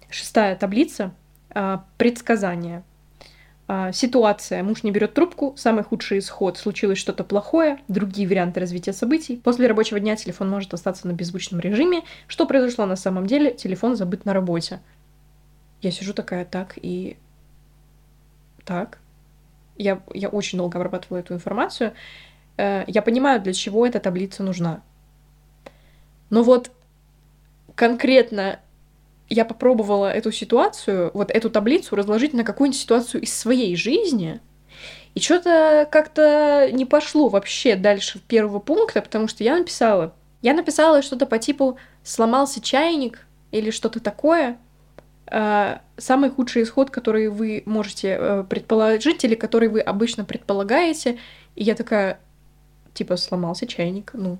шестая 0.10 0.55
таблица 0.55 1.12
э, 1.58 1.78
предсказания. 1.97 2.84
А, 3.70 3.91
ситуация. 3.91 4.64
Муж 4.64 4.84
не 4.84 4.91
берет 4.91 5.14
трубку, 5.14 5.53
самый 5.58 5.84
худший 5.84 6.20
исход. 6.20 6.58
Случилось 6.58 6.97
что-то 6.97 7.26
плохое, 7.26 7.80
другие 7.89 8.28
варианты 8.28 8.62
развития 8.62 8.93
событий. 8.93 9.36
После 9.38 9.68
рабочего 9.68 9.99
дня 9.99 10.16
телефон 10.16 10.49
может 10.49 10.74
остаться 10.74 11.08
на 11.08 11.12
беззвучном 11.12 11.60
режиме. 11.60 12.03
Что 12.28 12.45
произошло 12.45 12.86
на 12.86 12.95
самом 12.95 13.28
деле? 13.28 13.53
Телефон 13.53 13.97
забыт 13.97 14.24
на 14.24 14.34
работе. 14.34 14.80
Я 15.82 15.91
сижу 15.91 16.14
такая 16.14 16.45
так 16.45 16.78
и... 16.82 17.18
Так. 18.64 18.99
Я, 19.78 20.01
я 20.14 20.30
очень 20.30 20.58
долго 20.58 20.78
обрабатывала 20.78 21.20
эту 21.20 21.34
информацию. 21.34 21.93
Э, 22.55 22.86
я 22.88 23.01
понимаю, 23.01 23.41
для 23.41 23.53
чего 23.53 23.86
эта 23.86 23.99
таблица 23.99 24.43
нужна. 24.43 24.82
Но 26.30 26.41
вот 26.41 26.72
конкретно 27.76 28.60
я 29.30 29.45
попробовала 29.45 30.11
эту 30.11 30.32
ситуацию, 30.32 31.11
вот 31.13 31.32
эту 31.32 31.49
таблицу 31.49 31.95
разложить 31.95 32.34
на 32.34 32.43
какую-нибудь 32.43 32.80
ситуацию 32.80 33.21
из 33.21 33.34
своей 33.34 33.75
жизни, 33.75 34.39
и 35.15 35.19
что-то 35.19 35.88
как-то 35.91 36.69
не 36.71 36.86
пошло 36.86 37.28
вообще 37.30 37.75
дальше 37.75 38.19
первого 38.28 38.59
пункта, 38.59 39.01
потому 39.01 39.28
что 39.28 39.43
я 39.43 39.57
написала, 39.57 40.13
я 40.41 40.53
написала 40.53 41.01
что-то 41.01 41.25
по 41.25 41.39
типу 41.39 41.78
«сломался 42.03 42.61
чайник» 42.61 43.25
или 43.51 43.71
что-то 43.71 43.99
такое, 43.99 44.57
э, 45.32 45.78
самый 45.97 46.30
худший 46.30 46.63
исход, 46.63 46.91
который 46.91 47.30
вы 47.30 47.63
можете 47.65 48.17
э, 48.19 48.43
предположить 48.47 49.23
или 49.23 49.36
который 49.36 49.69
вы 49.69 49.82
обычно 49.82 50.23
предполагаете. 50.23 51.17
И 51.55 51.63
я 51.63 51.73
такая, 51.73 52.19
типа, 52.93 53.17
сломался 53.17 53.65
чайник, 53.65 54.11
ну, 54.13 54.38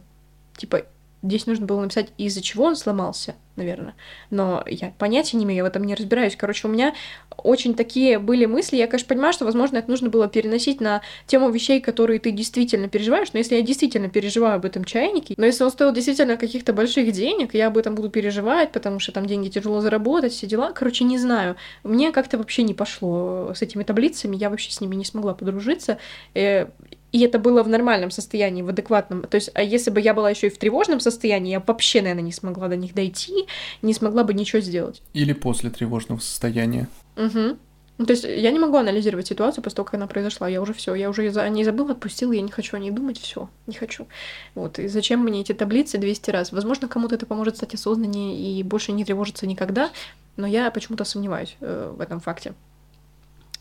типа, 0.56 0.84
Здесь 1.24 1.48
нужно 1.48 1.66
было 1.66 1.82
написать, 1.82 2.10
из-за 2.18 2.42
чего 2.42 2.66
он 2.66 2.76
сломался, 2.76 3.36
наверное. 3.56 3.96
Но 4.30 4.64
я 4.68 4.94
понятия 5.00 5.38
не 5.38 5.46
имею, 5.46 5.58
я 5.58 5.64
в 5.64 5.68
этом 5.68 5.84
не 5.84 5.96
разбираюсь. 5.96 6.36
Короче, 6.36 6.68
у 6.68 6.72
меня 6.72 6.94
очень 7.38 7.74
такие 7.74 8.20
были 8.20 8.46
мысли. 8.46 8.76
Я, 8.76 8.86
конечно, 8.86 9.10
понимаю, 9.10 9.34
что, 9.34 9.44
возможно, 9.44 9.78
это 9.78 9.90
нужно 9.90 10.10
было 10.10 10.28
переносить 10.28 10.80
на 10.80 11.02
тему 11.26 11.50
вещей, 11.50 11.82
которые 11.82 12.20
ты 12.20 12.32
действительно 12.32 12.88
переживаешь. 12.88 13.34
Но 13.34 13.40
если 13.40 13.56
я 13.56 13.64
действительно 13.64 14.10
переживаю 14.10 14.58
об 14.58 14.66
этом 14.66 14.84
чайнике, 14.84 15.34
но 15.38 15.46
если 15.48 15.64
он 15.64 15.72
стоил 15.72 15.92
действительно 15.92 16.38
каких-то 16.38 16.72
больших 16.72 17.12
денег, 17.12 17.56
я 17.56 17.68
об 17.68 17.78
этом 17.80 17.96
буду 17.96 18.12
переживать, 18.12 18.72
потому 18.72 19.00
что 19.00 19.12
там 19.12 19.26
деньги 19.26 19.50
тяжело 19.50 19.82
заработать, 19.82 20.34
все 20.34 20.46
дела. 20.46 20.72
Короче, 20.72 21.04
не 21.04 21.18
знаю. 21.18 21.56
Мне 21.84 22.12
как-то 22.12 22.38
вообще 22.38 22.62
не 22.62 22.76
пошло 22.76 23.54
с 23.56 23.64
этими 23.64 23.84
таблицами, 23.84 24.36
я 24.36 24.52
вообще 24.52 24.72
с 24.72 24.82
ними 24.82 24.94
не 24.94 25.06
смогла 25.06 25.34
подружиться. 25.34 25.98
Э, 26.36 26.68
и 27.12 27.22
это 27.22 27.40
было 27.40 27.64
в 27.64 27.70
нормальном 27.70 28.12
состоянии, 28.12 28.62
в 28.62 28.70
адекватном. 28.70 29.24
То 29.24 29.36
есть, 29.36 29.50
а 29.54 29.64
если 29.64 29.92
бы 29.92 30.02
я 30.02 30.14
была 30.14 30.30
еще 30.30 30.48
и 30.48 30.50
в 30.50 30.58
тревожном 30.58 31.00
состоянии, 31.00 31.52
я 31.52 31.64
вообще, 31.66 32.02
наверное, 32.02 32.24
не 32.24 32.34
смогла 32.34 32.68
до 32.68 32.76
них 32.76 32.94
дойти, 32.94 33.48
не 33.82 33.94
смогла 33.94 34.24
бы 34.24 34.34
ничего 34.34 34.62
сделать. 34.62 35.02
Или 35.14 35.34
после 35.34 35.70
тревожного 35.70 36.20
состояния. 36.20 36.88
Угу. 37.16 37.58
То 38.06 38.12
есть 38.12 38.26
я 38.26 38.52
не 38.52 38.60
могу 38.60 38.78
анализировать 38.78 39.28
ситуацию 39.28 39.64
после 39.64 39.78
того, 39.78 39.86
как 39.86 39.96
она 39.96 40.06
произошла. 40.06 40.48
Я 40.48 40.62
уже 40.62 40.74
все, 40.74 40.94
я 40.94 41.10
уже 41.10 41.32
о 41.32 41.50
ней 41.50 41.64
забыла, 41.64 41.94
отпустила, 41.94 42.34
я 42.34 42.42
не 42.42 42.52
хочу 42.52 42.76
о 42.76 42.80
ней 42.80 42.92
думать, 42.92 43.20
все, 43.20 43.50
не 43.66 43.74
хочу. 43.74 44.06
Вот, 44.54 44.78
и 44.78 44.88
зачем 44.88 45.22
мне 45.22 45.42
эти 45.42 45.54
таблицы 45.54 45.98
200 45.98 46.30
раз? 46.30 46.52
Возможно, 46.52 46.88
кому-то 46.88 47.16
это 47.16 47.26
поможет 47.26 47.56
стать 47.56 47.74
осознаннее 47.74 48.38
и 48.38 48.62
больше 48.64 48.92
не 48.92 49.04
тревожиться 49.04 49.48
никогда, 49.48 49.90
но 50.36 50.46
я 50.46 50.70
почему-то 50.70 51.06
сомневаюсь 51.06 51.56
э, 51.62 51.94
в 51.98 52.02
этом 52.02 52.20
факте. 52.20 52.54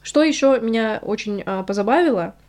Что 0.03 0.23
еще 0.23 0.61
меня 0.61 1.01
очень 1.03 1.43
э, 1.47 1.65
позабавило— 1.67 2.35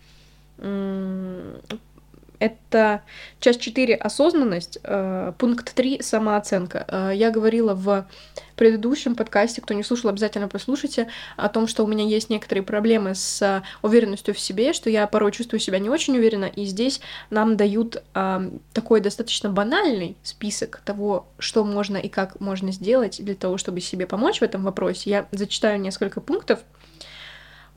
это 2.40 3.02
часть 3.40 3.62
4 3.62 3.96
осознанность, 3.96 4.80
э, 4.84 5.34
пункт 5.38 5.74
3 5.74 6.02
самооценка. 6.02 6.86
Э, 6.88 7.12
я 7.14 7.32
говорила 7.32 7.74
в 7.74 8.08
предыдущем 8.56 9.16
подкасте, 9.16 9.62
кто 9.62 9.74
не 9.74 9.84
слушал, 9.84 10.10
обязательно 10.10 10.48
послушайте, 10.48 11.08
о 11.36 11.48
том, 11.50 11.68
что 11.68 11.84
у 11.84 11.88
меня 11.88 12.06
есть 12.06 12.30
некоторые 12.30 12.64
проблемы 12.64 13.14
с 13.16 13.64
уверенностью 13.82 14.34
в 14.34 14.40
себе, 14.40 14.74
что 14.74 14.90
я 14.90 15.06
порой 15.08 15.32
чувствую 15.32 15.60
себя 15.60 15.80
не 15.80 15.90
очень 15.90 16.18
уверенно, 16.18 16.46
и 16.46 16.66
здесь 16.66 17.02
нам 17.30 17.58
дают 17.58 18.04
э, 18.14 18.50
такой 18.74 19.02
достаточно 19.02 19.50
банальный 19.50 20.16
список 20.24 20.82
того, 20.84 21.28
что 21.40 21.64
можно 21.64 21.98
и 21.98 22.10
как 22.10 22.40
можно 22.40 22.72
сделать 22.72 23.24
для 23.24 23.36
того, 23.36 23.58
чтобы 23.58 23.80
себе 23.80 24.06
помочь 24.06 24.40
в 24.40 24.44
этом 24.44 24.64
вопросе. 24.64 25.10
Я 25.10 25.28
зачитаю 25.32 25.80
несколько 25.80 26.22
пунктов, 26.22 26.60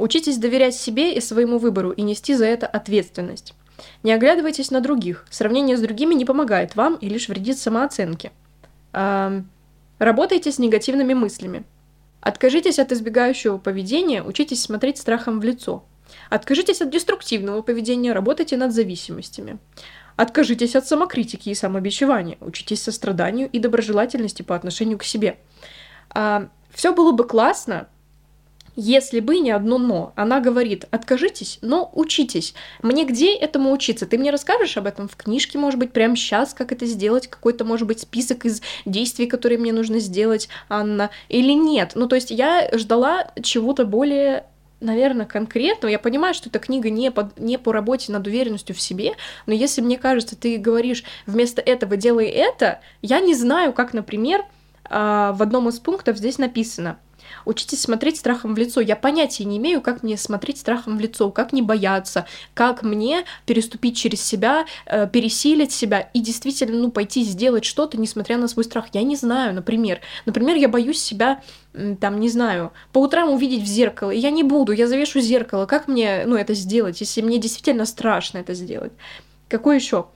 Учитесь 0.01 0.38
доверять 0.38 0.74
себе 0.74 1.12
и 1.12 1.20
своему 1.20 1.59
выбору 1.59 1.90
и 1.90 2.01
нести 2.01 2.34
за 2.34 2.46
это 2.46 2.66
ответственность. 2.66 3.53
Не 4.03 4.14
оглядывайтесь 4.14 4.70
на 4.70 4.80
других. 4.80 5.26
Сравнение 5.28 5.76
с 5.76 5.80
другими 5.82 6.14
не 6.14 6.24
помогает 6.24 6.74
вам 6.74 6.94
и 6.94 7.09
лишь 7.11 7.28
вредит 7.28 7.59
самооценке. 7.59 8.32
Работайте 8.92 10.53
с 10.53 10.59
негативными 10.59 11.12
мыслями. 11.12 11.64
Откажитесь 12.22 12.78
от 12.78 12.92
избегающего 12.92 13.59
поведения, 13.59 14.22
учитесь 14.22 14.62
смотреть 14.62 14.96
страхом 14.96 15.38
в 15.38 15.44
лицо. 15.44 15.84
Откажитесь 16.30 16.80
от 16.80 16.88
деструктивного 16.88 17.61
поведения, 17.61 18.14
работайте 18.14 18.57
над 18.57 18.72
зависимостями. 18.72 19.59
Откажитесь 20.16 20.76
от 20.76 20.86
самокритики 20.86 21.51
и 21.51 21.55
самобичевания, 21.55 22.38
учитесь 22.40 22.82
состраданию 22.82 23.51
и 23.51 23.59
доброжелательности 23.59 24.40
по 24.40 24.57
отношению 24.57 24.96
к 24.96 25.05
себе. 25.05 25.38
А, 26.09 26.48
все 26.70 26.94
было 26.94 27.12
бы 27.12 27.26
классно, 27.26 27.88
если 28.77 29.21
бы 29.21 29.39
не 29.39 29.51
одно 29.51 29.79
«но». 29.79 30.12
Она 30.16 30.41
говорит, 30.41 30.87
откажитесь, 30.91 31.59
но 31.62 31.91
учитесь. 31.95 32.55
Мне 32.83 33.05
где 33.05 33.35
этому 33.35 33.73
учиться? 33.73 34.07
Ты 34.07 34.18
мне 34.18 34.31
расскажешь 34.31 34.77
об 34.77 34.87
этом 34.87 35.09
в 35.09 35.16
книжке, 35.16 35.59
может 35.59 35.79
быть, 35.79 35.93
прямо 35.93 36.16
сейчас, 36.16 36.55
как 36.55 36.73
это 36.73 36.87
сделать? 36.87 37.29
Какой-то, 37.29 37.64
может 37.64 37.87
быть, 37.87 38.01
список 38.01 38.45
из 38.45 38.62
действий, 38.85 39.27
которые 39.27 39.59
мне 39.59 39.73
нужно 39.73 39.99
сделать, 39.99 40.49
Анна? 40.68 41.11
Или 41.29 41.53
нет? 41.53 41.93
Ну, 41.95 42.07
то 42.07 42.14
есть 42.14 42.31
я 42.31 42.71
ждала 42.73 43.33
чего-то 43.43 43.85
более 43.85 44.45
наверное, 44.81 45.27
конкретного. 45.27 45.93
Я 45.93 45.99
понимаю, 45.99 46.33
что 46.33 46.49
эта 46.49 46.59
книга 46.59 46.89
не 46.89 47.11
по, 47.11 47.31
не 47.37 47.59
по 47.59 47.71
работе 47.71 48.12
над 48.12 48.27
уверенностью 48.27 48.75
в 48.75 48.81
себе, 48.81 49.12
но 49.45 49.53
если 49.53 49.83
мне 49.83 49.99
кажется, 49.99 50.37
ты 50.37 50.57
говоришь 50.57 51.05
вместо 51.27 51.61
этого 51.61 51.99
делай 51.99 52.29
это, 52.29 52.81
я 53.03 53.21
не 53.21 53.35
знаю, 53.35 53.75
как, 53.75 53.93
например, 53.93 54.43
а, 54.85 55.35
в 55.35 55.43
одном 55.43 55.68
из 55.68 55.79
пунктов 55.81 56.16
здесь 56.16 56.39
написано– 56.39 56.99
Учитесь 57.45 57.81
смотреть 57.81 58.18
страхом 58.18 58.55
в 58.55 58.59
лицо. 58.59 58.81
Я 58.81 58.97
понятия 58.97 59.45
не 59.45 59.59
имею, 59.59 59.81
как 59.81 60.03
мне 60.03 60.16
смотреть 60.16 60.59
страхом 60.59 60.97
в 60.97 61.01
лицо, 61.01 61.31
как 61.31 61.53
не 61.53 61.62
бояться, 61.62 62.26
как 62.55 62.83
мне 62.83 63.24
переступить 63.47 63.97
через 63.97 64.22
себя, 64.22 64.66
э, 64.87 65.07
пересилить 65.07 65.72
себя 65.72 66.01
и 66.12 66.20
действительно, 66.20 66.78
ну, 66.78 66.91
пойти 66.91 67.24
сделать 67.24 67.64
что-то, 67.64 67.99
несмотря 67.99 68.37
на 68.39 68.49
свой 68.49 68.64
страх. 68.64 68.87
Я 68.93 69.03
не 69.03 69.16
знаю, 69.16 69.55
например. 69.55 70.01
Например, 70.26 70.57
я 70.57 70.68
боюсь 70.68 71.03
себя 71.03 71.43
там, 72.01 72.18
не 72.18 72.28
знаю, 72.28 72.72
по 72.93 72.99
утрам 72.99 73.31
увидеть 73.31 73.62
в 73.62 73.66
зеркало. 73.66 74.11
Я 74.11 74.31
не 74.31 74.43
буду, 74.43 74.72
я 74.72 74.89
завешу 74.89 75.20
зеркало. 75.20 75.66
Как 75.66 75.87
мне, 75.87 76.24
ну, 76.26 76.37
это 76.37 76.55
сделать, 76.55 77.01
если 77.01 77.22
мне 77.22 77.39
действительно 77.39 77.87
страшно 77.87 78.39
это 78.39 78.55
сделать? 78.55 78.93
Какой 79.49 79.76
еще? 79.76 80.07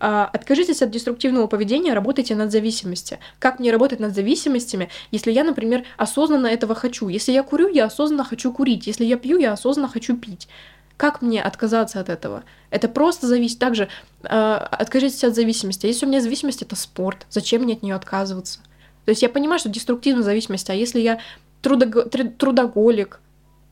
А, 0.00 0.30
откажитесь 0.32 0.80
от 0.80 0.90
деструктивного 0.90 1.46
поведения, 1.46 1.92
работайте 1.92 2.34
над 2.34 2.50
зависимостью. 2.50 3.18
Как 3.38 3.60
мне 3.60 3.70
работать 3.70 4.00
над 4.00 4.14
зависимостями, 4.14 4.88
если 5.10 5.30
я, 5.30 5.44
например, 5.44 5.84
осознанно 5.98 6.46
этого 6.46 6.74
хочу? 6.74 7.08
Если 7.08 7.32
я 7.32 7.42
курю, 7.42 7.68
я 7.68 7.84
осознанно 7.84 8.24
хочу 8.24 8.50
курить. 8.50 8.86
Если 8.86 9.04
я 9.04 9.18
пью, 9.18 9.38
я 9.38 9.52
осознанно 9.52 9.88
хочу 9.88 10.16
пить. 10.16 10.48
Как 10.96 11.20
мне 11.20 11.42
отказаться 11.42 12.00
от 12.00 12.08
этого? 12.08 12.44
Это 12.70 12.88
просто 12.88 13.26
зависит. 13.26 13.58
Также 13.58 13.88
э, 14.22 14.28
откажитесь 14.28 15.22
от 15.22 15.34
зависимости. 15.34 15.86
Если 15.86 16.06
у 16.06 16.08
меня 16.08 16.22
зависимость, 16.22 16.62
это 16.62 16.76
спорт. 16.76 17.26
Зачем 17.28 17.62
мне 17.62 17.74
от 17.74 17.82
нее 17.82 17.94
отказываться? 17.94 18.60
То 19.04 19.10
есть 19.10 19.22
я 19.22 19.28
понимаю, 19.28 19.58
что 19.58 19.68
деструктивная 19.68 20.22
зависимость, 20.22 20.70
а 20.70 20.74
если 20.74 21.00
я 21.00 21.20
трудог... 21.60 22.10
трудоголик, 22.38 23.20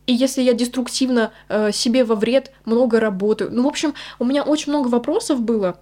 и 0.06 0.12
если 0.14 0.42
я 0.42 0.54
деструктивно 0.54 1.32
э, 1.48 1.70
себе 1.72 2.04
во 2.04 2.14
вред 2.14 2.50
много 2.64 2.98
работаю. 2.98 3.50
Ну, 3.52 3.62
в 3.62 3.66
общем, 3.66 3.94
у 4.18 4.24
меня 4.24 4.42
очень 4.42 4.72
много 4.72 4.88
вопросов 4.88 5.40
было 5.42 5.78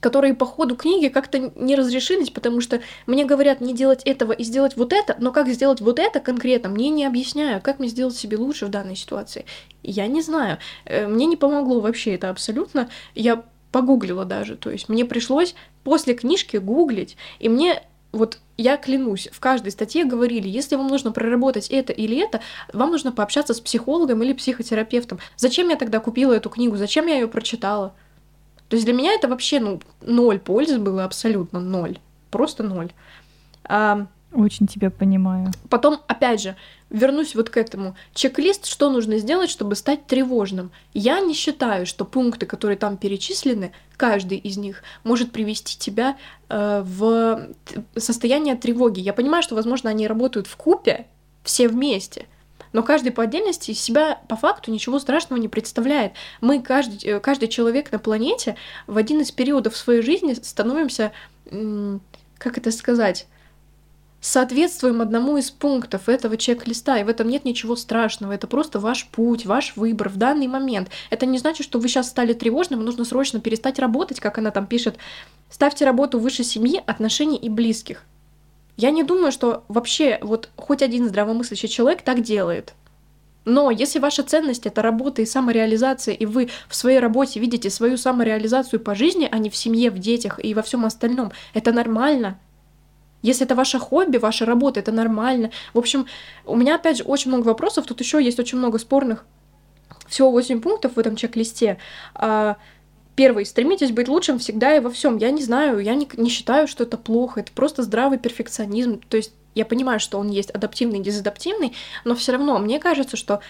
которые 0.00 0.34
по 0.34 0.46
ходу 0.46 0.76
книги 0.76 1.08
как-то 1.08 1.52
не 1.56 1.74
разрешились, 1.74 2.30
потому 2.30 2.60
что 2.60 2.80
мне 3.06 3.24
говорят 3.24 3.60
не 3.60 3.74
делать 3.74 4.02
этого 4.04 4.32
и 4.32 4.44
сделать 4.44 4.76
вот 4.76 4.92
это, 4.92 5.16
но 5.18 5.32
как 5.32 5.48
сделать 5.48 5.80
вот 5.80 5.98
это 5.98 6.20
конкретно, 6.20 6.68
мне 6.68 6.90
не 6.90 7.04
объясняю, 7.04 7.60
как 7.60 7.78
мне 7.78 7.88
сделать 7.88 8.16
себе 8.16 8.36
лучше 8.36 8.66
в 8.66 8.70
данной 8.70 8.96
ситуации. 8.96 9.46
Я 9.82 10.06
не 10.06 10.22
знаю. 10.22 10.58
Э, 10.84 11.06
мне 11.06 11.26
не 11.26 11.36
помогло 11.36 11.80
вообще 11.80 12.14
это 12.14 12.30
абсолютно. 12.30 12.88
Я 13.14 13.44
погуглила 13.72 14.24
даже, 14.24 14.56
то 14.56 14.70
есть 14.70 14.88
мне 14.88 15.04
пришлось 15.04 15.54
после 15.84 16.14
книжки 16.14 16.56
гуглить, 16.56 17.16
и 17.38 17.48
мне 17.48 17.82
вот 18.12 18.38
я 18.56 18.76
клянусь, 18.78 19.28
в 19.30 19.40
каждой 19.40 19.70
статье 19.70 20.04
говорили, 20.04 20.48
если 20.48 20.76
вам 20.76 20.88
нужно 20.88 21.12
проработать 21.12 21.68
это 21.68 21.92
или 21.92 22.16
это, 22.16 22.40
вам 22.72 22.90
нужно 22.90 23.12
пообщаться 23.12 23.52
с 23.52 23.60
психологом 23.60 24.22
или 24.22 24.32
психотерапевтом. 24.32 25.18
Зачем 25.36 25.68
я 25.68 25.76
тогда 25.76 26.00
купила 26.00 26.32
эту 26.32 26.48
книгу? 26.48 26.76
Зачем 26.76 27.06
я 27.06 27.14
ее 27.14 27.28
прочитала? 27.28 27.94
То 28.68 28.76
есть 28.76 28.84
для 28.84 28.94
меня 28.94 29.12
это 29.12 29.28
вообще 29.28 29.60
ну, 29.60 29.80
ноль 30.00 30.38
пользы 30.38 30.78
было, 30.78 31.04
абсолютно 31.04 31.60
ноль. 31.60 31.98
Просто 32.30 32.62
ноль. 32.62 32.92
А, 33.64 34.06
Очень 34.32 34.66
тебя 34.66 34.90
понимаю. 34.90 35.52
Потом, 35.70 36.00
опять 36.08 36.42
же, 36.42 36.56
вернусь 36.90 37.34
вот 37.34 37.50
к 37.50 37.56
этому. 37.56 37.96
Чек-лист, 38.14 38.66
что 38.66 38.90
нужно 38.90 39.18
сделать, 39.18 39.50
чтобы 39.50 39.76
стать 39.76 40.06
тревожным. 40.06 40.70
Я 40.94 41.20
не 41.20 41.34
считаю, 41.34 41.86
что 41.86 42.04
пункты, 42.04 42.46
которые 42.46 42.76
там 42.76 42.96
перечислены, 42.96 43.72
каждый 43.96 44.38
из 44.38 44.56
них 44.56 44.82
может 45.04 45.32
привести 45.32 45.78
тебя 45.78 46.16
э, 46.48 46.82
в 46.84 47.48
состояние 47.96 48.56
тревоги. 48.56 49.00
Я 49.00 49.12
понимаю, 49.12 49.42
что, 49.42 49.54
возможно, 49.54 49.90
они 49.90 50.06
работают 50.06 50.46
в 50.46 50.56
купе, 50.56 51.06
все 51.42 51.68
вместе, 51.68 52.26
но 52.76 52.82
каждый 52.82 53.10
по 53.10 53.22
отдельности 53.22 53.70
из 53.70 53.80
себя 53.80 54.20
по 54.28 54.36
факту 54.36 54.70
ничего 54.70 54.98
страшного 54.98 55.40
не 55.40 55.48
представляет. 55.48 56.12
Мы, 56.42 56.60
каждый, 56.60 57.02
э, 57.08 57.20
каждый 57.20 57.48
человек 57.48 57.90
на 57.90 57.98
планете 57.98 58.54
в 58.86 58.98
один 58.98 59.22
из 59.22 59.32
периодов 59.32 59.74
своей 59.74 60.02
жизни 60.02 60.34
становимся, 60.34 61.12
как 62.36 62.58
это 62.58 62.70
сказать, 62.70 63.28
соответствуем 64.20 65.00
одному 65.00 65.38
из 65.38 65.50
пунктов 65.50 66.10
этого 66.10 66.36
чек-листа, 66.36 66.98
и 66.98 67.04
в 67.04 67.08
этом 67.08 67.30
нет 67.30 67.46
ничего 67.46 67.76
страшного. 67.76 68.32
Это 68.32 68.46
просто 68.46 68.78
ваш 68.78 69.06
путь, 69.06 69.46
ваш 69.46 69.74
выбор 69.76 70.10
в 70.10 70.18
данный 70.18 70.46
момент. 70.46 70.90
Это 71.08 71.24
не 71.24 71.38
значит, 71.38 71.64
что 71.64 71.78
вы 71.78 71.88
сейчас 71.88 72.10
стали 72.10 72.34
тревожным, 72.34 72.84
нужно 72.84 73.06
срочно 73.06 73.40
перестать 73.40 73.78
работать, 73.78 74.20
как 74.20 74.36
она 74.36 74.50
там 74.50 74.66
пишет. 74.66 74.98
Ставьте 75.48 75.86
работу 75.86 76.18
выше 76.18 76.44
семьи, 76.44 76.82
отношений 76.86 77.38
и 77.38 77.48
близких. 77.48 78.04
Я 78.76 78.90
не 78.90 79.02
думаю, 79.02 79.32
что 79.32 79.64
вообще 79.68 80.18
вот 80.20 80.50
хоть 80.56 80.82
один 80.82 81.08
здравомыслящий 81.08 81.68
человек 81.68 82.02
так 82.02 82.22
делает. 82.22 82.74
Но 83.46 83.70
если 83.70 84.00
ваша 84.00 84.24
ценность 84.24 84.66
это 84.66 84.82
работа 84.82 85.22
и 85.22 85.26
самореализация, 85.26 86.14
и 86.14 86.26
вы 86.26 86.50
в 86.68 86.74
своей 86.74 86.98
работе 86.98 87.38
видите 87.38 87.70
свою 87.70 87.96
самореализацию 87.96 88.80
по 88.80 88.94
жизни, 88.94 89.28
а 89.30 89.38
не 89.38 89.50
в 89.50 89.56
семье, 89.56 89.90
в 89.90 89.98
детях 89.98 90.40
и 90.42 90.52
во 90.52 90.62
всем 90.62 90.84
остальном, 90.84 91.30
это 91.54 91.72
нормально. 91.72 92.40
Если 93.22 93.46
это 93.46 93.54
ваше 93.54 93.78
хобби, 93.78 94.18
ваша 94.18 94.46
работа, 94.46 94.80
это 94.80 94.92
нормально. 94.92 95.52
В 95.74 95.78
общем, 95.78 96.06
у 96.44 96.56
меня 96.56 96.74
опять 96.74 96.98
же 96.98 97.04
очень 97.04 97.30
много 97.30 97.46
вопросов, 97.46 97.86
тут 97.86 98.00
еще 98.00 98.22
есть 98.22 98.40
очень 98.40 98.58
много 98.58 98.78
спорных. 98.78 99.24
Всего 100.08 100.30
8 100.32 100.60
пунктов 100.60 100.96
в 100.96 100.98
этом 100.98 101.16
чек-листе. 101.16 101.78
А, 103.16 103.16
Первый, 103.16 103.46
стремитесь 103.46 103.92
быть 103.92 104.08
лучшим 104.08 104.38
всегда 104.38 104.76
и 104.76 104.80
во 104.80 104.90
всем. 104.90 105.16
Я 105.16 105.30
не 105.30 105.42
знаю, 105.42 105.78
я 105.78 105.94
не, 105.94 106.06
не 106.18 106.28
считаю, 106.28 106.68
что 106.68 106.84
это 106.84 106.98
плохо. 106.98 107.40
Это 107.40 107.50
просто 107.52 107.82
здравый 107.82 108.18
перфекционизм. 108.18 109.00
То 109.08 109.16
есть 109.16 109.32
я 109.54 109.64
понимаю, 109.64 110.00
что 110.00 110.18
он 110.18 110.28
есть 110.28 110.50
адаптивный 110.50 110.98
и 110.98 111.02
дезадаптивный, 111.02 111.72
но 112.04 112.14
все 112.14 112.32
равно 112.32 112.58
мне 112.58 112.78
кажется, 112.78 113.16
что 113.16 113.40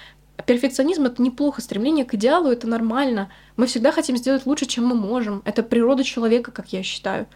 перфекционизм 0.47 1.07
это 1.07 1.21
неплохо, 1.21 1.63
стремление 1.63 2.05
к 2.05 2.15
идеалу 2.15 2.49
это 2.49 2.69
нормально. 2.69 3.29
Мы 3.57 3.67
всегда 3.67 3.91
хотим 3.91 4.17
сделать 4.17 4.47
лучше, 4.47 4.67
чем 4.67 4.87
мы 4.87 4.95
можем. 4.95 5.43
Это 5.45 5.65
природа 5.65 6.05
человека, 6.05 6.53
как 6.53 6.73
я 6.73 6.85
считаю. 6.85 7.27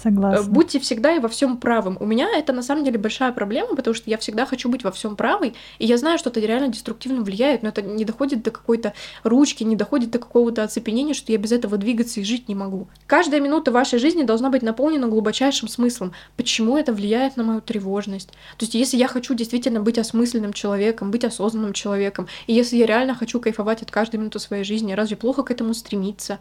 Согласна. 0.00 0.48
Будьте 0.52 0.78
всегда 0.78 1.16
и 1.16 1.18
во 1.18 1.28
всем 1.28 1.56
правым. 1.56 1.96
У 1.98 2.06
меня 2.06 2.28
это 2.36 2.52
на 2.52 2.62
самом 2.62 2.84
деле 2.84 2.98
большая 2.98 3.32
проблема, 3.32 3.74
потому 3.74 3.94
что 3.94 4.08
я 4.08 4.16
всегда 4.18 4.46
хочу 4.46 4.68
быть 4.68 4.84
во 4.84 4.92
всем 4.92 5.16
правой, 5.16 5.54
и 5.78 5.86
я 5.86 5.96
знаю, 5.96 6.18
что 6.18 6.30
это 6.30 6.38
реально 6.38 6.68
деструктивно 6.68 7.22
влияет, 7.22 7.62
но 7.64 7.70
это 7.70 7.82
не 7.82 8.04
доходит 8.04 8.42
до 8.42 8.52
какой-то 8.52 8.92
ручки, 9.24 9.64
не 9.64 9.74
доходит 9.74 10.10
до 10.10 10.20
какого-то 10.20 10.62
оцепенения, 10.62 11.14
что 11.14 11.32
я 11.32 11.38
без 11.38 11.50
этого 11.50 11.76
двигаться 11.76 12.20
и 12.20 12.24
жить 12.24 12.48
не 12.48 12.54
могу. 12.54 12.86
Каждая 13.06 13.40
минута 13.40 13.72
вашей 13.72 13.98
жизни 13.98 14.22
должна 14.22 14.50
быть 14.50 14.62
наполнена 14.62 15.08
глубочайшим 15.08 15.68
смыслом. 15.68 16.12
Почему 16.36 16.76
это 16.76 16.92
влияет 16.92 17.36
на 17.36 17.42
мою 17.42 17.60
тревожность? 17.60 18.28
То 18.56 18.64
есть, 18.64 18.74
если 18.74 18.96
я 18.96 19.08
хочу 19.08 19.34
действительно 19.34 19.80
быть 19.80 19.98
осмысленным 19.98 20.52
человеком, 20.52 21.10
быть 21.10 21.24
осознанным 21.24 21.72
человеком, 21.72 22.28
и 22.46 22.52
если 22.52 22.76
я 22.76 22.86
реально 22.86 23.16
хочу 23.16 23.40
кайфовать 23.40 23.82
от 23.82 23.90
каждой 23.90 24.16
минуты 24.16 24.38
своей 24.38 24.62
жизни, 24.62 24.92
разве 24.92 25.16
плохо 25.16 25.42
к 25.42 25.50
этому 25.50 25.74
стремиться? 25.74 26.38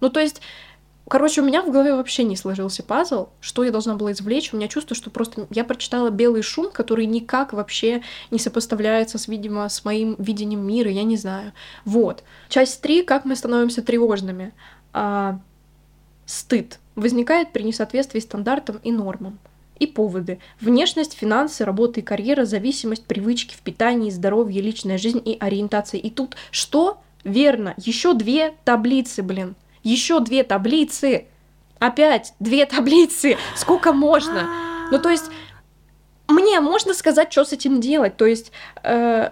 Ну, 0.00 0.10
то 0.10 0.20
есть, 0.20 0.42
Короче, 1.14 1.42
у 1.42 1.44
меня 1.44 1.62
в 1.62 1.70
голове 1.70 1.94
вообще 1.94 2.24
не 2.24 2.34
сложился 2.34 2.82
пазл, 2.82 3.28
что 3.40 3.62
я 3.62 3.70
должна 3.70 3.94
была 3.94 4.10
извлечь. 4.10 4.52
У 4.52 4.56
меня 4.56 4.66
чувство, 4.66 4.96
что 4.96 5.10
просто 5.10 5.46
я 5.50 5.62
прочитала 5.62 6.10
белый 6.10 6.42
шум, 6.42 6.72
который 6.72 7.06
никак 7.06 7.52
вообще 7.52 8.02
не 8.32 8.40
сопоставляется 8.40 9.16
с, 9.16 9.28
видимо, 9.28 9.68
с 9.68 9.84
моим 9.84 10.16
видением 10.18 10.66
мира, 10.66 10.90
я 10.90 11.04
не 11.04 11.16
знаю. 11.16 11.52
Вот. 11.84 12.24
Часть 12.48 12.82
3. 12.82 13.04
Как 13.04 13.26
мы 13.26 13.36
становимся 13.36 13.80
тревожными. 13.80 14.52
А, 14.92 15.38
стыд 16.26 16.80
возникает 16.96 17.52
при 17.52 17.62
несоответствии 17.62 18.18
стандартам 18.18 18.80
и 18.82 18.90
нормам. 18.90 19.38
И 19.78 19.86
поводы. 19.86 20.40
Внешность, 20.60 21.12
финансы, 21.12 21.64
работа 21.64 22.00
и 22.00 22.02
карьера, 22.02 22.44
зависимость, 22.44 23.04
привычки 23.04 23.54
в 23.54 23.60
питании, 23.60 24.10
здоровье, 24.10 24.60
личная 24.60 24.98
жизнь 24.98 25.22
и 25.24 25.36
ориентация. 25.38 26.00
И 26.00 26.10
тут 26.10 26.34
что? 26.50 26.98
Верно, 27.22 27.74
еще 27.76 28.14
две 28.14 28.54
таблицы, 28.64 29.22
блин 29.22 29.54
еще 29.84 30.18
две 30.20 30.42
таблицы. 30.42 31.26
Опять 31.78 32.34
две 32.40 32.66
таблицы. 32.66 33.36
Сколько 33.54 33.92
можно? 33.92 34.48
Ну, 34.90 34.98
то 34.98 35.08
есть, 35.08 35.30
мне 36.28 36.60
можно 36.60 36.94
сказать, 36.94 37.30
что 37.30 37.44
с 37.44 37.52
этим 37.52 37.80
делать. 37.80 38.16
То 38.16 38.26
есть, 38.26 38.50
э, 38.82 39.30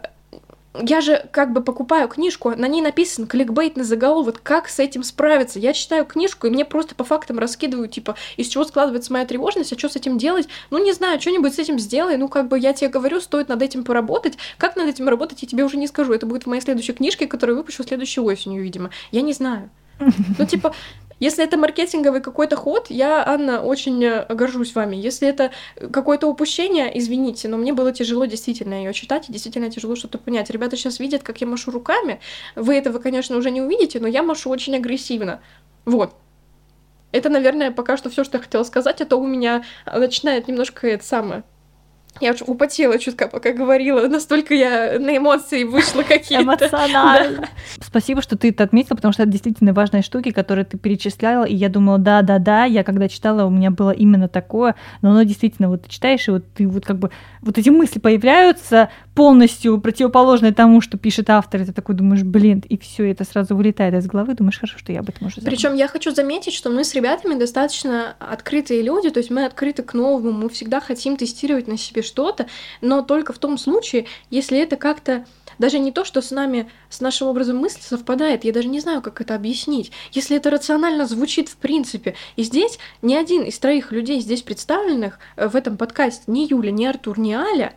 я 0.81 1.01
же 1.03 1.27
как 1.33 1.53
бы 1.53 1.63
покупаю 1.63 2.09
книжку, 2.09 2.51
на 2.51 2.67
ней 2.67 2.81
написан 2.81 3.27
кликбейтный 3.27 3.85
заголовок, 3.85 4.41
как 4.43 4.69
с 4.69 4.79
этим 4.79 5.03
справиться. 5.03 5.59
Я 5.59 5.73
читаю 5.73 6.07
книжку, 6.07 6.47
и 6.47 6.51
мне 6.51 6.65
просто 6.65 6.95
по 6.95 7.05
фактам 7.05 7.39
раскидывают, 7.39 7.93
типа, 7.93 8.17
из 8.37 8.49
чего 8.49 8.65
складывается 8.65 9.13
моя 9.13 9.27
тревожность, 9.27 9.73
а 9.73 9.79
что 9.79 9.89
с 9.89 9.97
этим 9.97 10.17
делать? 10.17 10.49
Ну, 10.71 10.83
не 10.83 10.93
знаю, 10.93 11.21
что-нибудь 11.21 11.55
с 11.55 11.59
этим 11.59 11.79
сделай. 11.79 12.17
Ну, 12.17 12.29
как 12.29 12.49
бы 12.49 12.59
я 12.59 12.73
тебе 12.73 12.89
говорю, 12.89 13.21
стоит 13.21 13.49
над 13.49 13.61
этим 13.61 13.85
поработать. 13.85 14.39
Как 14.57 14.77
над 14.77 14.89
этим 14.89 15.09
работать, 15.09 15.43
я 15.43 15.49
тебе 15.49 15.65
уже 15.65 15.77
не 15.77 15.87
скажу. 15.87 16.13
Это 16.13 16.27
будет 16.27 16.45
в 16.45 16.47
моей 16.47 16.63
следующей 16.63 16.95
книжке, 16.95 17.27
которую 17.27 17.59
выпущу 17.59 17.85
следующей 17.85 18.21
осенью, 18.21 18.63
видимо. 18.63 18.91
Я 19.11 19.23
не 19.23 19.35
знаю. 19.35 19.71
Ну, 20.39 20.47
типа, 20.47 20.75
если 21.23 21.45
это 21.45 21.57
маркетинговый 21.57 22.21
какой-то 22.21 22.57
ход, 22.57 22.87
я, 22.89 23.25
Анна, 23.25 23.63
очень 23.63 24.03
э, 24.05 24.27
горжусь 24.29 24.75
вами. 24.75 24.97
Если 24.97 25.29
это 25.29 25.53
какое-то 25.93 26.27
упущение, 26.27 26.91
извините, 26.99 27.47
но 27.49 27.59
мне 27.59 27.73
было 27.73 27.93
тяжело 27.93 28.25
действительно 28.25 28.75
ее 28.75 28.93
читать, 28.93 29.29
и 29.29 29.33
действительно 29.33 29.71
тяжело 29.71 29.95
что-то 29.95 30.19
понять. 30.19 30.51
Ребята 30.51 30.77
сейчас 30.77 30.99
видят, 30.99 31.23
как 31.23 31.41
я 31.41 31.47
машу 31.47 31.71
руками. 31.71 32.21
Вы 32.57 32.75
этого, 32.75 32.99
конечно, 32.99 33.37
уже 33.37 33.53
не 33.53 33.63
увидите, 33.63 34.01
но 34.01 34.09
я 34.09 34.25
машу 34.25 34.51
очень 34.51 34.75
агрессивно. 34.75 35.41
Вот. 35.85 36.13
Это, 37.13 37.29
наверное, 37.29 37.71
пока 37.71 37.97
что 37.97 38.11
все, 38.11 38.25
что 38.25 38.39
я 38.39 38.43
хотела 38.43 38.65
сказать, 38.65 39.01
а 39.01 39.07
то 39.07 39.17
у 39.17 39.27
меня 39.27 39.63
начинает 39.87 40.49
немножко 40.49 40.89
это 40.89 41.05
самое 41.05 41.45
я 42.21 42.33
уж 42.33 42.43
употела 42.43 42.99
чутка, 42.99 43.29
пока 43.29 43.53
говорила, 43.53 44.07
настолько 44.07 44.55
я 44.55 44.99
на 44.99 45.17
эмоции 45.17 45.65
вышла 45.65 46.03
какие-то. 46.03 46.45
Эмоционально. 46.45 47.41
Да. 47.43 47.49
Спасибо, 47.85 48.23
что 48.23 48.37
ты 48.37 48.51
это 48.51 48.65
отметила, 48.65 48.97
потому 48.97 49.13
что 49.13 49.23
это 49.23 49.33
действительно 49.33 49.73
важные 49.73 50.03
штуки, 50.03 50.31
которые 50.31 50.65
ты 50.65 50.79
перечисляла, 50.79 51.45
и 51.45 51.55
я 51.55 51.69
думала, 51.69 51.99
да-да-да, 51.99 52.65
я 52.65 52.85
когда 52.85 53.09
читала, 53.09 53.45
у 53.45 53.51
меня 53.51 53.71
было 53.71 53.91
именно 53.91 54.29
такое, 54.29 54.75
но 55.01 55.11
оно 55.11 55.23
действительно, 55.23 55.69
вот 55.69 55.83
ты 55.83 55.91
читаешь, 55.91 56.29
и 56.29 56.31
вот 56.31 56.45
ты 56.55 56.69
вот 56.69 56.85
как 56.85 56.99
бы, 56.99 57.11
вот 57.41 57.59
эти 57.59 57.71
мысли 57.71 57.99
появляются 57.99 58.91
полностью 59.15 59.79
противоположные 59.81 60.53
тому, 60.53 60.81
что 60.81 60.97
пишет 60.97 61.29
автор, 61.29 61.63
и 61.63 61.65
ты 61.67 61.73
такой 61.73 61.95
думаешь, 61.95 62.23
блин, 62.23 62.63
и 62.69 62.79
все 62.79 63.11
это 63.11 63.25
сразу 63.25 63.55
вылетает 63.55 63.95
из 63.95 64.07
головы, 64.07 64.35
думаешь, 64.35 64.59
хорошо, 64.59 64.79
что 64.79 64.93
я 64.93 65.01
об 65.01 65.09
этом 65.11 65.27
уже 65.27 65.37
забыла. 65.37 65.51
Причем 65.51 65.75
я 65.75 65.87
хочу 65.87 66.13
заметить, 66.13 66.55
что 66.55 66.71
мы 66.71 66.83
с 66.85 66.95
ребятами 66.95 67.39
достаточно 67.39 68.17
открытые 68.19 68.83
люди, 68.83 69.11
то 69.11 69.19
есть 69.19 69.31
мы 69.31 69.45
открыты 69.45 69.83
к 69.83 69.93
новому, 69.93 70.33
мы 70.33 70.49
всегда 70.49 70.81
хотим 70.81 71.17
тестировать 71.17 71.69
на 71.69 71.77
себе 71.77 72.03
что-то, 72.03 72.47
но 72.81 73.03
только 73.03 73.33
в 73.33 73.39
том 73.39 73.59
случае, 73.59 74.07
если 74.31 74.59
это 74.59 74.77
как-то 74.77 75.27
даже 75.59 75.79
не 75.79 75.93
то, 75.93 76.05
что 76.05 76.23
с 76.23 76.31
нами, 76.31 76.71
с 76.89 77.01
нашим 77.01 77.29
образом 77.29 77.59
мысли 77.59 77.83
совпадает, 77.83 78.45
я 78.45 78.53
даже 78.53 78.69
не 78.69 78.81
знаю, 78.81 79.03
как 79.03 79.21
это 79.21 79.35
объяснить. 79.35 79.93
Если 80.13 80.37
это 80.37 80.51
рационально 80.51 81.07
звучит 81.07 81.49
в 81.49 81.57
принципе. 81.57 82.15
И 82.37 82.43
здесь 82.43 82.79
ни 83.03 83.15
один 83.15 83.43
из 83.43 83.59
троих 83.59 83.93
людей 83.93 84.21
здесь 84.21 84.43
представленных 84.43 85.19
э, 85.37 85.49
в 85.49 85.55
этом 85.55 85.77
подкасте, 85.77 86.25
ни 86.27 86.47
Юля, 86.49 86.71
ни 86.71 86.85
Артур, 86.85 87.19
ни 87.19 87.33
Аля, 87.33 87.75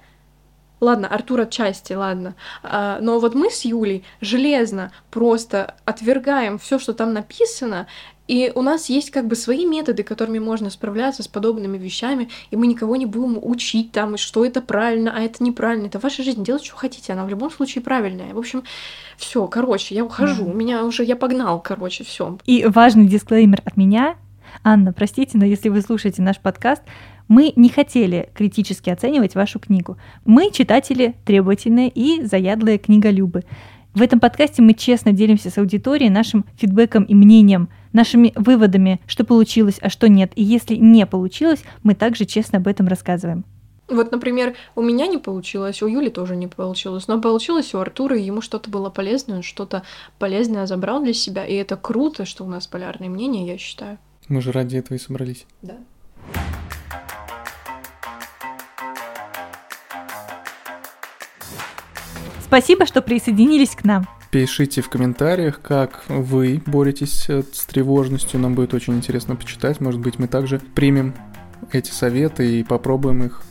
Ладно, 0.81 1.07
Артур 1.07 1.41
отчасти, 1.41 1.93
ладно. 1.93 2.35
А, 2.63 2.99
но 3.01 3.19
вот 3.19 3.33
мы 3.33 3.49
с 3.49 3.65
Юлей 3.65 4.03
железно 4.21 4.91
просто 5.09 5.75
отвергаем 5.85 6.59
все, 6.59 6.79
что 6.79 6.93
там 6.93 7.13
написано, 7.13 7.87
и 8.27 8.51
у 8.55 8.61
нас 8.61 8.89
есть 8.89 9.11
как 9.11 9.27
бы 9.27 9.35
свои 9.35 9.65
методы, 9.65 10.03
которыми 10.03 10.39
можно 10.39 10.69
справляться 10.69 11.21
с 11.21 11.27
подобными 11.27 11.77
вещами, 11.77 12.29
и 12.49 12.55
мы 12.55 12.65
никого 12.67 12.95
не 12.95 13.05
будем 13.05 13.37
учить 13.41 13.91
там, 13.91 14.17
что 14.17 14.43
это 14.43 14.61
правильно, 14.61 15.13
а 15.15 15.21
это 15.21 15.43
неправильно. 15.43 15.85
Это 15.85 15.99
ваша 15.99 16.23
жизнь, 16.23 16.43
делать, 16.43 16.65
что 16.65 16.75
хотите, 16.75 17.13
она 17.13 17.25
в 17.25 17.29
любом 17.29 17.51
случае 17.51 17.83
правильная. 17.83 18.33
В 18.33 18.39
общем, 18.39 18.63
все, 19.17 19.45
короче, 19.47 19.93
я 19.93 20.03
ухожу, 20.03 20.45
mm. 20.45 20.55
меня 20.55 20.83
уже, 20.85 21.03
я 21.03 21.15
погнал, 21.15 21.61
короче, 21.61 22.03
все. 22.03 22.37
И 22.45 22.65
важный 22.65 23.05
дисклеймер 23.05 23.61
от 23.63 23.77
меня. 23.77 24.15
Анна, 24.63 24.93
простите, 24.93 25.37
но 25.37 25.45
если 25.45 25.69
вы 25.69 25.81
слушаете 25.81 26.21
наш 26.21 26.39
подкаст, 26.39 26.81
мы 27.27 27.53
не 27.55 27.69
хотели 27.69 28.29
критически 28.33 28.89
оценивать 28.89 29.35
вашу 29.35 29.59
книгу. 29.59 29.97
Мы 30.25 30.51
читатели 30.51 31.15
требовательные 31.25 31.89
и 31.89 32.23
заядлые 32.23 32.77
книголюбы. 32.77 33.43
В 33.93 34.01
этом 34.01 34.19
подкасте 34.19 34.61
мы 34.61 34.73
честно 34.73 35.13
делимся 35.13 35.49
с 35.49 35.57
аудиторией 35.57 36.09
нашим 36.09 36.45
фидбэком 36.57 37.03
и 37.03 37.15
мнением, 37.15 37.69
нашими 37.93 38.33
выводами, 38.35 38.99
что 39.07 39.23
получилось, 39.23 39.77
а 39.81 39.89
что 39.89 40.09
нет. 40.09 40.33
И 40.35 40.43
если 40.43 40.75
не 40.75 41.05
получилось, 41.05 41.63
мы 41.81 41.95
также 41.95 42.25
честно 42.25 42.57
об 42.57 42.67
этом 42.67 42.87
рассказываем. 42.87 43.45
Вот, 43.87 44.11
например, 44.11 44.55
у 44.75 44.81
меня 44.81 45.05
не 45.07 45.19
получилось, 45.19 45.81
у 45.81 45.87
Юли 45.87 46.09
тоже 46.09 46.35
не 46.35 46.47
получилось, 46.47 47.07
но 47.07 47.21
получилось 47.21 47.73
у 47.75 47.77
Артура, 47.77 48.17
и 48.17 48.23
ему 48.23 48.41
что-то 48.41 48.69
было 48.69 48.89
полезное, 48.89 49.37
он 49.37 49.43
что-то 49.43 49.83
полезное 50.17 50.65
забрал 50.65 51.03
для 51.03 51.13
себя, 51.13 51.45
и 51.45 51.53
это 51.53 51.77
круто, 51.77 52.25
что 52.25 52.43
у 52.43 52.47
нас 52.47 52.65
полярные 52.65 53.11
мнения, 53.11 53.45
я 53.45 53.57
считаю. 53.59 53.99
Мы 54.27 54.41
же 54.41 54.51
ради 54.51 54.77
этого 54.77 54.97
и 54.97 54.99
собрались. 54.99 55.45
Да. 55.61 55.77
Спасибо, 62.55 62.85
что 62.85 63.01
присоединились 63.01 63.75
к 63.75 63.83
нам. 63.83 64.07
Пишите 64.31 64.81
в 64.81 64.87
комментариях, 64.87 65.59
как 65.61 66.05
вы 66.07 66.63
боретесь 66.65 67.29
с 67.29 67.65
тревожностью. 67.65 68.39
Нам 68.39 68.55
будет 68.55 68.73
очень 68.73 68.93
интересно 68.93 69.35
почитать. 69.35 69.81
Может 69.81 69.99
быть, 69.99 70.19
мы 70.19 70.29
также 70.29 70.59
примем 70.73 71.13
эти 71.73 71.91
советы 71.91 72.59
и 72.59 72.63
попробуем 72.63 73.25
их 73.25 73.41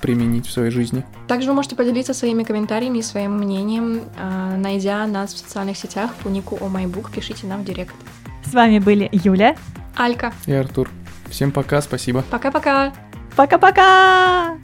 применить 0.00 0.46
в 0.46 0.50
своей 0.50 0.70
жизни. 0.70 1.04
Также 1.28 1.48
вы 1.48 1.54
можете 1.54 1.76
поделиться 1.76 2.14
своими 2.14 2.42
комментариями 2.42 3.00
и 3.00 3.02
своим 3.02 3.36
мнением, 3.36 4.04
а, 4.18 4.56
найдя 4.56 5.06
нас 5.06 5.34
в 5.34 5.38
социальных 5.38 5.76
сетях 5.76 6.14
по 6.22 6.28
нику 6.28 6.56
OMyBook, 6.56 7.12
пишите 7.12 7.46
нам 7.46 7.60
в 7.60 7.66
директ. 7.66 7.94
С 8.46 8.54
вами 8.54 8.78
были 8.78 9.10
Юля. 9.12 9.54
Алька. 9.96 10.32
И 10.46 10.52
Артур. 10.52 10.88
Всем 11.28 11.52
пока, 11.52 11.82
спасибо. 11.82 12.24
Пока-пока. 12.30 12.94
Пока-пока! 13.36 14.56